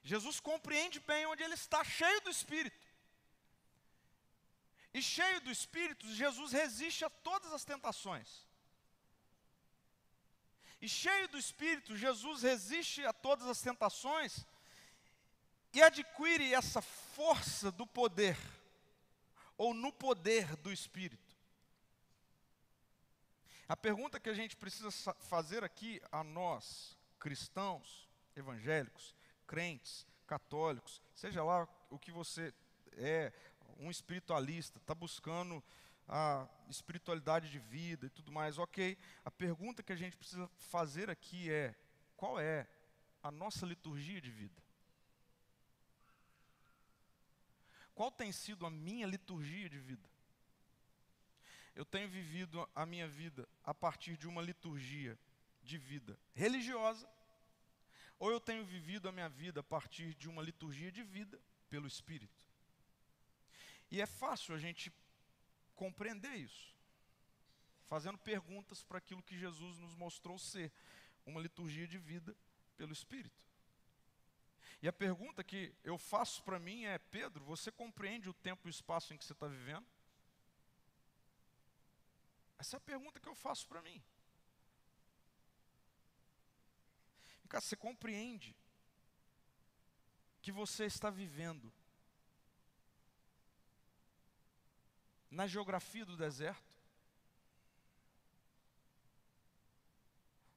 Jesus 0.03 0.39
compreende 0.39 0.99
bem 1.01 1.26
onde 1.26 1.43
ele 1.43 1.55
está, 1.55 1.84
cheio 1.84 2.22
do 2.22 2.30
Espírito. 2.30 2.88
E 4.93 5.01
cheio 5.01 5.41
do 5.41 5.51
Espírito, 5.51 6.08
Jesus 6.14 6.53
resiste 6.53 7.03
a 7.03 7.10
todas 7.10 7.51
as 7.51 7.66
tentações. 7.66 8.47
E 10.80 10.88
cheio 10.88 11.28
do 11.28 11.38
Espírito, 11.38 11.97
Jesus 11.97 12.41
resiste 12.41 13.05
a 13.05 13.12
todas 13.12 13.47
as 13.47 13.62
tentações 13.62 14.45
e 15.74 15.82
adquire 15.82 16.53
essa 16.53 16.82
força 16.82 17.72
do 17.72 17.86
poder, 17.86 18.38
ou 19.58 19.74
no 19.74 19.91
poder 19.91 20.55
do 20.58 20.72
Espírito. 20.72 21.26
A 23.68 23.76
pergunta 23.76 24.20
que 24.20 24.30
a 24.30 24.34
gente 24.34 24.55
precisa 24.55 24.89
fazer 25.20 25.61
aqui 25.61 26.01
a 26.09 26.24
nós, 26.24 26.97
cristãos, 27.20 28.07
evangélicos, 28.34 29.13
crentes, 29.45 30.07
católicos, 30.26 31.01
seja 31.13 31.43
lá 31.43 31.68
o 31.89 31.99
que 31.99 32.11
você 32.11 32.53
é, 32.93 33.34
um 33.78 33.91
espiritualista, 33.91 34.78
está 34.78 34.95
buscando 34.95 35.61
a 36.07 36.47
espiritualidade 36.70 37.49
de 37.49 37.59
vida 37.59 38.05
e 38.05 38.09
tudo 38.09 38.32
mais, 38.32 38.57
ok. 38.57 38.97
A 39.26 39.30
pergunta 39.30 39.84
que 39.84 39.91
a 39.91 39.97
gente 39.97 40.15
precisa 40.15 40.49
fazer 40.57 41.09
aqui 41.09 41.51
é: 41.51 41.76
qual 42.15 42.39
é 42.39 42.65
a 43.22 43.30
nossa 43.30 43.65
liturgia 43.65 44.22
de 44.22 44.32
vida? 44.32 44.63
Qual 47.93 48.11
tem 48.11 48.32
sido 48.32 48.65
a 48.65 48.70
minha 48.70 49.07
liturgia 49.07 49.68
de 49.70 49.80
vida? 49.80 50.07
Eu 51.78 51.86
tenho 51.86 52.09
vivido 52.09 52.67
a 52.73 52.88
minha 52.88 53.07
vida 53.07 53.47
a 53.63 53.71
partir 53.71 54.17
de 54.17 54.28
uma 54.28 54.41
liturgia 54.41 55.15
de 55.61 55.78
vida 55.78 56.19
religiosa, 56.34 57.07
ou 58.17 58.32
eu 58.32 58.39
tenho 58.39 58.65
vivido 58.65 59.07
a 59.07 59.11
minha 59.11 59.30
vida 59.30 59.59
a 59.59 59.63
partir 59.63 60.15
de 60.15 60.28
uma 60.28 60.41
liturgia 60.41 60.91
de 60.91 61.03
vida 61.03 61.39
pelo 61.69 61.86
Espírito? 61.86 62.43
E 63.91 64.01
é 64.01 64.07
fácil 64.07 64.55
a 64.55 64.57
gente 64.57 64.91
compreender 65.75 66.34
isso, 66.34 66.75
fazendo 67.86 68.17
perguntas 68.17 68.84
para 68.84 68.97
aquilo 68.97 69.21
que 69.21 69.38
Jesus 69.38 69.78
nos 69.78 69.93
mostrou 69.93 70.39
ser 70.39 70.73
uma 71.28 71.39
liturgia 71.39 71.88
de 71.88 71.99
vida 71.99 72.36
pelo 72.75 72.91
Espírito. 72.91 73.45
E 74.82 74.88
a 74.88 74.93
pergunta 74.93 75.43
que 75.43 75.75
eu 75.84 75.99
faço 75.99 76.41
para 76.41 76.57
mim 76.57 76.86
é: 76.86 76.97
Pedro, 76.97 77.45
você 77.45 77.71
compreende 77.71 78.28
o 78.28 78.34
tempo 78.34 78.67
e 78.67 78.69
o 78.69 78.71
espaço 78.71 79.13
em 79.13 79.17
que 79.17 79.23
você 79.23 79.34
está 79.34 79.47
vivendo? 79.47 79.86
Essa 82.58 82.76
é 82.76 82.78
a 82.78 82.82
pergunta 82.82 83.20
que 83.20 83.30
eu 83.30 83.36
faço 83.36 83.68
para 83.68 83.82
mim. 83.82 84.03
Cara, 87.47 87.62
você 87.62 87.76
compreende 87.76 88.55
que 90.41 90.51
você 90.51 90.86
está 90.86 91.10
vivendo 91.10 91.72
na 95.30 95.47
geografia 95.47 96.05
do 96.05 96.18
deserto? 96.18 96.76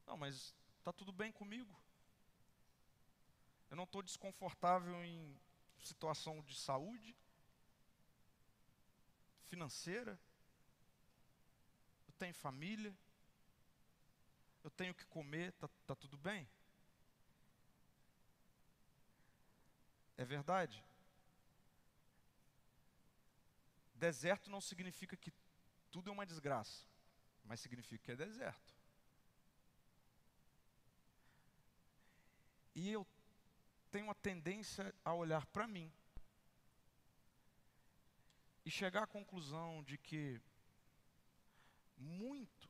Não, 0.07 0.17
mas 0.17 0.55
está 0.79 0.93
tudo 0.93 1.13
bem 1.13 1.31
comigo. 1.31 1.81
Eu 3.71 3.77
não 3.77 3.85
estou 3.85 4.03
desconfortável 4.03 5.05
em 5.05 5.41
situação 5.85 6.43
de 6.43 6.57
saúde, 6.57 7.17
financeira. 9.47 10.19
Tenho 12.21 12.35
família. 12.35 12.95
Eu 14.63 14.71
tenho 14.71 14.95
que 14.95 15.07
comer, 15.07 15.49
está 15.55 15.67
tá 15.87 15.95
tudo 15.97 16.19
bem? 16.19 16.47
É 20.19 20.25
verdade? 20.25 20.85
Deserto 23.95 24.51
não 24.51 24.61
significa 24.61 25.17
que 25.17 25.33
tudo 25.91 26.11
é 26.11 26.13
uma 26.13 26.27
desgraça, 26.27 26.87
mas 27.43 27.59
significa 27.59 28.05
que 28.05 28.13
é 28.13 28.17
deserto. 28.17 28.75
E 32.75 32.91
eu 32.91 33.07
tenho 33.91 34.05
uma 34.05 34.15
tendência 34.15 34.95
a 35.03 35.15
olhar 35.15 35.47
para 35.47 35.67
mim 35.67 35.91
e 38.63 38.71
chegar 38.71 39.05
à 39.05 39.07
conclusão 39.07 39.83
de 39.85 39.97
que 39.97 40.39
muito 42.01 42.69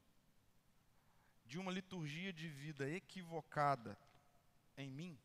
de 1.46 1.58
uma 1.58 1.72
liturgia 1.72 2.32
de 2.32 2.48
vida 2.48 2.88
equivocada 2.88 3.98
em 4.76 4.90
mim 4.90 5.18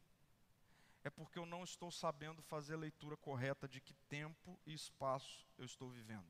é 1.06 1.10
porque 1.12 1.38
eu 1.38 1.46
não 1.46 1.64
estou 1.64 1.92
sabendo 1.92 2.42
fazer 2.42 2.74
a 2.74 2.78
leitura 2.78 3.16
correta 3.16 3.68
de 3.68 3.80
que 3.80 3.94
tempo 4.10 4.60
e 4.66 4.74
espaço 4.74 5.46
eu 5.56 5.64
estou 5.64 5.88
vivendo. 5.88 6.26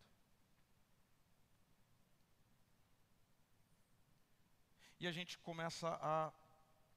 E 5.00 5.08
a 5.08 5.14
gente 5.14 5.38
começa 5.38 5.88
a 6.02 6.30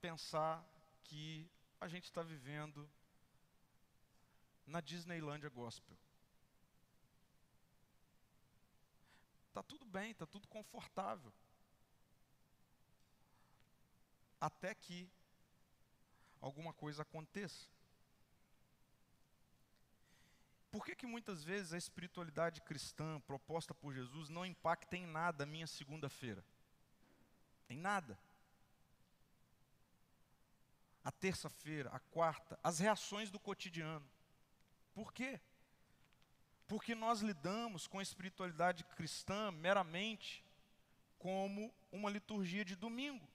pensar 0.01 0.65
que 1.05 1.49
a 1.81 1.87
gente 1.87 2.05
está 2.05 2.21
vivendo 2.21 2.89
na 4.67 4.81
Disneylândia 4.81 5.49
Gospel. 5.49 5.97
Está 9.59 9.63
tudo 9.65 9.87
bem, 9.87 10.13
está 10.13 10.25
tudo 10.25 10.47
confortável. 10.47 11.33
Até 14.41 14.73
que 14.73 15.11
alguma 16.41 16.73
coisa 16.73 17.03
aconteça. 17.03 17.67
Por 20.71 20.85
que, 20.85 20.95
que 20.95 21.07
muitas 21.07 21.43
vezes 21.43 21.73
a 21.73 21.77
espiritualidade 21.77 22.61
cristã 22.61 23.19
proposta 23.23 23.75
por 23.75 23.93
Jesus 23.93 24.29
não 24.29 24.47
impacta 24.47 24.97
em 24.97 25.09
nada 25.09 25.43
a 25.43 25.47
minha 25.47 25.67
segunda-feira? 25.67 26.45
Em 27.69 27.77
nada. 27.77 28.17
A 31.03 31.11
terça-feira, 31.11 31.91
a 31.91 31.99
quarta, 31.99 32.57
as 32.63 32.79
reações 32.79 33.29
do 33.29 33.41
cotidiano. 33.41 34.09
Por 34.95 35.13
quê? 35.13 35.41
Porque 36.69 36.95
nós 36.95 37.21
lidamos 37.21 37.87
com 37.87 37.99
a 37.99 38.03
espiritualidade 38.03 38.85
cristã 38.85 39.51
meramente 39.51 40.45
como 41.19 41.75
uma 41.91 42.11
liturgia 42.11 42.65
de 42.65 42.77
domingo. 42.77 43.27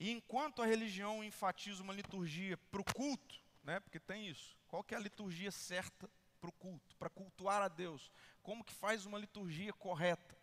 E 0.00 0.10
enquanto 0.10 0.62
a 0.62 0.66
religião 0.66 1.22
enfatiza 1.22 1.82
uma 1.82 1.92
liturgia 1.92 2.56
para 2.56 2.80
o 2.80 2.84
culto, 2.84 3.40
né, 3.62 3.78
porque 3.80 4.00
tem 4.00 4.26
isso, 4.28 4.56
qual 4.66 4.82
que 4.82 4.94
é 4.94 4.96
a 4.96 5.00
liturgia 5.00 5.52
certa 5.52 6.10
para 6.40 6.48
o 6.48 6.52
culto, 6.52 6.96
para 6.96 7.08
cultuar 7.08 7.62
a 7.62 7.68
Deus? 7.68 8.10
Como 8.42 8.64
que 8.64 8.72
faz 8.72 9.06
uma 9.06 9.18
liturgia 9.18 9.72
correta? 9.72 10.36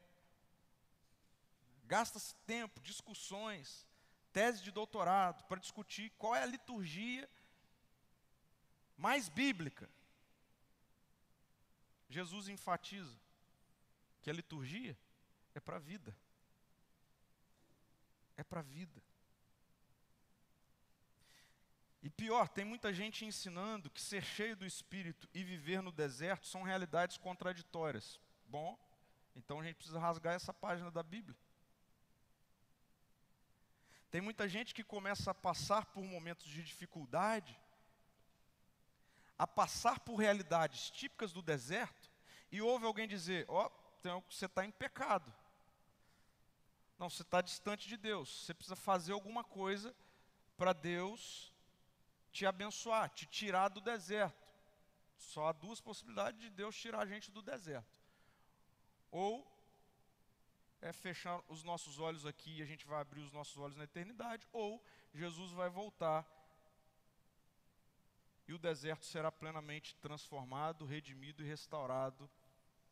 Gasta-se 1.85 2.35
tempo, 2.47 2.79
discussões, 2.79 3.85
tese 4.31 4.63
de 4.63 4.71
doutorado 4.71 5.43
para 5.45 5.59
discutir 5.59 6.11
qual 6.17 6.35
é 6.35 6.43
a 6.43 6.45
liturgia 6.45 7.27
mais 8.95 9.27
bíblica. 9.27 9.89
Jesus 12.11 12.49
enfatiza 12.49 13.17
que 14.21 14.29
a 14.29 14.33
liturgia 14.33 14.97
é 15.55 15.59
para 15.59 15.77
a 15.77 15.79
vida. 15.79 16.15
É 18.35 18.43
para 18.43 18.59
a 18.59 18.63
vida. 18.63 19.01
E 22.03 22.09
pior, 22.09 22.49
tem 22.49 22.65
muita 22.65 22.91
gente 22.91 23.25
ensinando 23.25 23.89
que 23.89 24.01
ser 24.01 24.23
cheio 24.23 24.55
do 24.55 24.65
Espírito 24.65 25.29
e 25.33 25.43
viver 25.43 25.81
no 25.81 25.91
deserto 25.91 26.47
são 26.47 26.63
realidades 26.63 27.17
contraditórias. 27.17 28.19
Bom, 28.45 28.77
então 29.35 29.59
a 29.59 29.63
gente 29.63 29.75
precisa 29.75 29.99
rasgar 29.99 30.33
essa 30.33 30.53
página 30.53 30.89
da 30.89 31.03
Bíblia. 31.03 31.37
Tem 34.09 34.19
muita 34.19 34.49
gente 34.49 34.73
que 34.73 34.83
começa 34.83 35.31
a 35.31 35.33
passar 35.33 35.85
por 35.85 36.03
momentos 36.03 36.45
de 36.47 36.61
dificuldade, 36.63 37.57
a 39.41 39.47
passar 39.47 39.99
por 40.01 40.17
realidades 40.17 40.91
típicas 40.91 41.33
do 41.33 41.41
deserto, 41.41 42.11
e 42.51 42.61
ouve 42.61 42.85
alguém 42.85 43.07
dizer: 43.07 43.43
Ó, 43.47 43.65
oh, 43.65 44.21
você 44.29 44.45
está 44.45 44.63
em 44.63 44.69
pecado. 44.69 45.33
Não, 46.99 47.09
você 47.09 47.23
está 47.23 47.41
distante 47.41 47.87
de 47.87 47.97
Deus. 47.97 48.45
Você 48.45 48.53
precisa 48.53 48.75
fazer 48.75 49.13
alguma 49.13 49.43
coisa 49.43 49.95
para 50.55 50.73
Deus 50.73 51.51
te 52.31 52.45
abençoar, 52.45 53.09
te 53.09 53.25
tirar 53.25 53.69
do 53.69 53.81
deserto. 53.81 54.47
Só 55.17 55.47
há 55.47 55.51
duas 55.51 55.81
possibilidades 55.81 56.39
de 56.39 56.51
Deus 56.51 56.75
tirar 56.75 56.99
a 56.99 57.07
gente 57.07 57.31
do 57.31 57.41
deserto. 57.41 57.99
Ou 59.09 59.51
é 60.81 60.93
fechar 60.93 61.41
os 61.47 61.63
nossos 61.63 61.97
olhos 61.97 62.27
aqui 62.27 62.59
e 62.59 62.61
a 62.61 62.65
gente 62.65 62.85
vai 62.85 63.01
abrir 63.01 63.21
os 63.21 63.33
nossos 63.33 63.57
olhos 63.57 63.75
na 63.75 63.85
eternidade, 63.85 64.47
ou 64.53 64.79
Jesus 65.15 65.51
vai 65.51 65.67
voltar 65.67 66.27
e 68.51 68.53
o 68.53 68.59
deserto 68.59 69.05
será 69.05 69.31
plenamente 69.31 69.95
transformado, 69.95 70.85
redimido 70.85 71.41
e 71.41 71.47
restaurado 71.47 72.29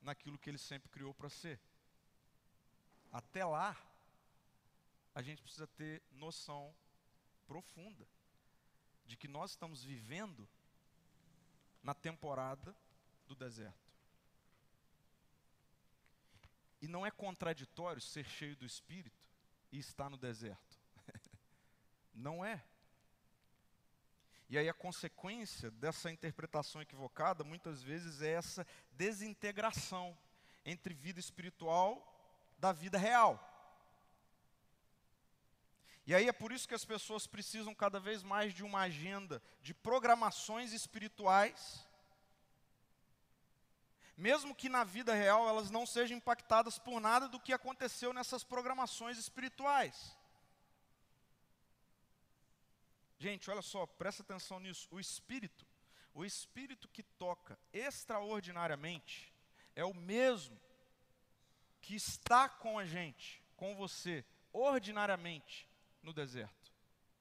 naquilo 0.01 0.38
que 0.38 0.49
ele 0.49 0.57
sempre 0.57 0.88
criou 0.88 1.14
para 1.14 1.30
ser. 1.30 1.60
Até 3.12 3.43
lá, 3.43 3.76
a 5.14 5.22
gente 5.22 5.41
precisa 5.41 5.68
ter 5.68 6.01
noção 6.14 6.74
profunda 7.45 8.07
de 9.05 9.18
que 9.18 9.28
nós 9.28 9.51
estamos 9.51 9.84
vivendo 9.84 10.47
na 11.84 11.93
temporada 11.93 12.74
do 13.28 13.36
deserto. 13.36 13.91
E 16.82 16.88
não 16.88 17.05
é 17.05 17.12
contraditório 17.12 18.01
ser 18.01 18.24
cheio 18.24 18.55
do 18.55 18.66
Espírito 18.66 19.28
e 19.74 19.78
estar 19.78 20.10
no 20.10 20.16
deserto. 20.16 20.80
não 22.16 22.45
é. 22.45 22.64
E 24.50 24.58
aí 24.58 24.68
a 24.68 24.74
consequência 24.74 25.70
dessa 25.70 26.10
interpretação 26.10 26.82
equivocada 26.82 27.43
muitas 27.43 27.84
vezes 27.84 28.24
é 28.24 28.32
essa 28.32 28.66
desintegração 28.93 30.18
entre 30.66 30.91
vida 30.91 31.20
espiritual 31.20 32.04
da 32.58 32.72
vida 32.72 32.97
real. 32.97 33.45
E 36.08 36.16
aí 36.16 36.28
é 36.28 36.34
por 36.34 36.52
isso 36.52 36.68
que 36.68 36.74
as 36.74 36.84
pessoas 36.84 37.28
precisam 37.28 37.76
cada 37.76 38.00
vez 38.00 38.24
mais 38.24 38.52
de 38.52 38.64
uma 38.64 38.80
agenda 38.80 39.39
de 39.62 39.76
programações 39.76 40.74
espirituais, 40.74 41.88
mesmo 44.18 44.56
que 44.56 44.68
na 44.68 44.84
vida 44.84 45.14
real 45.14 45.47
elas 45.47 45.70
não 45.70 45.86
sejam 45.86 46.18
impactadas 46.18 46.80
por 46.80 47.00
nada 47.00 47.28
do 47.28 47.39
que 47.39 47.54
aconteceu 47.54 48.12
nessas 48.12 48.43
programações 48.43 49.20
espirituais. 49.20 50.18
Gente, 53.20 53.51
olha 53.51 53.61
só, 53.61 53.86
presta 53.86 54.24
atenção 54.24 54.59
nisso. 54.59 54.88
O 54.89 54.99
espírito, 54.99 55.67
o 56.13 56.24
espírito 56.24 56.88
que 56.88 57.03
toca 57.03 57.59
extraordinariamente 57.74 59.32
é 59.76 59.84
o 59.84 59.93
mesmo 59.93 60.59
que 61.82 61.95
está 61.95 62.47
com 62.47 62.80
a 62.80 62.86
gente, 62.86 63.43
com 63.57 63.76
você, 63.76 64.26
ordinariamente 64.53 65.67
no 66.01 66.13
deserto. 66.13 66.72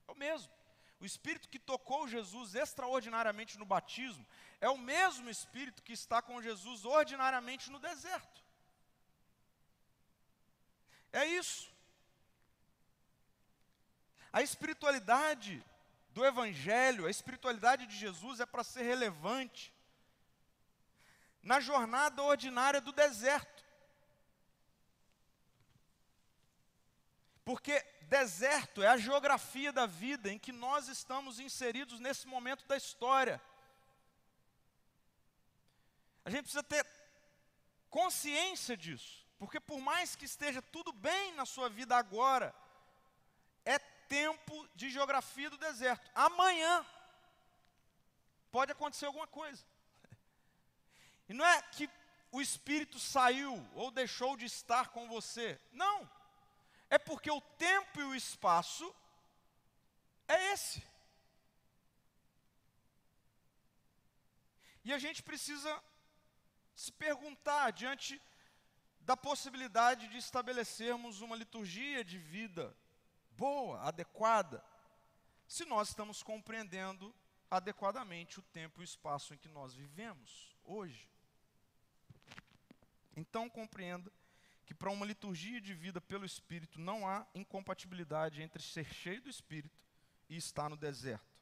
É 0.07 0.11
o 0.11 0.15
mesmo. 0.15 0.51
O 0.99 1.05
Espírito 1.05 1.47
que 1.47 1.57
tocou 1.57 2.09
Jesus 2.09 2.55
extraordinariamente 2.55 3.57
no 3.57 3.65
batismo 3.65 4.25
é 4.59 4.69
o 4.69 4.77
mesmo 4.77 5.29
Espírito 5.29 5.81
que 5.81 5.93
está 5.93 6.21
com 6.21 6.41
Jesus 6.41 6.83
ordinariamente 6.83 7.71
no 7.71 7.79
deserto. 7.79 8.43
É 11.13 11.25
isso. 11.25 11.71
A 14.31 14.41
espiritualidade 14.41 15.63
do 16.11 16.25
Evangelho, 16.25 17.05
a 17.05 17.11
espiritualidade 17.11 17.85
de 17.85 17.95
Jesus 17.95 18.39
é 18.39 18.45
para 18.45 18.63
ser 18.63 18.83
relevante 18.83 19.73
na 21.41 21.59
jornada 21.59 22.21
ordinária 22.21 22.81
do 22.81 22.91
deserto. 22.91 23.63
Porque 27.45 27.79
deserto 28.03 28.83
é 28.83 28.87
a 28.87 28.97
geografia 28.97 29.71
da 29.71 29.85
vida 29.85 30.31
em 30.31 30.37
que 30.37 30.51
nós 30.51 30.87
estamos 30.87 31.39
inseridos 31.39 31.99
nesse 31.99 32.27
momento 32.27 32.65
da 32.67 32.75
história. 32.75 33.41
A 36.25 36.29
gente 36.29 36.43
precisa 36.43 36.63
ter 36.63 36.85
consciência 37.89 38.77
disso, 38.77 39.25
porque 39.37 39.59
por 39.59 39.79
mais 39.79 40.15
que 40.15 40.25
esteja 40.25 40.61
tudo 40.61 40.91
bem 40.91 41.33
na 41.33 41.45
sua 41.45 41.69
vida 41.69 41.95
agora, 41.95 42.53
tempo 44.09 44.67
de 44.75 44.89
geografia 44.89 45.49
do 45.49 45.57
deserto. 45.57 46.11
Amanhã 46.13 46.85
pode 48.51 48.71
acontecer 48.71 49.05
alguma 49.05 49.27
coisa. 49.27 49.63
E 51.29 51.33
não 51.33 51.45
é 51.45 51.61
que 51.61 51.89
o 52.31 52.41
Espírito 52.41 52.99
saiu 52.99 53.53
ou 53.73 53.91
deixou 53.91 54.35
de 54.35 54.45
estar 54.45 54.89
com 54.89 55.07
você. 55.07 55.59
Não 55.71 56.09
é 56.89 56.97
porque 56.97 57.29
o 57.29 57.41
tempo 57.41 58.01
e 58.01 58.03
o 58.03 58.15
espaço 58.15 58.93
é 60.27 60.53
esse. 60.53 60.81
E 64.83 64.91
a 64.91 64.97
gente 64.97 65.21
precisa 65.21 65.71
se 66.75 66.91
perguntar 66.91 67.71
diante 67.71 68.19
da 69.01 69.15
possibilidade 69.15 70.07
de 70.07 70.17
estabelecermos 70.17 71.21
uma 71.21 71.35
liturgia 71.35 72.03
de 72.03 72.17
vida 72.17 72.75
boa, 73.39 73.79
adequada, 73.83 74.61
se 75.47 75.63
nós 75.63 75.87
estamos 75.87 76.21
compreendendo 76.21 77.15
adequadamente 77.49 78.37
o 78.37 78.43
tempo 78.43 78.81
e 78.81 78.83
o 78.83 78.91
espaço 78.91 79.33
em 79.33 79.37
que 79.37 79.47
nós 79.47 79.73
vivemos 79.73 80.53
hoje. 80.65 81.09
Então 83.15 83.49
compreenda 83.49 84.11
que 84.65 84.73
para 84.73 84.91
uma 84.91 85.05
liturgia 85.05 85.61
de 85.61 85.73
vida 85.73 86.01
pelo 86.01 86.25
Espírito 86.25 86.81
não 86.81 87.07
há 87.07 87.25
incompatibilidade 87.33 88.41
entre 88.41 88.61
ser 88.61 88.93
cheio 88.93 89.21
do 89.21 89.29
Espírito 89.29 89.79
e 90.27 90.35
estar 90.35 90.69
no 90.69 90.75
deserto. 90.75 91.39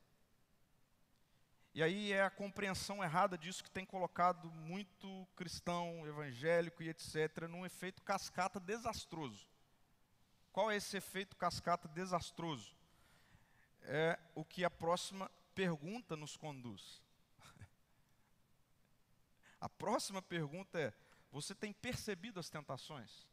E 1.73 1.81
aí 1.81 2.13
é 2.13 2.23
a 2.23 2.29
compreensão 2.29 3.03
errada 3.03 3.35
disso 3.35 3.63
que 3.63 3.71
tem 3.71 3.85
colocado 3.85 4.51
muito 4.51 5.27
cristão, 5.35 6.05
evangélico 6.07 6.83
e 6.83 6.89
etc., 6.89 7.47
num 7.49 7.65
efeito 7.65 8.03
cascata 8.03 8.59
desastroso. 8.59 9.47
Qual 10.57 10.71
é 10.71 10.75
esse 10.75 10.97
efeito 10.97 11.35
cascata 11.35 11.87
desastroso? 11.87 12.75
É 13.83 14.17
o 14.33 14.43
que 14.43 14.65
a 14.65 14.71
próxima 14.71 15.29
pergunta 15.53 16.15
nos 16.15 16.35
conduz. 16.35 16.99
A 19.61 19.69
próxima 19.69 20.19
pergunta 20.19 20.79
é: 20.79 20.91
você 21.31 21.53
tem 21.53 21.71
percebido 21.71 22.39
as 22.39 22.49
tentações? 22.49 23.27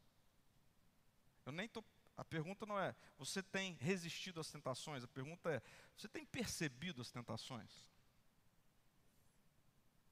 Eu 1.47 1.53
nem 1.53 1.67
tô, 1.67 1.83
a 2.15 2.23
pergunta 2.23 2.67
não 2.67 2.79
é, 2.79 2.95
você 3.17 3.43
tem 3.43 3.73
resistido 3.81 4.39
às 4.39 4.51
tentações? 4.51 5.03
A 5.03 5.09
pergunta 5.09 5.51
é, 5.51 5.63
você 5.97 6.07
tem 6.07 6.27
percebido 6.27 7.01
as 7.01 7.11
tentações? 7.11 7.87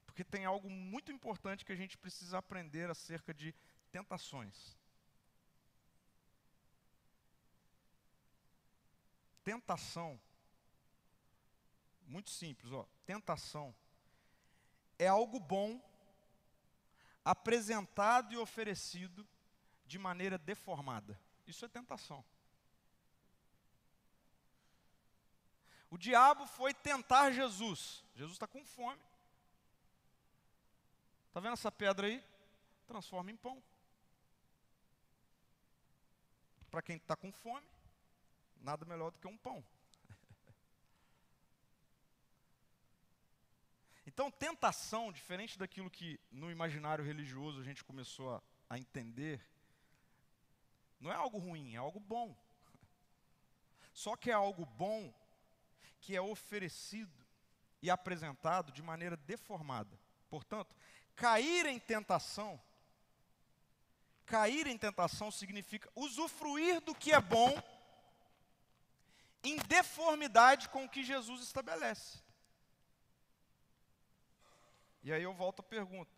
Porque 0.07 0.23
tem 0.23 0.45
algo 0.45 0.67
muito 0.67 1.11
importante 1.11 1.63
que 1.63 1.73
a 1.73 1.75
gente 1.75 1.95
precisa 1.95 2.39
aprender 2.39 2.89
acerca 2.89 3.31
de 3.35 3.53
tentações. 3.91 4.75
Tentação, 9.43 10.19
muito 12.05 12.29
simples, 12.29 12.71
ó, 12.71 12.87
tentação 13.05 13.75
é 14.97 15.07
algo 15.07 15.39
bom 15.39 15.81
apresentado 17.25 18.33
e 18.33 18.37
oferecido 18.37 19.27
de 19.85 19.97
maneira 19.97 20.37
deformada. 20.37 21.19
Isso 21.45 21.65
é 21.65 21.67
tentação. 21.67 22.23
O 25.89 25.97
diabo 25.97 26.47
foi 26.47 26.73
tentar 26.73 27.31
Jesus. 27.31 28.03
Jesus 28.15 28.35
está 28.35 28.47
com 28.47 28.63
fome. 28.65 29.01
Está 31.27 31.39
vendo 31.39 31.53
essa 31.53 31.71
pedra 31.71 32.07
aí? 32.07 32.23
Transforma 32.87 33.31
em 33.31 33.37
pão. 33.37 33.61
Para 36.71 36.81
quem 36.81 36.95
está 36.95 37.15
com 37.15 37.31
fome, 37.31 37.67
nada 38.63 38.85
melhor 38.85 39.11
do 39.11 39.19
que 39.19 39.27
um 39.27 39.37
pão. 39.37 39.63
Então, 44.07 44.31
tentação, 44.31 45.11
diferente 45.11 45.57
daquilo 45.57 45.89
que 45.89 46.19
no 46.31 46.51
imaginário 46.51 47.03
religioso 47.03 47.59
a 47.59 47.63
gente 47.63 47.83
começou 47.83 48.35
a, 48.35 48.43
a 48.69 48.77
entender, 48.77 49.43
não 50.99 51.11
é 51.11 51.15
algo 51.15 51.37
ruim, 51.37 51.73
é 51.73 51.77
algo 51.77 51.99
bom. 51.99 52.35
Só 53.93 54.15
que 54.15 54.29
é 54.29 54.33
algo 54.33 54.65
bom 54.65 55.13
que 55.99 56.15
é 56.15 56.21
oferecido 56.21 57.23
e 57.81 57.89
apresentado 57.89 58.71
de 58.71 58.81
maneira 58.81 59.17
deformada. 59.17 59.99
Portanto, 60.29 60.75
cair 61.15 61.65
em 61.65 61.79
tentação, 61.79 62.61
cair 64.25 64.67
em 64.67 64.77
tentação 64.77 65.31
significa 65.31 65.89
usufruir 65.95 66.81
do 66.81 66.95
que 66.95 67.11
é 67.11 67.19
bom 67.19 67.51
em 69.43 69.57
deformidade 69.57 70.69
com 70.69 70.85
o 70.85 70.89
que 70.89 71.03
Jesus 71.03 71.41
estabelece. 71.41 72.19
E 75.03 75.11
aí 75.11 75.21
eu 75.21 75.33
volto 75.33 75.59
à 75.59 75.63
pergunta: 75.63 76.11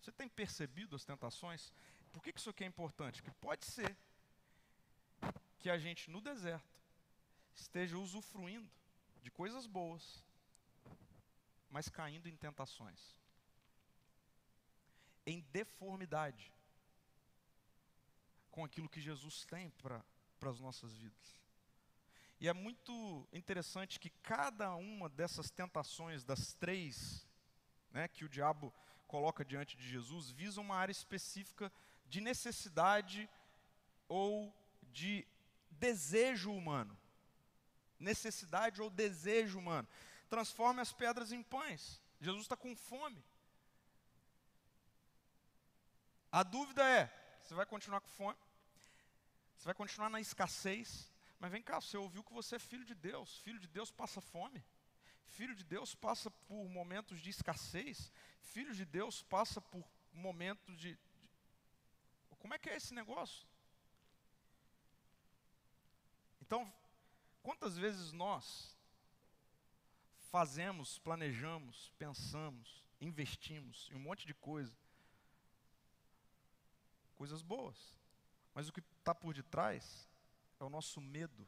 você 0.00 0.12
tem 0.12 0.28
percebido 0.28 0.94
as 0.94 1.04
tentações? 1.04 1.72
Por 2.12 2.22
que 2.22 2.32
isso 2.36 2.50
aqui 2.50 2.62
é 2.62 2.66
importante? 2.66 3.22
Que 3.22 3.30
pode 3.30 3.64
ser 3.64 3.96
que 5.58 5.70
a 5.70 5.78
gente 5.78 6.10
no 6.10 6.20
deserto 6.20 6.68
esteja 7.54 7.96
usufruindo 7.96 8.68
de 9.22 9.30
coisas 9.30 9.66
boas, 9.66 10.22
mas 11.70 11.88
caindo 11.88 12.28
em 12.28 12.36
tentações, 12.36 13.16
em 15.24 15.40
deformidade 15.52 16.52
com 18.50 18.64
aquilo 18.64 18.88
que 18.88 19.00
Jesus 19.00 19.44
tem 19.46 19.70
para 19.70 20.04
as 20.42 20.60
nossas 20.60 20.92
vidas. 20.92 21.41
E 22.42 22.48
é 22.48 22.52
muito 22.52 23.24
interessante 23.32 24.00
que 24.00 24.10
cada 24.10 24.74
uma 24.74 25.08
dessas 25.08 25.48
tentações, 25.48 26.24
das 26.24 26.54
três 26.54 27.24
né, 27.92 28.08
que 28.08 28.24
o 28.24 28.28
diabo 28.28 28.74
coloca 29.06 29.44
diante 29.44 29.76
de 29.76 29.88
Jesus, 29.88 30.32
visa 30.32 30.60
uma 30.60 30.74
área 30.74 30.90
específica 30.90 31.72
de 32.04 32.20
necessidade 32.20 33.30
ou 34.08 34.52
de 34.90 35.24
desejo 35.70 36.52
humano. 36.52 36.98
Necessidade 37.96 38.82
ou 38.82 38.90
desejo 38.90 39.60
humano. 39.60 39.86
Transforme 40.28 40.80
as 40.80 40.92
pedras 40.92 41.30
em 41.30 41.44
pães. 41.44 42.02
Jesus 42.20 42.42
está 42.42 42.56
com 42.56 42.74
fome. 42.74 43.24
A 46.32 46.42
dúvida 46.42 46.84
é: 46.84 47.08
você 47.40 47.54
vai 47.54 47.66
continuar 47.66 48.00
com 48.00 48.08
fome? 48.08 48.38
Você 49.56 49.66
vai 49.66 49.74
continuar 49.74 50.10
na 50.10 50.20
escassez? 50.20 51.11
Mas 51.42 51.50
vem 51.50 51.62
cá, 51.62 51.80
você 51.80 51.96
ouviu 51.96 52.22
que 52.24 52.32
você 52.32 52.56
é 52.56 52.58
filho 52.70 52.84
de 52.84 52.94
Deus. 52.94 53.30
Filho 53.40 53.60
de 53.64 53.68
Deus 53.78 53.90
passa 53.90 54.20
fome. 54.20 54.64
Filho 55.26 55.54
de 55.54 55.64
Deus 55.64 55.94
passa 55.94 56.30
por 56.30 56.68
momentos 56.78 57.20
de 57.20 57.30
escassez. 57.30 58.12
Filho 58.54 58.74
de 58.80 58.86
Deus 58.98 59.22
passa 59.22 59.60
por 59.60 59.84
momentos 60.26 60.78
de. 60.78 60.96
Como 62.38 62.54
é 62.54 62.58
que 62.58 62.70
é 62.70 62.76
esse 62.76 62.94
negócio? 62.94 63.46
Então, 66.40 66.72
Quantas 67.42 67.76
vezes 67.76 68.12
nós 68.12 68.76
fazemos, 70.30 70.98
planejamos, 70.98 71.92
pensamos, 71.98 72.84
investimos 73.00 73.90
em 73.90 73.96
um 73.96 73.98
monte 73.98 74.24
de 74.26 74.32
coisa, 74.34 74.72
coisas 77.16 77.42
boas, 77.42 77.76
mas 78.54 78.68
o 78.68 78.72
que 78.72 78.80
está 78.98 79.12
por 79.12 79.34
detrás 79.34 80.08
é 80.62 80.66
o 80.66 80.70
nosso 80.70 81.00
medo 81.00 81.46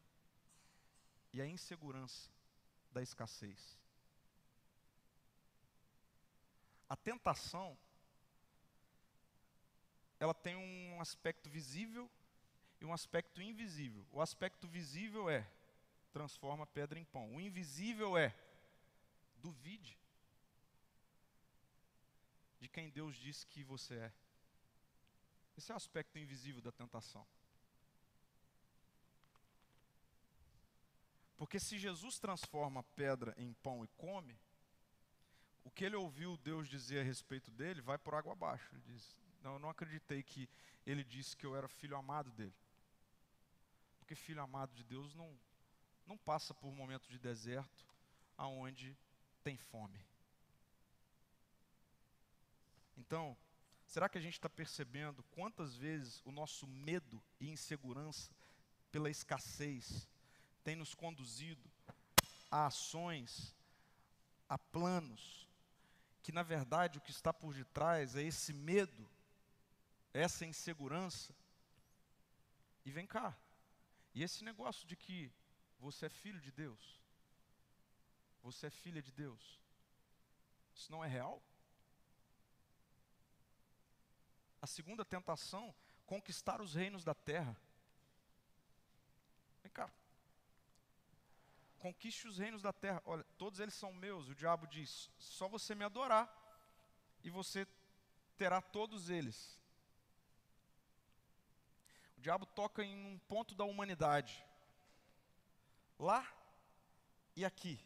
e 1.33 1.41
a 1.41 1.47
insegurança 1.47 2.31
da 2.93 3.03
escassez. 3.03 3.79
A 6.89 6.97
tentação, 6.97 7.77
ela 10.19 10.35
tem 10.35 10.57
um 10.57 11.01
aspecto 11.01 11.49
visível 11.49 12.11
e 12.81 12.85
um 12.85 12.93
aspecto 12.93 13.41
invisível. 13.41 14.07
O 14.11 14.21
aspecto 14.21 14.67
visível 14.69 15.31
é 15.31 15.49
transforma 16.13 16.67
pedra 16.67 16.99
em 16.99 17.05
pão. 17.05 17.35
O 17.35 17.41
invisível 17.41 18.17
é 18.17 18.35
duvide 19.37 19.99
de 22.61 22.69
quem 22.69 22.91
Deus 22.91 23.17
disse 23.17 23.47
que 23.47 23.63
você 23.63 23.95
é. 23.95 24.13
Esse 25.57 25.71
é 25.71 25.75
o 25.75 25.77
aspecto 25.77 26.19
invisível 26.19 26.61
da 26.61 26.73
tentação. 26.73 27.27
Porque 31.37 31.59
se 31.59 31.79
Jesus 31.79 32.19
transforma 32.19 32.83
pedra 32.95 33.35
em 33.37 33.53
pão 33.55 33.85
e 33.85 33.89
come, 33.97 34.39
o 35.65 35.71
que 35.71 35.85
ele 35.85 35.97
ouviu 35.97 36.37
Deus 36.37 36.69
dizer 36.69 37.01
a 37.01 37.05
respeito 37.05 37.51
dele 37.51 37.81
vai 37.81 37.99
por 37.99 38.15
água 38.15 38.33
abaixo. 38.33 38.69
Ele 38.73 38.83
diz: 38.87 39.17
Não, 39.43 39.55
eu 39.55 39.59
não 39.59 39.71
acreditei 39.71 40.23
que 40.23 40.49
ele 40.87 41.03
disse 41.03 41.37
que 41.37 41.47
eu 41.47 41.57
era 41.57 41.67
filho 41.67 41.97
amado 41.97 42.31
dele. 42.33 42.55
Porque 43.99 44.15
filho 44.15 44.43
amado 44.43 44.75
de 44.75 44.85
Deus 44.85 45.15
não, 45.15 45.37
não 46.07 46.17
passa 46.19 46.53
por 46.55 46.69
um 46.69 46.75
momento 46.75 47.09
de 47.09 47.19
deserto 47.19 47.87
aonde 48.37 48.97
tem 49.43 49.57
fome. 49.57 49.99
Então, 52.97 53.37
será 53.87 54.09
que 54.09 54.19
a 54.19 54.21
gente 54.21 54.35
está 54.35 54.49
percebendo 54.49 55.23
quantas 55.25 55.75
vezes 55.75 56.23
o 56.25 56.31
nosso 56.31 56.67
medo 56.67 57.23
e 57.41 57.51
insegurança 57.51 58.31
pela 58.93 59.11
escassez 59.11 60.09
tem 60.65 60.75
nos 60.75 60.95
conduzido 60.95 61.63
a 62.51 62.67
ações, 62.67 63.55
a 64.49 64.57
planos, 64.57 65.47
que 66.23 66.33
na 66.33 66.43
verdade 66.43 66.99
o 66.99 67.01
que 67.03 67.11
está 67.11 67.33
por 67.33 67.55
detrás 67.55 68.17
é 68.17 68.23
esse 68.23 68.53
medo, 68.53 69.09
essa 70.13 70.47
insegurança. 70.47 71.35
E 72.87 72.91
vem 72.91 73.07
cá, 73.07 73.37
e 74.15 74.23
esse 74.23 74.43
negócio 74.43 74.87
de 74.87 74.97
que 74.97 75.31
você 75.79 76.07
é 76.07 76.09
filho 76.09 76.41
de 76.41 76.51
Deus, 76.51 76.99
você 78.43 78.67
é 78.67 78.71
filha 78.71 79.03
de 79.03 79.13
Deus, 79.13 79.61
isso 80.75 80.91
não 80.91 81.05
é 81.05 81.09
real? 81.09 81.43
A 84.63 84.67
segunda 84.67 85.05
tentação, 85.05 85.75
conquistar 86.07 86.63
os 86.63 86.75
reinos 86.75 87.05
da 87.05 87.15
terra. 87.15 87.55
Vem 89.63 89.73
cá, 89.73 89.91
conquiste 91.85 92.27
os 92.27 92.39
reinos 92.39 92.63
da 92.63 92.73
terra. 92.73 93.03
Olha, 93.05 93.23
todos 93.37 93.61
eles 93.61 93.75
são 93.75 93.93
meus. 93.93 94.31
O 94.31 94.35
diabo 94.35 94.67
diz: 94.67 95.11
só 95.19 95.47
você 95.47 95.75
me 95.75 95.85
adorar 95.85 96.27
e 97.23 97.29
você 97.29 97.67
terá 98.39 98.63
todos 98.63 99.11
eles. 99.11 99.61
O 102.17 102.23
diabo 102.23 102.47
toca 102.47 102.83
em 102.83 102.97
um 102.97 103.19
ponto 103.29 103.55
da 103.55 103.65
humanidade. 103.65 104.43
Lá 105.99 106.27
e 107.37 107.45
aqui. 107.45 107.79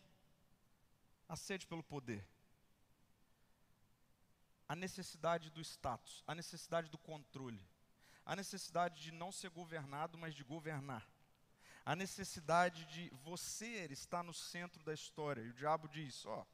A 1.28 1.34
sede 1.34 1.66
pelo 1.66 1.82
poder. 1.82 2.24
A 4.68 4.76
necessidade 4.76 5.50
do 5.50 5.60
status, 5.60 6.22
a 6.24 6.36
necessidade 6.36 6.88
do 6.88 6.98
controle, 6.98 7.60
a 8.24 8.36
necessidade 8.36 9.02
de 9.02 9.10
não 9.10 9.32
ser 9.32 9.50
governado, 9.50 10.16
mas 10.16 10.34
de 10.36 10.44
governar 10.44 11.04
a 11.88 11.96
necessidade 11.96 12.84
de 12.84 13.08
você 13.24 13.86
estar 13.86 14.22
no 14.22 14.34
centro 14.34 14.84
da 14.84 14.92
história. 14.92 15.40
E 15.40 15.48
o 15.48 15.54
diabo 15.54 15.88
diz: 15.88 16.26
Ó, 16.26 16.46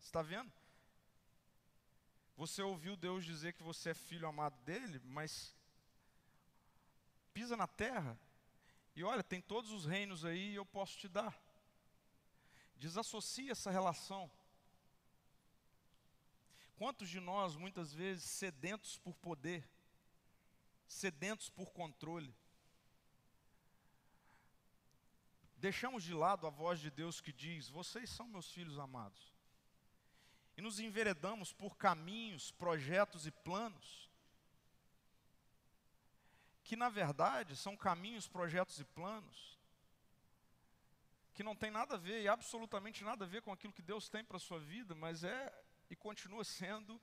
está 0.00 0.20
vendo? 0.20 0.52
Você 2.36 2.60
ouviu 2.60 2.96
Deus 2.96 3.24
dizer 3.24 3.52
que 3.52 3.62
você 3.62 3.90
é 3.90 3.94
filho 3.94 4.26
amado 4.26 4.60
dele, 4.64 5.00
mas 5.04 5.54
pisa 7.32 7.56
na 7.56 7.68
terra 7.68 8.18
e 8.96 9.04
olha, 9.04 9.22
tem 9.22 9.40
todos 9.40 9.70
os 9.70 9.86
reinos 9.86 10.24
aí 10.24 10.50
e 10.50 10.54
eu 10.56 10.66
posso 10.66 10.98
te 10.98 11.06
dar. 11.06 11.40
Desassocia 12.76 13.52
essa 13.52 13.70
relação. 13.70 14.28
Quantos 16.74 17.08
de 17.08 17.20
nós, 17.20 17.54
muitas 17.54 17.94
vezes, 17.94 18.24
sedentos 18.24 18.98
por 18.98 19.14
poder, 19.18 19.64
sedentos 20.88 21.48
por 21.48 21.72
controle, 21.72 22.34
deixamos 25.64 26.04
de 26.04 26.12
lado 26.12 26.46
a 26.46 26.50
voz 26.50 26.78
de 26.78 26.90
Deus 26.90 27.22
que 27.22 27.32
diz: 27.32 27.70
Vocês 27.70 28.10
são 28.10 28.28
meus 28.28 28.50
filhos 28.52 28.78
amados. 28.78 29.32
E 30.58 30.60
nos 30.60 30.78
enveredamos 30.78 31.54
por 31.54 31.74
caminhos, 31.78 32.50
projetos 32.50 33.26
e 33.26 33.30
planos 33.30 34.10
que, 36.62 36.76
na 36.76 36.90
verdade, 36.90 37.56
são 37.56 37.76
caminhos, 37.76 38.28
projetos 38.28 38.78
e 38.78 38.84
planos 38.84 39.58
que 41.32 41.42
não 41.42 41.56
tem 41.56 41.70
nada 41.70 41.94
a 41.94 41.98
ver 41.98 42.22
e 42.22 42.28
absolutamente 42.28 43.02
nada 43.02 43.24
a 43.24 43.28
ver 43.28 43.40
com 43.40 43.50
aquilo 43.50 43.72
que 43.72 43.82
Deus 43.82 44.08
tem 44.08 44.22
para 44.22 44.36
a 44.36 44.40
sua 44.40 44.60
vida, 44.60 44.94
mas 44.94 45.24
é 45.24 45.64
e 45.88 45.96
continua 45.96 46.44
sendo 46.44 47.00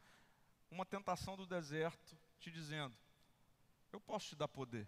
uma 0.70 0.86
tentação 0.86 1.36
do 1.36 1.48
deserto, 1.48 2.16
te 2.40 2.52
dizendo: 2.52 2.96
Eu 3.92 4.00
posso 4.00 4.30
te 4.30 4.36
dar 4.36 4.48
poder. 4.48 4.88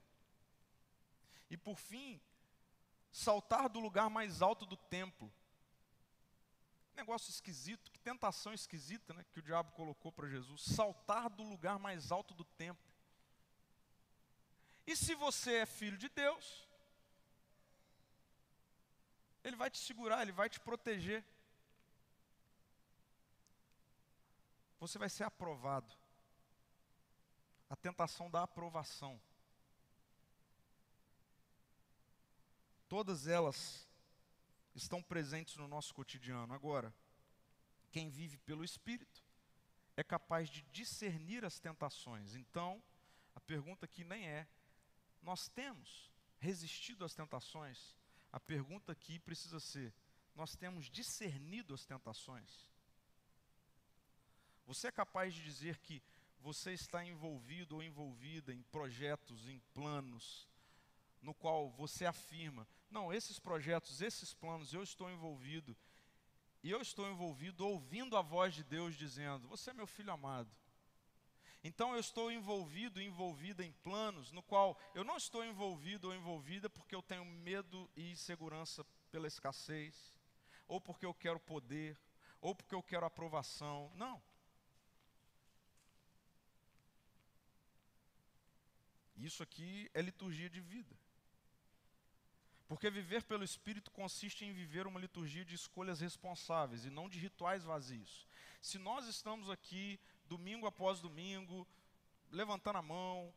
E 1.49 1.57
por 1.57 1.77
fim, 1.77 2.21
saltar 3.13 3.69
do 3.69 3.79
lugar 3.79 4.09
mais 4.09 4.41
alto 4.41 4.65
do 4.65 4.75
templo. 4.75 5.31
Negócio 6.95 7.29
esquisito, 7.29 7.91
que 7.91 7.99
tentação 7.99 8.53
esquisita 8.53 9.13
né, 9.13 9.23
que 9.31 9.39
o 9.39 9.41
diabo 9.41 9.71
colocou 9.71 10.11
para 10.11 10.27
Jesus. 10.27 10.63
Saltar 10.63 11.29
do 11.29 11.43
lugar 11.43 11.79
mais 11.79 12.11
alto 12.11 12.33
do 12.33 12.43
templo. 12.43 12.91
E 14.85 14.95
se 14.95 15.15
você 15.15 15.57
é 15.57 15.65
filho 15.65 15.97
de 15.97 16.09
Deus, 16.09 16.67
Ele 19.43 19.55
vai 19.55 19.69
te 19.69 19.77
segurar, 19.77 20.23
Ele 20.23 20.31
vai 20.31 20.49
te 20.49 20.59
proteger. 20.59 21.23
Você 24.79 24.97
vai 24.97 25.09
ser 25.09 25.23
aprovado. 25.23 25.93
A 27.69 27.75
tentação 27.75 28.29
da 28.29 28.43
aprovação. 28.43 29.19
Todas 32.93 33.25
elas 33.25 33.89
estão 34.75 35.01
presentes 35.01 35.55
no 35.55 35.67
nosso 35.67 35.95
cotidiano. 35.95 36.53
Agora, 36.53 36.93
quem 37.91 38.07
vive 38.07 38.37
pelo 38.37 38.63
Espírito 38.63 39.23
é 39.97 40.03
capaz 40.03 40.47
de 40.47 40.61
discernir 40.71 41.43
as 41.43 41.57
tentações. 41.57 42.35
Então, 42.35 42.79
a 43.35 43.39
pergunta 43.39 43.85
aqui 43.85 44.03
nem 44.03 44.27
é: 44.27 44.47
nós 45.23 45.47
temos 45.47 46.11
resistido 46.39 47.03
às 47.03 47.15
tentações? 47.15 47.95
A 48.31 48.39
pergunta 48.39 48.91
aqui 48.91 49.17
precisa 49.17 49.59
ser: 49.59 49.91
nós 50.35 50.55
temos 50.55 50.87
discernido 50.87 51.73
as 51.73 51.87
tentações? 51.87 52.69
Você 54.67 54.89
é 54.89 54.91
capaz 54.91 55.33
de 55.33 55.43
dizer 55.43 55.79
que 55.79 55.99
você 56.41 56.73
está 56.73 57.03
envolvido 57.03 57.73
ou 57.73 57.81
envolvida 57.81 58.53
em 58.53 58.61
projetos, 58.61 59.49
em 59.49 59.57
planos, 59.73 60.47
no 61.23 61.33
qual 61.33 61.71
você 61.71 62.05
afirma: 62.05 62.67
não, 62.91 63.11
esses 63.11 63.39
projetos, 63.39 64.01
esses 64.01 64.33
planos, 64.33 64.73
eu 64.73 64.83
estou 64.83 65.09
envolvido. 65.09 65.75
E 66.61 66.69
eu 66.69 66.79
estou 66.79 67.09
envolvido 67.09 67.67
ouvindo 67.67 68.15
a 68.15 68.21
voz 68.21 68.53
de 68.53 68.63
Deus 68.63 68.95
dizendo: 68.95 69.47
Você 69.47 69.71
é 69.71 69.73
meu 69.73 69.87
filho 69.87 70.11
amado. 70.13 70.51
Então 71.63 71.93
eu 71.93 71.99
estou 71.99 72.29
envolvido, 72.29 73.01
envolvida 73.01 73.63
em 73.63 73.71
planos 73.71 74.31
no 74.31 74.43
qual 74.43 74.77
eu 74.93 75.03
não 75.03 75.15
estou 75.15 75.45
envolvido 75.45 76.09
ou 76.09 76.13
envolvida 76.13 76.69
porque 76.69 76.93
eu 76.93 77.01
tenho 77.01 77.23
medo 77.23 77.89
e 77.95 78.11
insegurança 78.11 78.85
pela 79.09 79.27
escassez, 79.27 80.13
ou 80.67 80.81
porque 80.81 81.05
eu 81.05 81.13
quero 81.13 81.39
poder, 81.39 81.97
ou 82.41 82.53
porque 82.53 82.75
eu 82.75 82.83
quero 82.83 83.05
aprovação. 83.05 83.91
Não. 83.95 84.21
Isso 89.15 89.41
aqui 89.41 89.89
é 89.93 90.01
liturgia 90.01 90.49
de 90.49 90.59
vida. 90.59 91.02
Porque 92.67 92.89
viver 92.89 93.23
pelo 93.23 93.43
Espírito 93.43 93.91
consiste 93.91 94.45
em 94.45 94.53
viver 94.53 94.87
uma 94.87 94.99
liturgia 94.99 95.43
de 95.43 95.55
escolhas 95.55 95.99
responsáveis 95.99 96.85
e 96.85 96.89
não 96.89 97.09
de 97.09 97.19
rituais 97.19 97.63
vazios. 97.63 98.25
Se 98.61 98.77
nós 98.77 99.05
estamos 99.07 99.49
aqui, 99.49 99.99
domingo 100.25 100.65
após 100.65 100.99
domingo, 100.99 101.67
levantando 102.31 102.77
a 102.77 102.81
mão, 102.81 103.33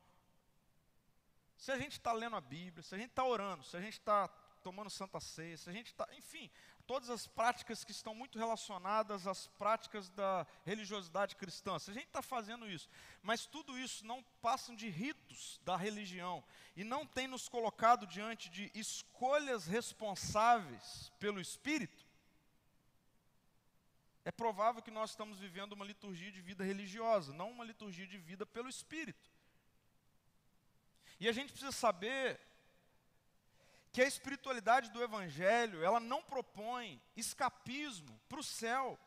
se 1.57 1.73
a 1.73 1.79
gente 1.79 1.93
está 1.93 2.13
lendo 2.13 2.37
a 2.37 2.41
Bíblia, 2.41 2.83
se 2.83 2.95
a 2.95 2.99
gente 2.99 3.11
está 3.11 3.25
orando, 3.25 3.65
se 3.65 3.77
a 3.77 3.81
gente 3.81 3.95
está 3.95 4.29
tomando 4.63 4.91
Santa 4.91 5.21
Ceia, 5.21 5.57
se 5.57 5.69
a 5.69 5.73
gente 5.73 5.87
está, 5.87 6.09
enfim, 6.13 6.51
todas 6.87 7.11
as 7.11 7.27
práticas 7.27 7.85
que 7.85 7.93
estão 7.93 8.15
muito 8.15 8.39
relacionadas 8.39 9.27
às 9.27 9.47
práticas 9.47 10.09
da 10.11 10.47
religiosidade 10.65 11.37
cristã, 11.37 11.79
se 11.79 11.91
a 11.91 11.95
gente 11.95 12.07
está 12.07 12.23
fazendo 12.23 12.71
isso, 12.71 12.89
mas 13.23 13.45
tudo 13.47 13.79
isso 13.79 14.07
não 14.07 14.23
passam 14.41 14.75
de 14.75 14.89
ritos 14.89 15.61
da 15.65 15.77
religião 15.77 16.45
e 16.77 16.85
não 16.85 17.07
tem 17.07 17.27
nos 17.27 17.49
colocado 17.49 18.07
diante 18.07 18.49
de 18.49 18.71
escolhas 18.75 19.67
responsáveis 19.67 21.13
pelo 21.19 21.41
Espírito, 21.41 22.07
é 24.25 24.33
provável 24.33 24.83
que 24.83 24.91
nós 24.91 25.11
estamos 25.11 25.39
vivendo 25.39 25.73
uma 25.73 25.85
liturgia 25.85 26.33
de 26.33 26.41
vida 26.41 26.65
religiosa, 26.65 27.33
não 27.33 27.51
uma 27.51 27.65
liturgia 27.65 28.07
de 28.07 28.19
vida 28.19 28.45
pelo 28.45 28.69
Espírito. 28.69 29.31
E 31.21 31.29
a 31.29 31.33
gente 31.33 31.53
precisa 31.53 31.71
saber 31.71 32.41
que 33.97 34.03
a 34.03 34.07
espiritualidade 34.07 34.91
do 34.91 35.03
Evangelho, 35.03 35.83
ela 35.83 35.99
não 35.99 36.23
propõe 36.23 37.01
escapismo 37.17 38.21
para 38.29 38.39
o 38.39 38.45
céu, 38.45 38.99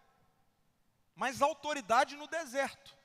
mas 1.14 1.44
autoridade 1.44 2.16
no 2.16 2.26
deserto. 2.28 2.98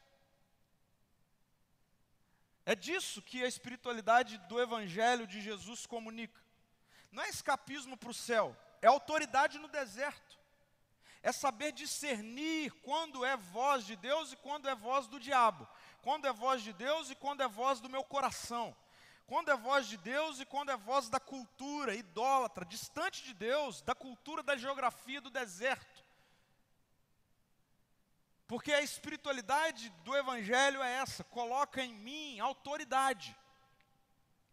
É 2.64 2.74
disso 2.74 3.20
que 3.20 3.44
a 3.44 3.46
espiritualidade 3.46 4.38
do 4.48 4.58
Evangelho 4.58 5.26
de 5.26 5.42
Jesus 5.42 5.84
comunica. 5.84 6.40
Não 7.12 7.22
é 7.22 7.28
escapismo 7.28 7.98
para 7.98 8.08
o 8.08 8.14
céu, 8.14 8.56
é 8.80 8.86
autoridade 8.86 9.58
no 9.58 9.68
deserto. 9.68 10.38
É 11.22 11.32
saber 11.32 11.70
discernir 11.70 12.72
quando 12.80 13.26
é 13.26 13.36
voz 13.36 13.84
de 13.84 13.94
Deus 13.94 14.32
e 14.32 14.36
quando 14.36 14.70
é 14.70 14.74
voz 14.74 15.06
do 15.06 15.20
diabo. 15.20 15.68
Quando 16.00 16.26
é 16.26 16.32
voz 16.32 16.62
de 16.62 16.72
Deus 16.72 17.10
e 17.10 17.14
quando 17.14 17.42
é 17.42 17.46
voz 17.46 17.78
do 17.78 17.90
meu 17.90 18.02
coração. 18.02 18.74
Quando 19.26 19.50
é 19.50 19.56
voz 19.56 19.86
de 19.86 19.96
Deus 19.96 20.38
e 20.38 20.44
quando 20.44 20.70
é 20.70 20.76
voz 20.76 21.08
da 21.08 21.18
cultura 21.18 21.94
idólatra, 21.94 22.64
distante 22.64 23.22
de 23.22 23.32
Deus, 23.32 23.80
da 23.80 23.94
cultura 23.94 24.42
da 24.42 24.56
geografia 24.56 25.20
do 25.20 25.30
deserto. 25.30 26.04
Porque 28.46 28.72
a 28.72 28.82
espiritualidade 28.82 29.88
do 30.04 30.14
Evangelho 30.14 30.82
é 30.82 30.96
essa: 30.96 31.24
coloca 31.24 31.82
em 31.82 31.94
mim 31.94 32.38
autoridade 32.38 33.34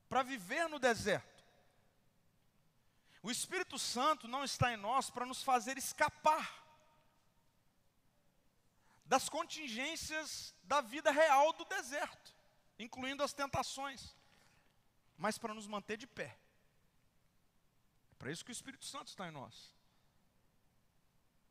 para 0.07 0.23
viver 0.23 0.69
no 0.69 0.79
deserto. 0.79 1.43
O 3.21 3.29
Espírito 3.29 3.77
Santo 3.77 4.27
não 4.27 4.43
está 4.43 4.73
em 4.73 4.77
nós 4.77 5.09
para 5.09 5.25
nos 5.25 5.43
fazer 5.43 5.77
escapar 5.77 6.63
das 9.05 9.27
contingências 9.27 10.55
da 10.63 10.79
vida 10.79 11.11
real 11.11 11.51
do 11.53 11.65
deserto, 11.65 12.33
incluindo 12.79 13.21
as 13.21 13.33
tentações 13.33 14.15
mas 15.21 15.37
para 15.37 15.53
nos 15.53 15.67
manter 15.67 15.97
de 15.97 16.07
pé. 16.07 16.35
É 18.11 18.15
para 18.17 18.31
isso 18.31 18.43
que 18.43 18.49
o 18.49 18.59
Espírito 18.59 18.83
Santo 18.83 19.09
está 19.09 19.27
em 19.27 19.31
nós. 19.31 19.71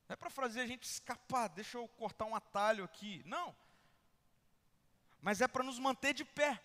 Não 0.08 0.14
é 0.14 0.16
para 0.16 0.28
fazer 0.28 0.62
a 0.62 0.66
gente 0.66 0.82
escapar, 0.82 1.46
deixa 1.48 1.78
eu 1.78 1.86
cortar 1.86 2.24
um 2.24 2.34
atalho 2.34 2.82
aqui. 2.82 3.22
Não. 3.24 3.56
Mas 5.20 5.40
é 5.40 5.46
para 5.46 5.62
nos 5.62 5.78
manter 5.78 6.12
de 6.12 6.24
pé. 6.24 6.60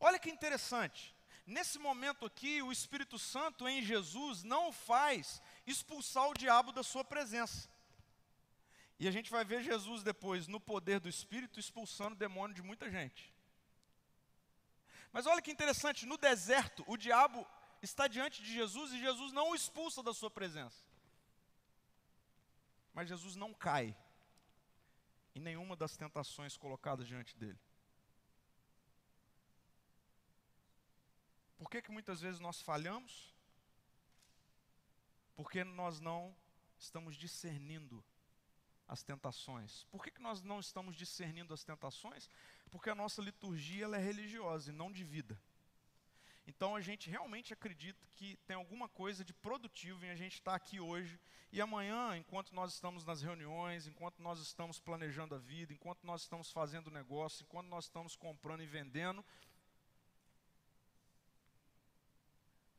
Olha 0.00 0.18
que 0.18 0.30
interessante. 0.30 1.14
Nesse 1.44 1.78
momento 1.78 2.24
aqui, 2.24 2.62
o 2.62 2.72
Espírito 2.72 3.18
Santo 3.18 3.68
em 3.68 3.82
Jesus 3.82 4.42
não 4.42 4.72
faz 4.72 5.42
expulsar 5.66 6.30
o 6.30 6.34
diabo 6.34 6.72
da 6.72 6.82
sua 6.82 7.04
presença. 7.04 7.68
E 8.98 9.06
a 9.06 9.10
gente 9.10 9.30
vai 9.30 9.44
ver 9.44 9.62
Jesus 9.62 10.02
depois, 10.02 10.48
no 10.48 10.58
poder 10.58 10.98
do 10.98 11.10
Espírito, 11.10 11.60
expulsando 11.60 12.14
o 12.14 12.18
demônio 12.18 12.56
de 12.56 12.62
muita 12.62 12.90
gente. 12.90 13.35
Mas 15.16 15.24
olha 15.24 15.40
que 15.40 15.50
interessante, 15.50 16.04
no 16.04 16.18
deserto, 16.18 16.84
o 16.86 16.94
diabo 16.94 17.46
está 17.80 18.06
diante 18.06 18.42
de 18.42 18.52
Jesus 18.52 18.92
e 18.92 19.00
Jesus 19.00 19.32
não 19.32 19.48
o 19.48 19.54
expulsa 19.54 20.02
da 20.02 20.12
sua 20.12 20.30
presença. 20.30 20.84
Mas 22.92 23.08
Jesus 23.08 23.34
não 23.34 23.54
cai 23.54 23.96
em 25.34 25.40
nenhuma 25.40 25.74
das 25.74 25.96
tentações 25.96 26.58
colocadas 26.58 27.08
diante 27.08 27.34
dele. 27.34 27.58
Por 31.56 31.70
que, 31.70 31.80
que 31.80 31.90
muitas 31.90 32.20
vezes 32.20 32.38
nós 32.38 32.60
falhamos? 32.60 33.34
Porque 35.34 35.64
nós 35.64 35.98
não 35.98 36.36
estamos 36.76 37.16
discernindo 37.16 38.04
as 38.86 39.02
tentações. 39.02 39.84
Por 39.84 40.04
que, 40.04 40.10
que 40.10 40.20
nós 40.20 40.42
não 40.42 40.60
estamos 40.60 40.94
discernindo 40.94 41.54
as 41.54 41.64
tentações? 41.64 42.28
Porque 42.70 42.90
a 42.90 42.94
nossa 42.94 43.22
liturgia 43.22 43.84
ela 43.84 43.96
é 43.96 44.00
religiosa 44.02 44.70
e 44.70 44.74
não 44.74 44.92
de 44.92 45.04
vida. 45.04 45.40
Então 46.46 46.76
a 46.76 46.80
gente 46.80 47.10
realmente 47.10 47.52
acredita 47.52 48.06
que 48.14 48.36
tem 48.46 48.56
alguma 48.56 48.88
coisa 48.88 49.24
de 49.24 49.34
produtivo 49.34 50.04
em 50.04 50.10
a 50.10 50.14
gente 50.14 50.34
estar 50.34 50.54
aqui 50.54 50.78
hoje 50.78 51.18
e 51.52 51.60
amanhã, 51.60 52.16
enquanto 52.16 52.54
nós 52.54 52.72
estamos 52.74 53.04
nas 53.04 53.22
reuniões, 53.22 53.86
enquanto 53.86 54.20
nós 54.20 54.38
estamos 54.40 54.78
planejando 54.78 55.34
a 55.34 55.38
vida, 55.38 55.72
enquanto 55.72 56.04
nós 56.04 56.22
estamos 56.22 56.50
fazendo 56.52 56.90
negócio, 56.90 57.42
enquanto 57.42 57.68
nós 57.68 57.84
estamos 57.84 58.14
comprando 58.14 58.62
e 58.62 58.66
vendendo, 58.66 59.24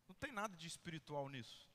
não 0.08 0.16
tem 0.16 0.32
nada 0.32 0.56
de 0.56 0.68
espiritual 0.68 1.28
nisso. 1.28 1.68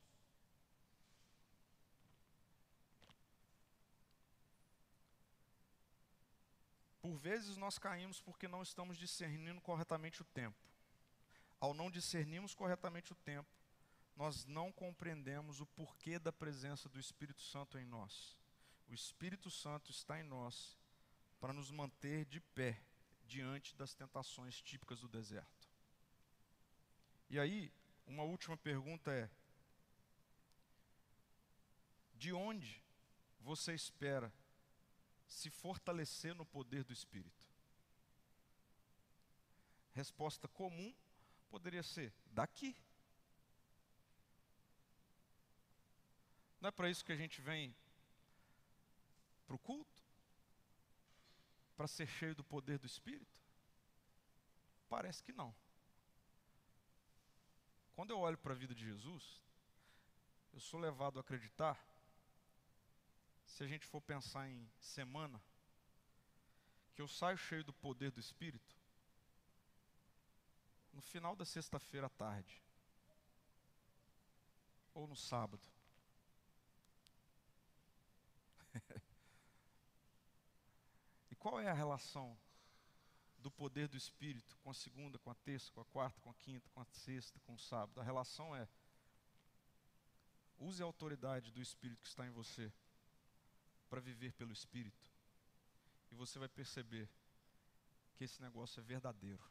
Por 7.03 7.17
vezes 7.17 7.57
nós 7.57 7.77
caímos 7.77 8.21
porque 8.21 8.47
não 8.47 8.63
estamos 8.63 8.97
discernindo 8.97 9.59
corretamente 9.59 10.21
o 10.21 10.25
tempo. 10.25 10.55
Ao 11.59 11.73
não 11.73 11.91
discernirmos 11.91 12.55
corretamente 12.55 13.11
o 13.11 13.15
tempo, 13.15 13.49
nós 14.15 14.45
não 14.45 14.71
compreendemos 14.71 15.59
o 15.59 15.65
porquê 15.65 16.17
da 16.17 16.31
presença 16.31 16.87
do 16.87 16.97
Espírito 16.97 17.41
Santo 17.41 17.77
em 17.77 17.83
nós. 17.83 18.37
O 18.87 18.93
Espírito 18.93 19.51
Santo 19.51 19.91
está 19.91 20.17
em 20.17 20.23
nós 20.23 20.77
para 21.41 21.51
nos 21.51 21.69
manter 21.71 22.23
de 22.23 22.39
pé 22.39 22.79
diante 23.27 23.75
das 23.75 23.93
tentações 23.93 24.61
típicas 24.61 25.01
do 25.01 25.09
deserto. 25.09 25.67
E 27.29 27.37
aí, 27.37 27.69
uma 28.07 28.23
última 28.23 28.55
pergunta 28.55 29.11
é: 29.11 29.29
de 32.15 32.31
onde 32.31 32.81
você 33.41 33.73
espera 33.73 34.31
se 35.33 35.49
fortalecer 35.49 36.35
no 36.35 36.45
poder 36.45 36.83
do 36.83 36.93
Espírito? 36.93 37.43
Resposta 39.93 40.47
comum 40.47 40.93
poderia 41.49 41.83
ser: 41.83 42.13
daqui. 42.27 42.75
Não 46.61 46.69
é 46.69 46.71
para 46.71 46.89
isso 46.89 47.03
que 47.03 47.11
a 47.11 47.15
gente 47.15 47.41
vem 47.41 47.75
para 49.45 49.55
o 49.55 49.59
culto? 49.59 50.01
Para 51.75 51.87
ser 51.87 52.07
cheio 52.07 52.35
do 52.35 52.43
poder 52.43 52.79
do 52.79 52.85
Espírito? 52.85 53.41
Parece 54.87 55.21
que 55.23 55.33
não. 55.33 55.53
Quando 57.95 58.11
eu 58.11 58.19
olho 58.19 58.37
para 58.37 58.53
a 58.53 58.55
vida 58.55 58.73
de 58.73 58.85
Jesus, 58.85 59.41
eu 60.53 60.59
sou 60.59 60.79
levado 60.79 61.17
a 61.17 61.21
acreditar 61.21 61.77
se 63.53 63.63
a 63.63 63.67
gente 63.67 63.85
for 63.85 64.01
pensar 64.01 64.49
em 64.49 64.67
semana, 64.79 65.39
que 66.95 67.01
eu 67.03 67.07
saio 67.07 67.37
cheio 67.37 67.63
do 67.63 67.71
poder 67.71 68.09
do 68.09 68.19
Espírito, 68.19 68.75
no 70.91 71.03
final 71.03 71.35
da 71.35 71.45
sexta-feira 71.45 72.07
à 72.07 72.09
tarde, 72.09 72.59
ou 74.91 75.05
no 75.05 75.15
sábado. 75.15 75.61
e 81.29 81.35
qual 81.35 81.59
é 81.59 81.69
a 81.69 81.73
relação 81.73 82.35
do 83.37 83.51
poder 83.51 83.87
do 83.87 83.97
Espírito 83.97 84.57
com 84.63 84.71
a 84.71 84.73
segunda, 84.73 85.19
com 85.19 85.29
a 85.29 85.35
terça, 85.35 85.71
com 85.73 85.81
a 85.81 85.85
quarta, 85.85 86.19
com 86.21 86.31
a 86.31 86.35
quinta, 86.35 86.67
com 86.71 86.81
a 86.81 86.85
sexta, 86.85 87.39
com 87.41 87.53
o 87.53 87.59
sábado? 87.59 88.01
A 88.01 88.03
relação 88.03 88.55
é: 88.55 88.67
use 90.57 90.81
a 90.81 90.85
autoridade 90.87 91.51
do 91.51 91.61
Espírito 91.61 92.01
que 92.01 92.07
está 92.07 92.25
em 92.25 92.31
você 92.31 92.73
para 93.93 94.01
viver 94.01 94.33
pelo 94.33 94.51
Espírito. 94.51 95.13
E 96.11 96.15
você 96.15 96.39
vai 96.39 96.49
perceber 96.49 97.07
que 98.15 98.23
esse 98.23 98.41
negócio 98.41 98.79
é 98.79 98.83
verdadeiro. 98.83 99.47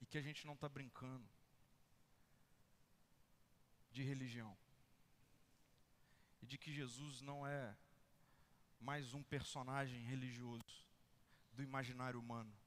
E 0.00 0.06
que 0.06 0.16
a 0.16 0.22
gente 0.22 0.46
não 0.46 0.54
está 0.54 0.70
brincando 0.70 1.28
de 3.92 4.02
religião. 4.02 4.56
E 6.40 6.46
de 6.46 6.56
que 6.56 6.72
Jesus 6.72 7.20
não 7.20 7.46
é 7.46 7.76
mais 8.80 9.12
um 9.12 9.22
personagem 9.22 10.00
religioso 10.06 10.82
do 11.52 11.62
imaginário 11.62 12.18
humano. 12.18 12.58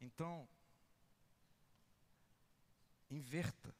Então, 0.00 0.48
inverta 3.08 3.72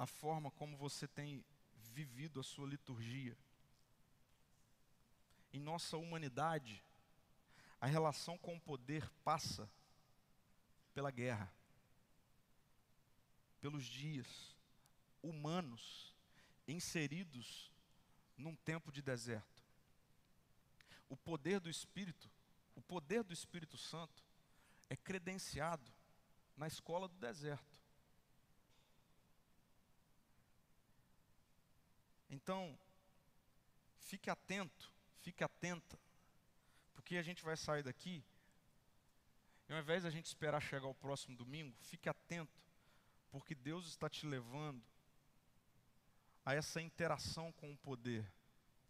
a 0.00 0.06
forma 0.06 0.50
como 0.52 0.78
você 0.78 1.06
tem 1.06 1.44
vivido 1.92 2.40
a 2.40 2.42
sua 2.42 2.66
liturgia. 2.66 3.36
Em 5.52 5.60
nossa 5.60 5.98
humanidade, 5.98 6.82
a 7.78 7.86
relação 7.86 8.38
com 8.38 8.56
o 8.56 8.60
poder 8.62 9.06
passa 9.22 9.70
pela 10.94 11.10
guerra, 11.10 11.52
pelos 13.60 13.84
dias 13.84 14.56
humanos 15.22 16.16
inseridos 16.66 17.70
num 18.38 18.56
tempo 18.56 18.90
de 18.90 19.02
deserto. 19.02 19.62
O 21.10 21.16
poder 21.16 21.60
do 21.60 21.68
Espírito, 21.68 22.30
o 22.74 22.80
poder 22.80 23.22
do 23.22 23.34
Espírito 23.34 23.76
Santo 23.76 24.24
é 24.88 24.96
credenciado 24.96 25.92
na 26.56 26.66
escola 26.66 27.06
do 27.06 27.18
deserto. 27.18 27.69
Então, 32.42 32.78
fique 33.98 34.30
atento, 34.30 34.90
fique 35.18 35.44
atenta, 35.44 35.98
porque 36.94 37.16
a 37.18 37.22
gente 37.22 37.44
vai 37.44 37.56
sair 37.56 37.82
daqui, 37.82 38.24
e 39.68 39.72
ao 39.72 39.78
invés 39.78 40.02
de 40.02 40.08
a 40.08 40.10
gente 40.10 40.24
esperar 40.24 40.60
chegar 40.60 40.88
o 40.88 40.94
próximo 40.94 41.36
domingo, 41.36 41.76
fique 41.82 42.08
atento, 42.08 42.58
porque 43.30 43.54
Deus 43.54 43.86
está 43.86 44.08
te 44.08 44.26
levando 44.26 44.82
a 46.44 46.54
essa 46.54 46.80
interação 46.80 47.52
com 47.52 47.70
o 47.72 47.76
poder 47.76 48.26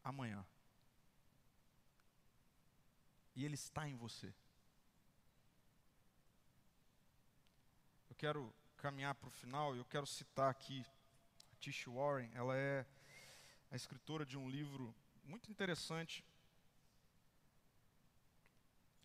amanhã. 0.04 0.46
E 3.34 3.44
Ele 3.44 3.54
está 3.56 3.86
em 3.88 3.96
você. 3.96 4.32
Eu 8.08 8.14
quero 8.16 8.54
caminhar 8.76 9.14
para 9.14 9.28
o 9.28 9.32
final 9.32 9.76
eu 9.76 9.84
quero 9.84 10.06
citar 10.06 10.50
aqui 10.50 10.86
a 11.52 11.56
Tish 11.56 11.86
Warren. 11.86 12.30
Ela 12.34 12.56
é 12.56 12.86
a 13.70 13.76
escritora 13.76 14.26
de 14.26 14.36
um 14.36 14.50
livro 14.50 14.92
muito 15.24 15.48
interessante 15.48 16.24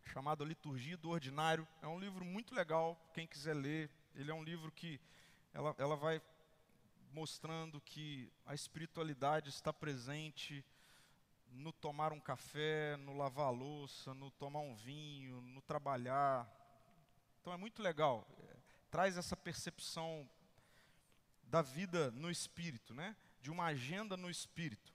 chamado 0.05 0.43
Liturgia 0.43 0.97
do 0.97 1.09
Ordinário. 1.09 1.67
É 1.83 1.87
um 1.87 1.99
livro 1.99 2.25
muito 2.25 2.55
legal, 2.55 2.99
quem 3.13 3.27
quiser 3.27 3.53
ler. 3.53 3.91
Ele 4.15 4.31
é 4.31 4.33
um 4.33 4.43
livro 4.43 4.71
que 4.71 4.99
ela, 5.53 5.75
ela 5.77 5.95
vai 5.95 6.19
mostrando 7.11 7.79
que 7.79 8.31
a 8.43 8.55
espiritualidade 8.55 9.49
está 9.49 9.71
presente 9.71 10.65
no 11.51 11.71
tomar 11.71 12.11
um 12.11 12.19
café, 12.19 12.97
no 12.97 13.15
lavar 13.15 13.47
a 13.47 13.51
louça, 13.51 14.15
no 14.15 14.31
tomar 14.31 14.61
um 14.61 14.75
vinho, 14.75 15.41
no 15.41 15.61
trabalhar. 15.61 16.49
Então 17.39 17.53
é 17.53 17.57
muito 17.57 17.83
legal. 17.83 18.27
Traz 18.89 19.15
essa 19.15 19.37
percepção 19.37 20.27
da 21.43 21.61
vida 21.61 22.09
no 22.11 22.31
espírito, 22.31 22.93
né? 22.93 23.15
De 23.45 23.51
uma 23.51 23.65
agenda 23.65 24.17
no 24.17 24.27
espírito. 24.27 24.91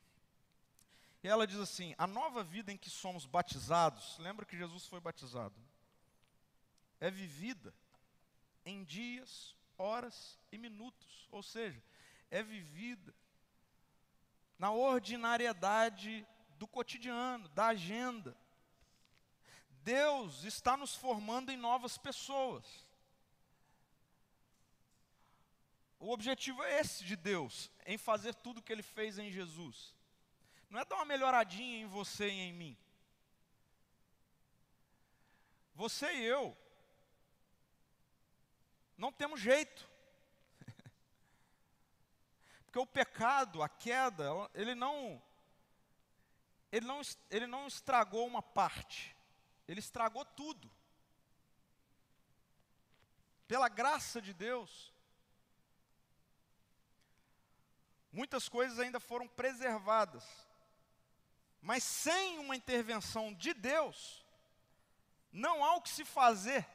E 1.22 1.28
ela 1.28 1.46
diz 1.46 1.59
assim: 1.59 1.94
a 1.96 2.05
nova 2.05 2.42
vida 2.42 2.72
em 2.72 2.76
que 2.76 2.90
somos 2.90 3.24
batizados, 3.24 4.18
lembra 4.18 4.44
que 4.44 4.59
Jesus 4.59 4.88
foi 4.88 4.98
batizado, 4.98 5.55
é 6.98 7.09
vivida 7.12 7.72
em 8.64 8.82
dias, 8.82 9.55
horas 9.78 10.36
e 10.51 10.59
minutos. 10.59 11.28
Ou 11.30 11.44
seja, 11.44 11.80
é 12.28 12.42
vivida 12.42 13.14
na 14.59 14.72
ordinariedade 14.72 16.26
do 16.59 16.66
cotidiano, 16.66 17.48
da 17.51 17.66
agenda. 17.66 18.36
Deus 19.84 20.42
está 20.42 20.76
nos 20.76 20.96
formando 20.96 21.53
em 21.53 21.57
novas 21.57 21.96
pessoas. 21.96 22.66
O 26.01 26.11
objetivo 26.11 26.62
é 26.64 26.80
esse 26.80 27.05
de 27.05 27.14
Deus, 27.14 27.70
em 27.86 27.98
fazer 27.98 28.34
tudo 28.34 28.59
o 28.59 28.62
que 28.62 28.72
Ele 28.72 28.82
fez 28.82 29.18
em 29.18 29.30
Jesus. 29.30 29.94
Não 30.68 30.80
é 30.80 30.84
dar 30.84 30.96
uma 30.96 31.05
melhoradinha 31.05 31.82
em 31.82 31.86
você 31.86 32.28
e 32.28 32.40
em 32.40 32.53
mim. 32.53 32.76
Você 35.74 36.11
e 36.12 36.24
eu 36.24 36.57
não 39.01 39.11
temos 39.11 39.40
jeito. 39.40 39.88
Porque 42.66 42.78
o 42.78 42.86
pecado, 42.86 43.62
a 43.62 43.68
queda, 43.68 44.26
ele 44.55 44.74
não, 44.74 45.20
ele 46.70 46.86
não, 46.86 47.01
ele 47.30 47.46
não 47.46 47.66
estragou 47.66 48.26
uma 48.26 48.42
parte, 48.42 49.16
ele 49.66 49.80
estragou 49.80 50.24
tudo. 50.24 50.70
Pela 53.48 53.70
graça 53.70 54.20
de 54.20 54.34
Deus, 54.34 54.89
muitas 58.13 58.49
coisas 58.49 58.79
ainda 58.79 59.01
foram 59.01 59.27
preservadas, 59.29 60.25
mas 61.61 61.83
sem 61.83 62.39
uma 62.39 62.57
intervenção 62.57 63.33
de 63.35 63.53
Deus, 63.53 64.25
não 65.33 65.65
há 65.65 65.77
o 65.77 65.83
que 65.83 65.91
se 65.91 66.05
fazer 66.05 66.67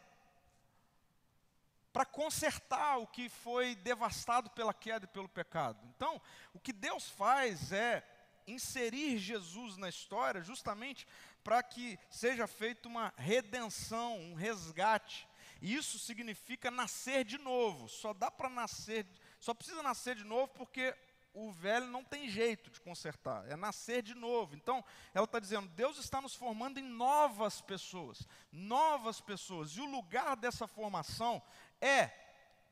para 1.91 2.05
consertar 2.05 2.97
o 2.97 3.07
que 3.07 3.29
foi 3.29 3.73
devastado 3.75 4.49
pela 4.49 4.73
queda 4.73 5.05
e 5.05 5.13
pelo 5.13 5.29
pecado. 5.29 5.79
Então, 5.95 6.21
o 6.53 6.59
que 6.59 6.73
Deus 6.73 7.09
faz 7.09 7.71
é 7.71 8.05
inserir 8.45 9.17
Jesus 9.17 9.77
na 9.77 9.89
história 9.89 10.41
justamente 10.41 11.07
para 11.41 11.63
que 11.63 11.97
seja 12.09 12.47
feita 12.47 12.87
uma 12.87 13.13
redenção, 13.15 14.17
um 14.19 14.33
resgate. 14.33 15.27
E 15.61 15.73
isso 15.73 15.97
significa 15.97 16.69
nascer 16.69 17.23
de 17.23 17.37
novo. 17.37 17.87
Só 17.87 18.13
dá 18.13 18.29
para 18.29 18.49
nascer, 18.49 19.05
só 19.39 19.53
precisa 19.53 19.81
nascer 19.81 20.15
de 20.15 20.23
novo 20.23 20.49
porque 20.49 20.93
o 21.35 21.51
velho 21.51 21.87
não 21.87 22.03
tem 22.03 22.29
jeito 22.29 22.71
de 22.71 22.79
consertar, 22.79 23.45
é 23.51 23.57
nascer 23.57 24.01
de 24.01 24.15
novo. 24.15 24.55
Então, 24.55 24.83
ela 25.13 25.25
está 25.25 25.37
dizendo: 25.37 25.67
Deus 25.69 25.97
está 25.97 26.21
nos 26.21 26.33
formando 26.33 26.79
em 26.79 26.83
novas 26.83 27.59
pessoas, 27.59 28.25
novas 28.51 29.19
pessoas, 29.19 29.71
e 29.71 29.81
o 29.81 29.85
lugar 29.85 30.37
dessa 30.37 30.65
formação 30.65 31.43
é 31.81 32.09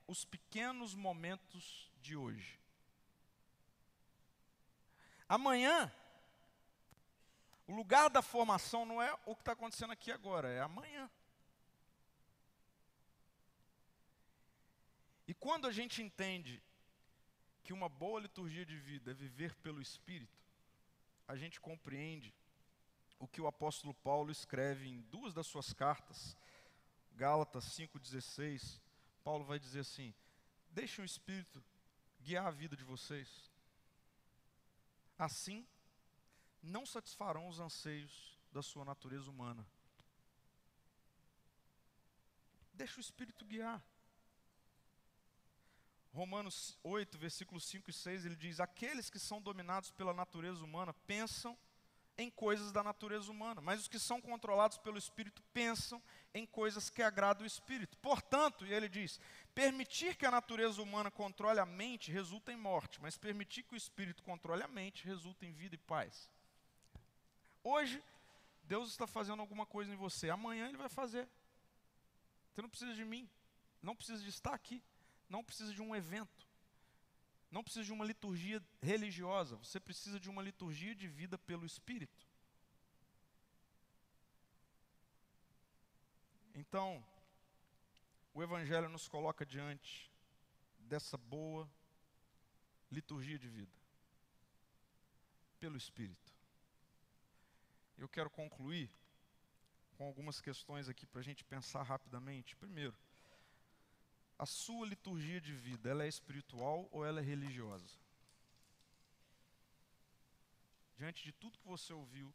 os 0.07 0.24
pequenos 0.24 0.95
momentos 0.95 1.91
de 2.01 2.16
hoje. 2.16 2.57
Amanhã, 5.28 5.91
o 7.68 7.76
lugar 7.76 8.09
da 8.09 8.22
formação 8.22 8.86
não 8.86 9.01
é 9.01 9.14
o 9.26 9.36
que 9.36 9.41
está 9.41 9.51
acontecendo 9.51 9.91
aqui 9.91 10.11
agora, 10.11 10.47
é 10.47 10.61
amanhã. 10.61 11.09
E 15.28 15.34
quando 15.34 15.68
a 15.68 15.72
gente 15.72 16.01
entende 16.01 16.61
que 17.64 17.74
uma 17.74 17.88
boa 17.88 18.20
liturgia 18.20 18.66
de 18.66 18.78
vida 18.78 19.11
é 19.11 19.14
viver 19.14 19.55
pelo 19.55 19.82
Espírito, 19.82 20.38
a 21.28 21.36
gente 21.36 21.59
compreende 21.59 22.34
o 23.18 23.28
que 23.28 23.39
o 23.39 23.47
apóstolo 23.47 23.93
Paulo 23.93 24.32
escreve 24.32 24.88
em 24.88 25.01
duas 25.03 25.34
das 25.34 25.47
suas 25.47 25.72
cartas, 25.72 26.38
Gálatas 27.16 27.66
5,16, 27.66 28.82
Paulo 29.24 29.45
vai 29.45 29.59
dizer 29.59 29.80
assim: 29.80 30.14
deixem 30.70 31.03
o 31.03 31.05
Espírito 31.05 31.64
guiar 32.20 32.47
a 32.47 32.51
vida 32.51 32.76
de 32.76 32.84
vocês. 32.84 33.49
Assim, 35.18 35.66
não 36.61 36.86
satisfarão 36.86 37.47
os 37.47 37.59
anseios 37.59 38.38
da 38.51 38.61
sua 38.61 38.84
natureza 38.84 39.30
humana. 39.30 39.66
Deixa 42.74 42.97
o 42.97 43.01
Espírito 43.01 43.45
guiar. 43.45 43.82
Romanos 46.14 46.78
8, 46.84 47.18
versículos 47.18 47.66
5 47.66 47.89
e 47.89 47.93
6, 47.93 48.26
ele 48.26 48.36
diz: 48.36 48.59
Aqueles 48.59 49.09
que 49.09 49.18
são 49.18 49.41
dominados 49.41 49.89
pela 49.89 50.14
natureza 50.14 50.64
humana 50.64 50.93
pensam 51.07 51.57
em 52.16 52.30
coisas 52.30 52.72
da 52.72 52.84
natureza 52.84 53.32
humana, 53.32 53.59
mas 53.59 53.82
os 53.82 53.88
que 53.88 53.97
são 53.97 54.22
controlados 54.22 54.78
pelo 54.78 54.99
Espírito 54.99 55.41
pensam 55.51 55.99
em 56.32 56.45
coisas 56.45 56.88
que 56.88 57.01
agradam 57.01 57.43
o 57.43 57.47
Espírito. 57.47 57.97
Portanto, 57.97 58.64
e 58.64 58.72
ele 58.72 58.88
diz: 58.88 59.20
permitir 59.55 60.16
que 60.16 60.26
a 60.26 60.30
natureza 60.30 60.84
humana 60.84 61.09
controle 61.09 61.59
a 61.59 61.66
mente 61.66 62.11
resulta 62.11 62.51
em 62.51 62.57
morte, 62.57 63.01
mas 63.01 63.18
permitir 63.18 63.64
que 63.64 63.74
o 63.74 63.78
Espírito 63.78 64.22
controle 64.22 64.61
a 64.61 64.68
mente 64.68 65.05
resulta 65.05 65.47
em 65.47 65.51
vida 65.51 65.74
e 65.74 65.80
paz. 65.80 66.30
Hoje, 67.64 68.03
Deus 68.66 68.89
está 68.89 69.07
fazendo 69.07 69.39
alguma 69.39 69.66
coisa 69.66 69.91
em 69.91 69.95
você, 69.95 70.30
amanhã 70.30 70.68
Ele 70.68 70.78
vai 70.78 70.89
fazer. 70.89 71.28
Você 72.51 72.61
não 72.61 72.70
precisa 72.70 72.93
de 72.93 73.03
mim, 73.03 73.28
não 73.82 73.95
precisa 73.95 74.22
de 74.22 74.30
estar 74.30 74.53
aqui, 74.53 74.84
não 75.30 75.43
precisa 75.43 75.74
de 75.74 75.82
um 75.82 75.95
evento. 75.95 76.47
Não 77.49 77.63
precisa 77.63 77.86
de 77.86 77.93
uma 77.93 78.03
liturgia 78.03 78.61
religiosa, 78.82 79.55
você 79.57 79.80
precisa 79.80 80.19
de 80.19 80.28
uma 80.30 80.41
liturgia 80.41 80.95
de 80.95 81.07
vida 81.07 81.38
pelo 81.38 81.65
Espírito. 81.65 82.28
Então, 86.55 87.05
o 88.34 88.41
Evangelho 88.41 88.89
nos 88.89 89.07
coloca 89.07 89.45
diante 89.45 90.11
dessa 90.80 91.15
boa 91.15 91.69
liturgia 92.91 93.38
de 93.38 93.47
vida, 93.47 93.71
pelo 95.59 95.78
Espírito. 95.78 96.34
Eu 97.97 98.09
quero 98.09 98.30
concluir 98.30 98.89
com 99.95 100.05
algumas 100.05 100.41
questões 100.41 100.89
aqui 100.89 101.05
para 101.05 101.21
a 101.21 101.24
gente 101.24 101.43
pensar 101.43 101.84
rapidamente. 101.84 102.55
Primeiro, 102.55 102.95
a 104.43 104.45
sua 104.45 104.85
liturgia 104.85 105.39
de 105.39 105.53
vida, 105.53 105.89
ela 105.89 106.03
é 106.03 106.07
espiritual 106.09 106.89
ou 106.91 107.05
ela 107.05 107.21
é 107.21 107.23
religiosa? 107.23 107.97
Diante 110.97 111.23
de 111.23 111.31
tudo 111.31 111.57
que 111.57 111.65
você 111.65 111.93
ouviu 111.93 112.33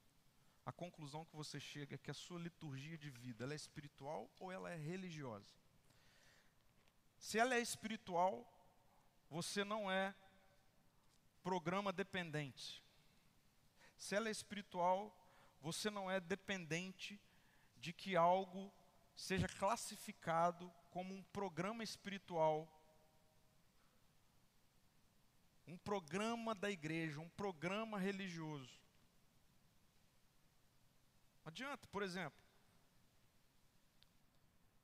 a 0.64 0.72
conclusão 0.72 1.26
que 1.26 1.36
você 1.36 1.60
chega 1.60 1.96
é 1.96 1.98
que 1.98 2.10
a 2.10 2.14
sua 2.14 2.40
liturgia 2.40 2.96
de 2.96 3.10
vida 3.10 3.44
ela 3.44 3.52
é 3.52 3.56
espiritual 3.56 4.30
ou 4.40 4.50
ela 4.50 4.70
é 4.70 4.76
religiosa. 4.76 5.52
Se 7.18 7.38
ela 7.38 7.54
é 7.54 7.60
espiritual, 7.60 8.34
você 9.28 9.62
não 9.62 9.90
é 9.90 10.14
programa 11.42 11.92
dependente. 11.92 12.82
Se 13.98 14.14
ela 14.14 14.28
é 14.28 14.32
espiritual, 14.32 15.14
você 15.60 15.90
não 15.90 16.10
é 16.10 16.20
dependente 16.20 17.20
de 17.76 17.92
que 17.92 18.16
algo 18.16 18.72
seja 19.18 19.48
classificado 19.48 20.72
como 20.90 21.12
um 21.12 21.22
programa 21.24 21.82
espiritual, 21.82 22.68
um 25.66 25.76
programa 25.76 26.54
da 26.54 26.70
igreja, 26.70 27.18
um 27.18 27.28
programa 27.30 27.98
religioso. 27.98 28.80
Não 31.44 31.50
adianta, 31.50 31.84
por 31.88 32.04
exemplo, 32.04 32.38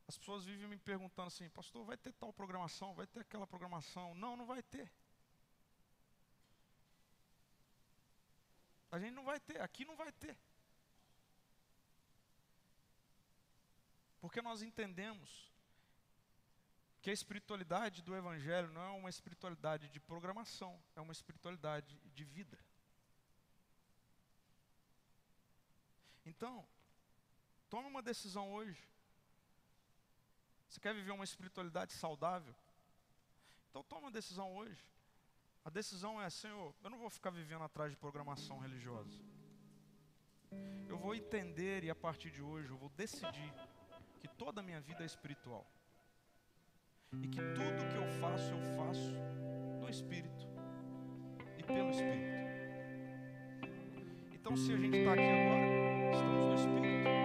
as 0.09 0.18
pessoas 0.18 0.45
vivem 0.45 0.66
me 0.66 0.78
perguntando 0.78 1.28
assim, 1.28 1.49
pastor, 1.51 1.85
vai 1.85 1.97
ter 1.97 2.12
tal 2.14 2.32
programação, 2.32 2.93
vai 2.93 3.07
ter 3.07 3.20
aquela 3.20 3.47
programação? 3.47 4.16
Não, 4.16 4.37
não 4.37 4.47
vai 4.47 4.64
ter. 4.64 4.91
A 8.91 8.99
gente 8.99 9.14
não 9.14 9.24
vai 9.24 9.39
ter, 9.39 9.61
aqui 9.61 9.85
não 9.85 9.95
vai 9.95 10.11
ter. 10.11 10.37
Porque 14.25 14.41
nós 14.41 14.62
entendemos 14.62 15.53
que 17.03 17.11
a 17.11 17.12
espiritualidade 17.12 18.01
do 18.01 18.16
Evangelho 18.16 18.72
não 18.72 18.81
é 18.81 18.89
uma 18.89 19.11
espiritualidade 19.11 19.87
de 19.91 20.01
programação, 20.01 20.83
é 20.97 21.01
uma 21.03 21.12
espiritualidade 21.12 22.01
de 22.14 22.25
vida. 22.25 22.59
Então, 26.25 26.66
tome 27.68 27.87
uma 27.87 28.01
decisão 28.01 28.51
hoje. 28.51 28.89
Você 30.70 30.81
quer 30.81 30.95
viver 30.95 31.12
uma 31.12 31.25
espiritualidade 31.25 31.93
saudável? 31.93 32.57
Então 33.68 33.83
tome 33.83 34.05
uma 34.05 34.11
decisão 34.11 34.57
hoje. 34.57 34.91
A 35.62 35.68
decisão 35.68 36.18
é, 36.18 36.31
Senhor, 36.31 36.75
eu 36.83 36.89
não 36.89 36.97
vou 36.97 37.11
ficar 37.11 37.29
vivendo 37.29 37.62
atrás 37.62 37.91
de 37.91 37.99
programação 37.99 38.59
religiosa. 38.59 39.22
Eu 40.89 40.97
vou 40.97 41.14
entender 41.14 41.85
e 41.85 41.91
a 41.91 41.95
partir 41.95 42.31
de 42.31 42.41
hoje 42.41 42.70
eu 42.70 42.79
vou 42.79 42.89
decidir 42.89 43.53
que 44.25 44.29
toda 44.39 44.62
a 44.62 44.64
minha 44.64 44.81
vida 44.81 45.03
é 45.03 45.07
espiritual. 45.07 45.66
E 47.22 47.29
que 47.29 47.37
tudo 47.37 47.89
que 47.91 47.97
eu 47.97 48.07
faço, 48.22 48.51
eu 48.53 48.61
faço 48.75 49.12
no 49.81 49.89
Espírito 49.91 50.49
e 51.59 51.62
pelo 51.62 51.91
Espírito. 51.91 52.35
Então, 54.33 54.57
se 54.57 54.72
a 54.72 54.77
gente 54.79 54.97
está 54.97 55.12
aqui 55.12 55.22
agora, 55.22 56.11
estamos 56.14 56.47
no 56.47 56.55
Espírito. 56.55 57.24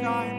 Nossa 0.00 0.29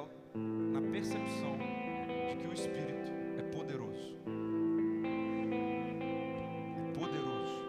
dela 0.00 0.08
na 0.34 0.80
percepção 0.90 1.56
de 2.28 2.36
que 2.36 2.46
o 2.46 2.52
Espírito 2.52 3.10
é 3.38 3.42
poderoso. 3.42 4.16
É 6.78 6.92
poderoso. 6.92 7.60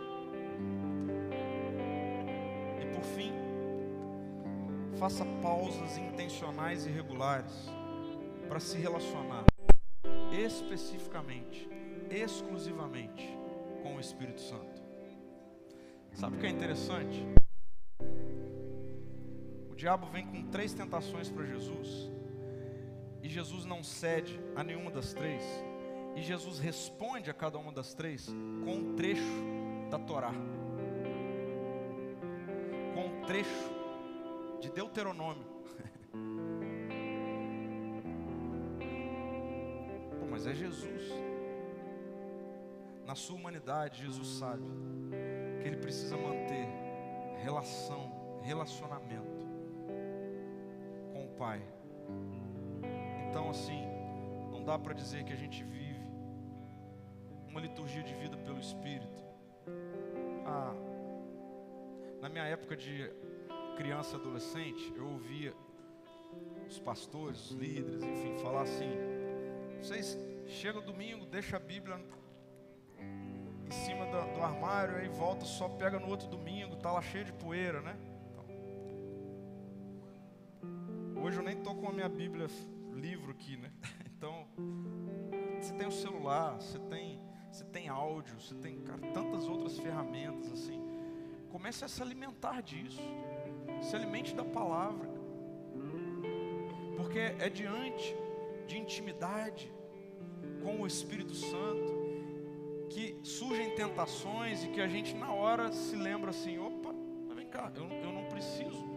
E 2.82 2.86
por 2.94 3.04
fim, 3.04 3.34
faça 4.98 5.26
pausas 5.42 5.98
intencionais 5.98 6.86
e 6.86 6.90
regulares 6.90 7.70
para 8.48 8.60
se 8.60 8.78
relacionar 8.78 9.46
especificamente, 10.32 11.70
exclusivamente 12.10 13.38
com 13.84 13.96
o 13.96 14.00
Espírito 14.00 14.42
Santo. 14.42 14.82
Sabe 16.14 16.36
o 16.36 16.40
que 16.40 16.46
é 16.46 16.50
interessante? 16.50 17.26
O 19.70 19.76
diabo 19.76 20.06
vem 20.08 20.28
com 20.28 20.44
três 20.52 20.74
tentações 20.74 21.30
para 21.30 21.46
Jesus, 21.46 22.12
Jesus 23.32 23.66
não 23.66 23.84
cede 23.84 24.40
a 24.56 24.64
nenhuma 24.64 24.92
das 24.92 25.14
três, 25.14 25.44
e 26.16 26.22
Jesus 26.22 26.60
responde 26.60 27.30
a 27.30 27.34
cada 27.34 27.58
uma 27.58 27.72
das 27.72 27.94
três 27.94 28.28
com 28.66 28.74
um 28.74 28.96
trecho 28.96 29.22
da 29.90 29.98
Torá, 29.98 30.34
com 32.94 33.06
um 33.06 33.22
trecho 33.26 33.72
de 34.60 34.70
Deuteronômio. 34.70 35.46
Pô, 40.20 40.26
mas 40.30 40.46
é 40.46 40.54
Jesus. 40.54 41.10
Na 43.06 43.16
sua 43.16 43.38
humanidade, 43.38 44.04
Jesus 44.04 44.28
sabe 44.40 44.66
que 45.62 45.68
ele 45.68 45.78
precisa 45.78 46.18
manter 46.18 46.68
relação, 47.42 48.12
relacionamento 48.44 49.48
com 51.14 51.26
o 51.26 51.30
Pai. 51.38 51.62
Então, 53.32 53.50
assim, 53.50 53.88
não 54.52 54.62
dá 54.62 54.78
para 54.78 54.94
dizer 54.94 55.24
que 55.24 55.32
a 55.32 55.38
gente 55.38 55.64
vive 55.64 56.06
uma 57.48 57.62
liturgia 57.62 58.04
de 58.04 58.14
vida 58.14 58.36
pelo 58.36 58.60
Espírito. 58.60 59.24
Ah, 60.46 60.74
na 62.20 62.28
minha 62.28 62.44
época 62.44 62.76
de 62.76 63.10
criança 63.78 64.18
adolescente, 64.18 64.94
eu 64.98 65.08
ouvia 65.08 65.54
os 66.68 66.78
pastores, 66.78 67.52
os 67.52 67.58
líderes, 67.58 68.04
enfim, 68.04 68.38
falar 68.40 68.64
assim: 68.64 68.92
vocês 69.82 70.18
chegam 70.46 70.84
domingo, 70.84 71.26
deixa 71.26 71.56
a 71.56 71.60
Bíblia 71.60 72.02
em 73.00 73.72
cima 73.72 74.08
do, 74.08 74.36
do 74.36 74.42
armário, 74.42 74.98
aí 74.98 75.08
volta, 75.08 75.46
só 75.46 75.70
pega 75.70 76.02
no 76.02 76.10
outro 76.10 76.28
domingo, 76.28 76.76
tá 76.76 76.92
lá 76.92 77.02
cheio 77.02 77.24
de 77.24 77.32
poeira, 77.32 77.82
né? 77.82 77.98
Então, 78.30 78.46
hoje 81.24 81.38
eu 81.38 81.44
nem 81.44 81.56
tô 81.64 81.74
com 81.74 81.88
a 81.88 81.94
minha 81.94 82.10
Bíblia 82.10 82.50
livro 82.94 83.32
aqui, 83.32 83.58
né? 83.58 83.72
Então, 84.06 84.46
você 85.60 85.74
tem 85.74 85.88
o 85.88 85.92
celular, 85.92 86.62
você 86.62 86.78
tem, 86.78 87.20
você 87.52 87.64
tem 87.66 87.90
áudio, 87.90 88.40
você 88.40 88.54
tem 88.54 88.80
cara, 88.82 89.00
tantas 89.14 89.48
outras 89.48 89.78
ferramentas 89.80 90.52
assim. 90.52 90.80
Comece 91.52 91.84
a 91.84 91.88
se 91.88 92.02
alimentar 92.02 92.62
disso. 92.62 93.02
Se 93.82 93.96
alimente 93.96 94.36
da 94.36 94.46
palavra. 94.46 95.10
Porque 96.96 97.18
é 97.18 97.50
diante 97.50 98.16
de 98.68 98.78
intimidade 98.78 99.74
com 100.64 100.82
o 100.82 100.88
Espírito 100.88 101.34
Santo 101.34 102.02
que 102.90 103.18
surgem 103.24 103.74
tentações 103.74 104.64
e 104.64 104.68
que 104.68 104.82
a 104.82 104.88
gente 104.88 105.16
na 105.16 105.32
hora 105.32 105.72
se 105.72 105.96
lembra 105.96 106.30
assim: 106.30 106.60
opa, 106.60 106.94
vem 107.34 107.48
cá, 107.48 107.72
eu, 107.76 107.86
eu 107.86 108.12
não 108.12 108.26
preciso 108.26 108.92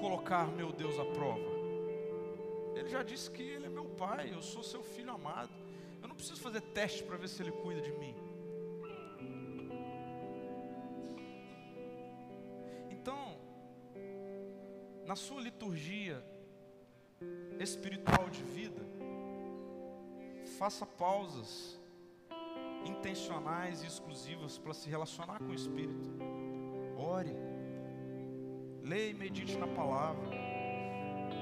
colocar 0.00 0.46
meu 0.48 0.70
Deus 0.70 0.98
à 0.98 1.04
prova. 1.04 1.55
Ele 2.76 2.90
já 2.90 3.02
disse 3.02 3.30
que 3.30 3.42
Ele 3.42 3.66
é 3.66 3.68
meu 3.70 3.86
Pai, 3.86 4.30
eu 4.32 4.42
sou 4.42 4.62
seu 4.62 4.82
filho 4.82 5.10
amado. 5.10 5.52
Eu 6.02 6.08
não 6.08 6.14
preciso 6.14 6.40
fazer 6.40 6.60
teste 6.60 7.02
para 7.02 7.16
ver 7.16 7.28
se 7.28 7.42
Ele 7.42 7.52
cuida 7.52 7.80
de 7.80 7.92
mim. 7.92 8.14
Então, 12.90 13.38
na 15.06 15.16
sua 15.16 15.40
liturgia 15.40 16.22
espiritual 17.58 18.28
de 18.28 18.42
vida, 18.42 18.82
faça 20.58 20.84
pausas 20.84 21.80
intencionais 22.84 23.82
e 23.82 23.86
exclusivas 23.86 24.58
para 24.58 24.74
se 24.74 24.88
relacionar 24.88 25.38
com 25.38 25.50
o 25.50 25.54
Espírito. 25.54 26.10
Ore, 26.96 27.34
leia 28.82 29.10
e 29.10 29.14
medite 29.14 29.56
na 29.56 29.66
palavra, 29.66 30.30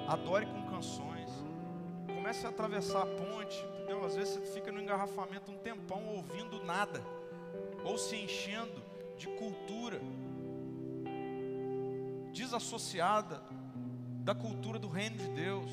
adore 0.09 0.47
com 0.47 0.71
canções 0.71 1.24
comece 2.35 2.47
a 2.47 2.51
atravessar 2.51 3.03
a 3.03 3.07
ponte, 3.07 3.65
entendeu? 3.75 4.05
Às 4.05 4.17
vezes 4.17 4.35
você 4.35 4.41
fica 4.53 4.73
no 4.73 4.81
engarrafamento 4.81 5.53
um 5.53 5.59
tempão 5.59 6.05
ouvindo 6.09 6.65
nada, 6.65 7.01
ou 7.85 7.97
se 7.97 8.17
enchendo 8.17 8.83
de 9.17 9.29
cultura 9.29 10.01
desassociada 12.33 13.41
da 14.25 14.35
cultura 14.35 14.79
do 14.79 14.89
reino 14.89 15.17
de 15.17 15.29
Deus. 15.29 15.71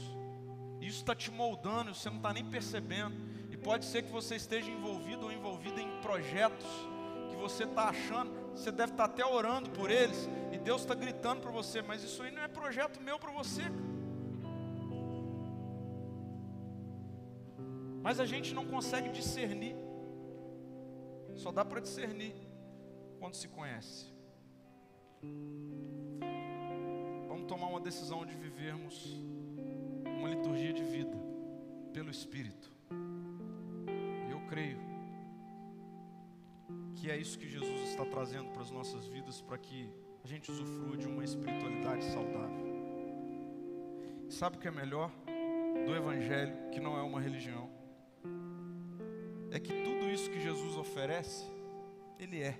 Isso 0.79 0.99
está 0.99 1.15
te 1.15 1.31
moldando, 1.31 1.95
você 1.95 2.09
não 2.09 2.17
está 2.17 2.31
nem 2.31 2.45
percebendo. 2.45 3.15
E 3.49 3.57
pode 3.57 3.85
ser 3.85 4.03
que 4.03 4.11
você 4.11 4.35
esteja 4.35 4.69
envolvido 4.69 5.25
ou 5.25 5.31
envolvida 5.31 5.81
em 5.81 6.01
projetos 6.01 6.67
que 7.29 7.35
você 7.37 7.63
está 7.63 7.89
achando, 7.89 8.31
você 8.55 8.71
deve 8.71 8.91
estar 8.91 9.07
tá 9.07 9.13
até 9.13 9.25
orando 9.25 9.69
por 9.71 9.89
eles, 9.89 10.29
e 10.51 10.57
Deus 10.57 10.81
está 10.81 10.93
gritando 10.93 11.41
para 11.41 11.51
você, 11.51 11.81
mas 11.81 12.03
isso 12.03 12.21
aí 12.21 12.31
não 12.31 12.43
é 12.43 12.47
projeto 12.47 13.01
meu 13.01 13.17
para 13.17 13.31
você. 13.31 13.63
Mas 18.01 18.19
a 18.19 18.25
gente 18.25 18.53
não 18.53 18.65
consegue 18.65 19.09
discernir. 19.09 19.75
Só 21.35 21.51
dá 21.51 21.63
para 21.63 21.79
discernir 21.79 22.35
quando 23.19 23.35
se 23.35 23.47
conhece. 23.47 24.11
Vamos 27.27 27.45
tomar 27.47 27.67
uma 27.67 27.79
decisão 27.79 28.25
de 28.25 28.35
vivermos 28.35 29.21
uma 30.21 30.29
liturgia 30.29 30.71
de 30.71 30.83
vida 30.83 31.17
pelo 31.93 32.11
Espírito. 32.11 32.71
Eu 34.29 34.39
creio 34.47 34.79
que 36.95 37.09
é 37.09 37.17
isso 37.17 37.37
que 37.39 37.47
Jesus 37.47 37.89
está 37.89 38.05
trazendo 38.05 38.51
para 38.51 38.61
as 38.61 38.69
nossas 38.69 39.07
vidas 39.07 39.41
para 39.41 39.57
que 39.57 39.91
a 40.23 40.27
gente 40.27 40.51
usufrua 40.51 40.95
de 40.95 41.07
uma 41.07 41.23
espiritualidade 41.23 42.03
saudável. 42.05 42.71
Sabe 44.29 44.57
o 44.57 44.59
que 44.59 44.67
é 44.67 44.71
melhor 44.71 45.11
do 45.85 45.95
Evangelho, 45.95 46.69
que 46.71 46.79
não 46.79 46.95
é 46.95 47.01
uma 47.01 47.19
religião? 47.19 47.80
É 49.51 49.59
que 49.59 49.83
tudo 49.83 50.09
isso 50.09 50.29
que 50.29 50.39
Jesus 50.39 50.77
oferece, 50.77 51.45
Ele 52.17 52.41
é, 52.41 52.57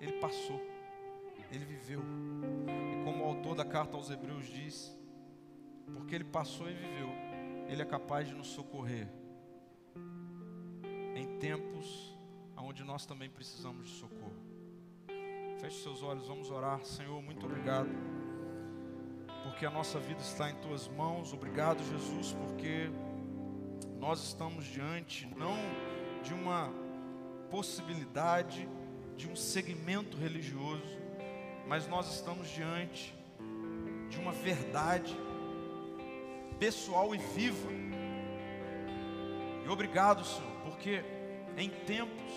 Ele 0.00 0.12
passou, 0.14 0.60
Ele 1.52 1.64
viveu. 1.64 2.00
E 2.00 3.04
como 3.04 3.22
o 3.22 3.26
autor 3.26 3.54
da 3.54 3.64
carta 3.64 3.96
aos 3.96 4.10
Hebreus 4.10 4.46
diz, 4.46 4.96
porque 5.92 6.14
Ele 6.14 6.24
passou 6.24 6.68
e 6.68 6.72
viveu, 6.72 7.08
Ele 7.68 7.82
é 7.82 7.84
capaz 7.84 8.26
de 8.26 8.34
nos 8.34 8.48
socorrer 8.48 9.06
em 11.14 11.38
tempos 11.38 12.16
onde 12.56 12.84
nós 12.84 13.04
também 13.04 13.28
precisamos 13.28 13.88
de 13.88 13.92
socorro. 13.94 14.50
Feche 15.60 15.82
seus 15.82 16.02
olhos, 16.02 16.26
vamos 16.26 16.50
orar. 16.50 16.82
Senhor, 16.84 17.20
muito 17.20 17.44
obrigado, 17.44 17.90
porque 19.42 19.66
a 19.66 19.70
nossa 19.70 19.98
vida 19.98 20.20
está 20.20 20.50
em 20.50 20.54
Tuas 20.56 20.88
mãos. 20.88 21.34
Obrigado, 21.34 21.82
Jesus, 21.84 22.32
porque 22.32 22.90
nós 24.00 24.24
estamos 24.24 24.64
diante 24.64 25.26
não 25.36 25.58
de 26.22 26.32
uma 26.32 26.72
possibilidade 27.50 28.66
de 29.14 29.28
um 29.28 29.36
segmento 29.36 30.16
religioso, 30.16 30.98
mas 31.68 31.86
nós 31.86 32.14
estamos 32.14 32.48
diante 32.48 33.14
de 34.08 34.18
uma 34.18 34.32
verdade 34.32 35.14
pessoal 36.58 37.14
e 37.14 37.18
viva. 37.18 37.70
E 39.66 39.68
obrigado, 39.68 40.24
Senhor, 40.24 40.50
porque 40.64 41.04
em 41.58 41.68
tempos 41.68 42.32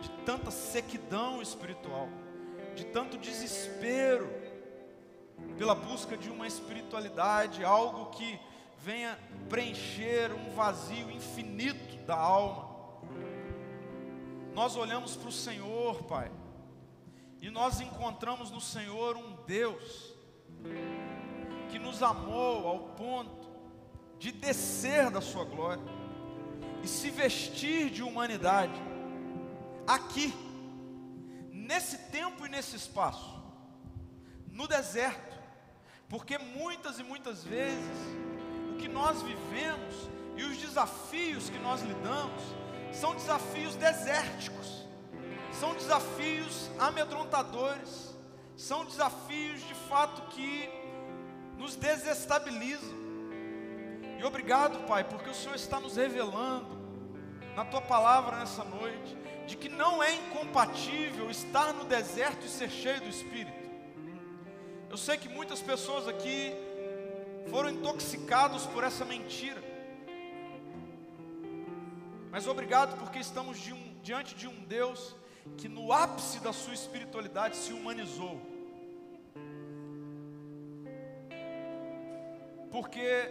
de 0.00 0.08
tanta 0.24 0.50
sequidão 0.50 1.42
espiritual, 1.42 2.08
de 2.74 2.86
tanto 2.86 3.18
desespero 3.18 4.26
pela 5.58 5.74
busca 5.74 6.16
de 6.16 6.30
uma 6.30 6.46
espiritualidade, 6.46 7.62
algo 7.62 8.06
que 8.06 8.40
venha 8.84 9.18
preencher 9.48 10.30
um 10.30 10.50
vazio 10.50 11.10
infinito 11.10 11.96
da 12.04 12.14
alma. 12.14 12.74
Nós 14.52 14.76
olhamos 14.76 15.16
para 15.16 15.30
o 15.30 15.32
Senhor, 15.32 16.02
Pai, 16.02 16.30
e 17.40 17.48
nós 17.48 17.80
encontramos 17.80 18.50
no 18.50 18.60
Senhor 18.60 19.16
um 19.16 19.36
Deus 19.46 20.12
que 21.70 21.78
nos 21.78 22.02
amou 22.02 22.68
ao 22.68 22.78
ponto 22.90 23.48
de 24.18 24.30
descer 24.30 25.10
da 25.10 25.22
Sua 25.22 25.46
glória 25.46 25.82
e 26.82 26.86
se 26.86 27.08
vestir 27.08 27.88
de 27.88 28.02
humanidade, 28.02 28.78
aqui, 29.86 30.34
nesse 31.50 31.96
tempo 32.10 32.44
e 32.44 32.50
nesse 32.50 32.76
espaço, 32.76 33.42
no 34.52 34.68
deserto, 34.68 35.40
porque 36.06 36.36
muitas 36.36 36.98
e 36.98 37.02
muitas 37.02 37.42
vezes 37.42 38.33
o 38.74 38.76
que 38.76 38.88
nós 38.88 39.22
vivemos 39.22 39.94
e 40.36 40.42
os 40.42 40.56
desafios 40.58 41.48
que 41.48 41.58
nós 41.58 41.80
lidamos 41.82 42.42
são 42.92 43.14
desafios 43.14 43.74
desérticos, 43.76 44.86
são 45.52 45.74
desafios 45.74 46.70
amedrontadores, 46.78 48.14
são 48.56 48.84
desafios 48.84 49.60
de 49.66 49.74
fato 49.74 50.22
que 50.30 50.68
nos 51.56 51.76
desestabilizam. 51.76 53.04
E 54.18 54.24
obrigado, 54.24 54.86
Pai, 54.86 55.04
porque 55.04 55.30
o 55.30 55.34
Senhor 55.34 55.54
está 55.54 55.80
nos 55.80 55.96
revelando 55.96 56.74
na 57.56 57.64
tua 57.64 57.80
palavra 57.80 58.38
nessa 58.38 58.64
noite 58.64 59.16
de 59.46 59.56
que 59.56 59.68
não 59.68 60.02
é 60.02 60.14
incompatível 60.14 61.30
estar 61.30 61.72
no 61.72 61.84
deserto 61.84 62.46
e 62.46 62.48
ser 62.48 62.70
cheio 62.70 63.00
do 63.00 63.08
Espírito. 63.08 63.64
Eu 64.88 64.96
sei 64.96 65.16
que 65.16 65.28
muitas 65.28 65.60
pessoas 65.60 66.08
aqui 66.08 66.52
foram 67.50 67.70
intoxicados 67.70 68.66
por 68.66 68.84
essa 68.84 69.04
mentira. 69.04 69.62
Mas 72.30 72.46
obrigado 72.46 72.98
porque 72.98 73.18
estamos 73.18 73.58
de 73.58 73.72
um, 73.72 73.94
diante 74.02 74.34
de 74.34 74.48
um 74.48 74.64
Deus 74.64 75.14
que 75.56 75.68
no 75.68 75.92
ápice 75.92 76.40
da 76.40 76.52
sua 76.52 76.74
espiritualidade 76.74 77.56
se 77.56 77.72
humanizou. 77.72 78.40
Porque 82.72 83.30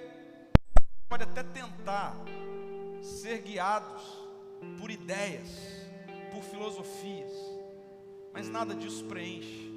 pode 1.10 1.24
até 1.24 1.44
tentar 1.44 2.16
ser 3.02 3.40
guiados 3.40 4.02
por 4.80 4.90
ideias, 4.90 5.50
por 6.32 6.42
filosofias, 6.44 7.32
mas 8.32 8.48
nada 8.48 8.74
disso 8.74 9.04
preenche 9.06 9.74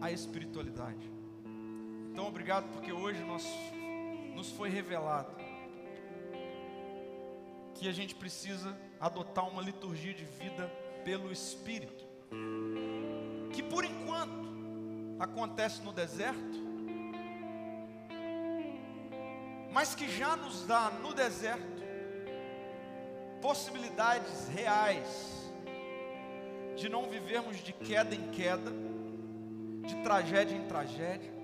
a 0.00 0.12
espiritualidade. 0.12 1.19
Então, 2.12 2.26
obrigado 2.26 2.68
porque 2.72 2.92
hoje 2.92 3.22
nós, 3.22 3.46
nos 4.34 4.50
foi 4.50 4.68
revelado 4.68 5.40
que 7.74 7.88
a 7.88 7.92
gente 7.92 8.14
precisa 8.14 8.76
adotar 9.00 9.48
uma 9.48 9.62
liturgia 9.62 10.12
de 10.12 10.24
vida 10.24 10.68
pelo 11.02 11.32
Espírito, 11.32 12.04
que 13.54 13.62
por 13.62 13.84
enquanto 13.84 14.50
acontece 15.18 15.80
no 15.80 15.92
deserto, 15.92 16.58
mas 19.72 19.94
que 19.94 20.10
já 20.10 20.36
nos 20.36 20.66
dá 20.66 20.90
no 20.90 21.14
deserto 21.14 21.80
possibilidades 23.40 24.48
reais 24.48 25.50
de 26.76 26.88
não 26.88 27.08
vivermos 27.08 27.56
de 27.58 27.72
queda 27.72 28.14
em 28.14 28.30
queda, 28.30 28.70
de 29.86 30.02
tragédia 30.02 30.56
em 30.56 30.66
tragédia, 30.66 31.39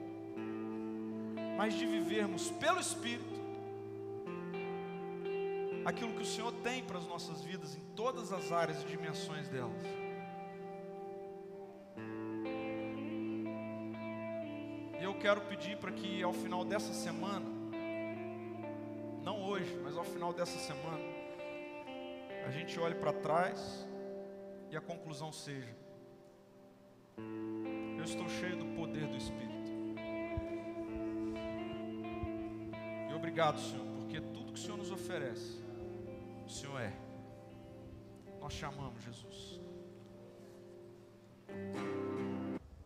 mas 1.56 1.74
de 1.74 1.86
vivermos 1.86 2.50
pelo 2.50 2.80
Espírito 2.80 3.36
aquilo 5.86 6.12
que 6.14 6.22
o 6.22 6.26
Senhor 6.26 6.52
tem 6.64 6.82
para 6.82 6.98
as 6.98 7.06
nossas 7.06 7.42
vidas 7.42 7.76
em 7.76 7.80
todas 7.94 8.32
as 8.32 8.50
áreas 8.50 8.82
e 8.82 8.86
dimensões 8.86 9.48
delas. 9.48 9.80
E 15.00 15.04
eu 15.04 15.14
quero 15.20 15.42
pedir 15.42 15.76
para 15.76 15.92
que 15.92 16.20
ao 16.24 16.32
final 16.32 16.64
dessa 16.64 16.92
semana, 16.92 17.46
não 19.22 19.44
hoje, 19.44 19.78
mas 19.80 19.96
ao 19.96 20.02
final 20.02 20.32
dessa 20.32 20.58
semana, 20.58 21.04
a 22.44 22.50
gente 22.50 22.78
olhe 22.80 22.96
para 22.96 23.12
trás 23.12 23.86
e 24.68 24.76
a 24.76 24.80
conclusão 24.80 25.30
seja: 25.30 25.76
eu 27.96 28.04
estou 28.04 28.28
cheio 28.28 28.56
do 28.56 28.66
poder 28.74 29.06
do 29.06 29.16
Espírito. 29.16 29.55
Obrigado, 33.36 33.60
Senhor, 33.60 33.84
porque 33.96 34.18
tudo 34.18 34.50
que 34.50 34.58
o 34.58 34.62
Senhor 34.62 34.78
nos 34.78 34.90
oferece, 34.90 35.62
o 36.46 36.48
Senhor 36.48 36.80
é. 36.80 36.90
Nós 38.40 38.54
chamamos 38.54 39.02
Jesus. 39.04 39.60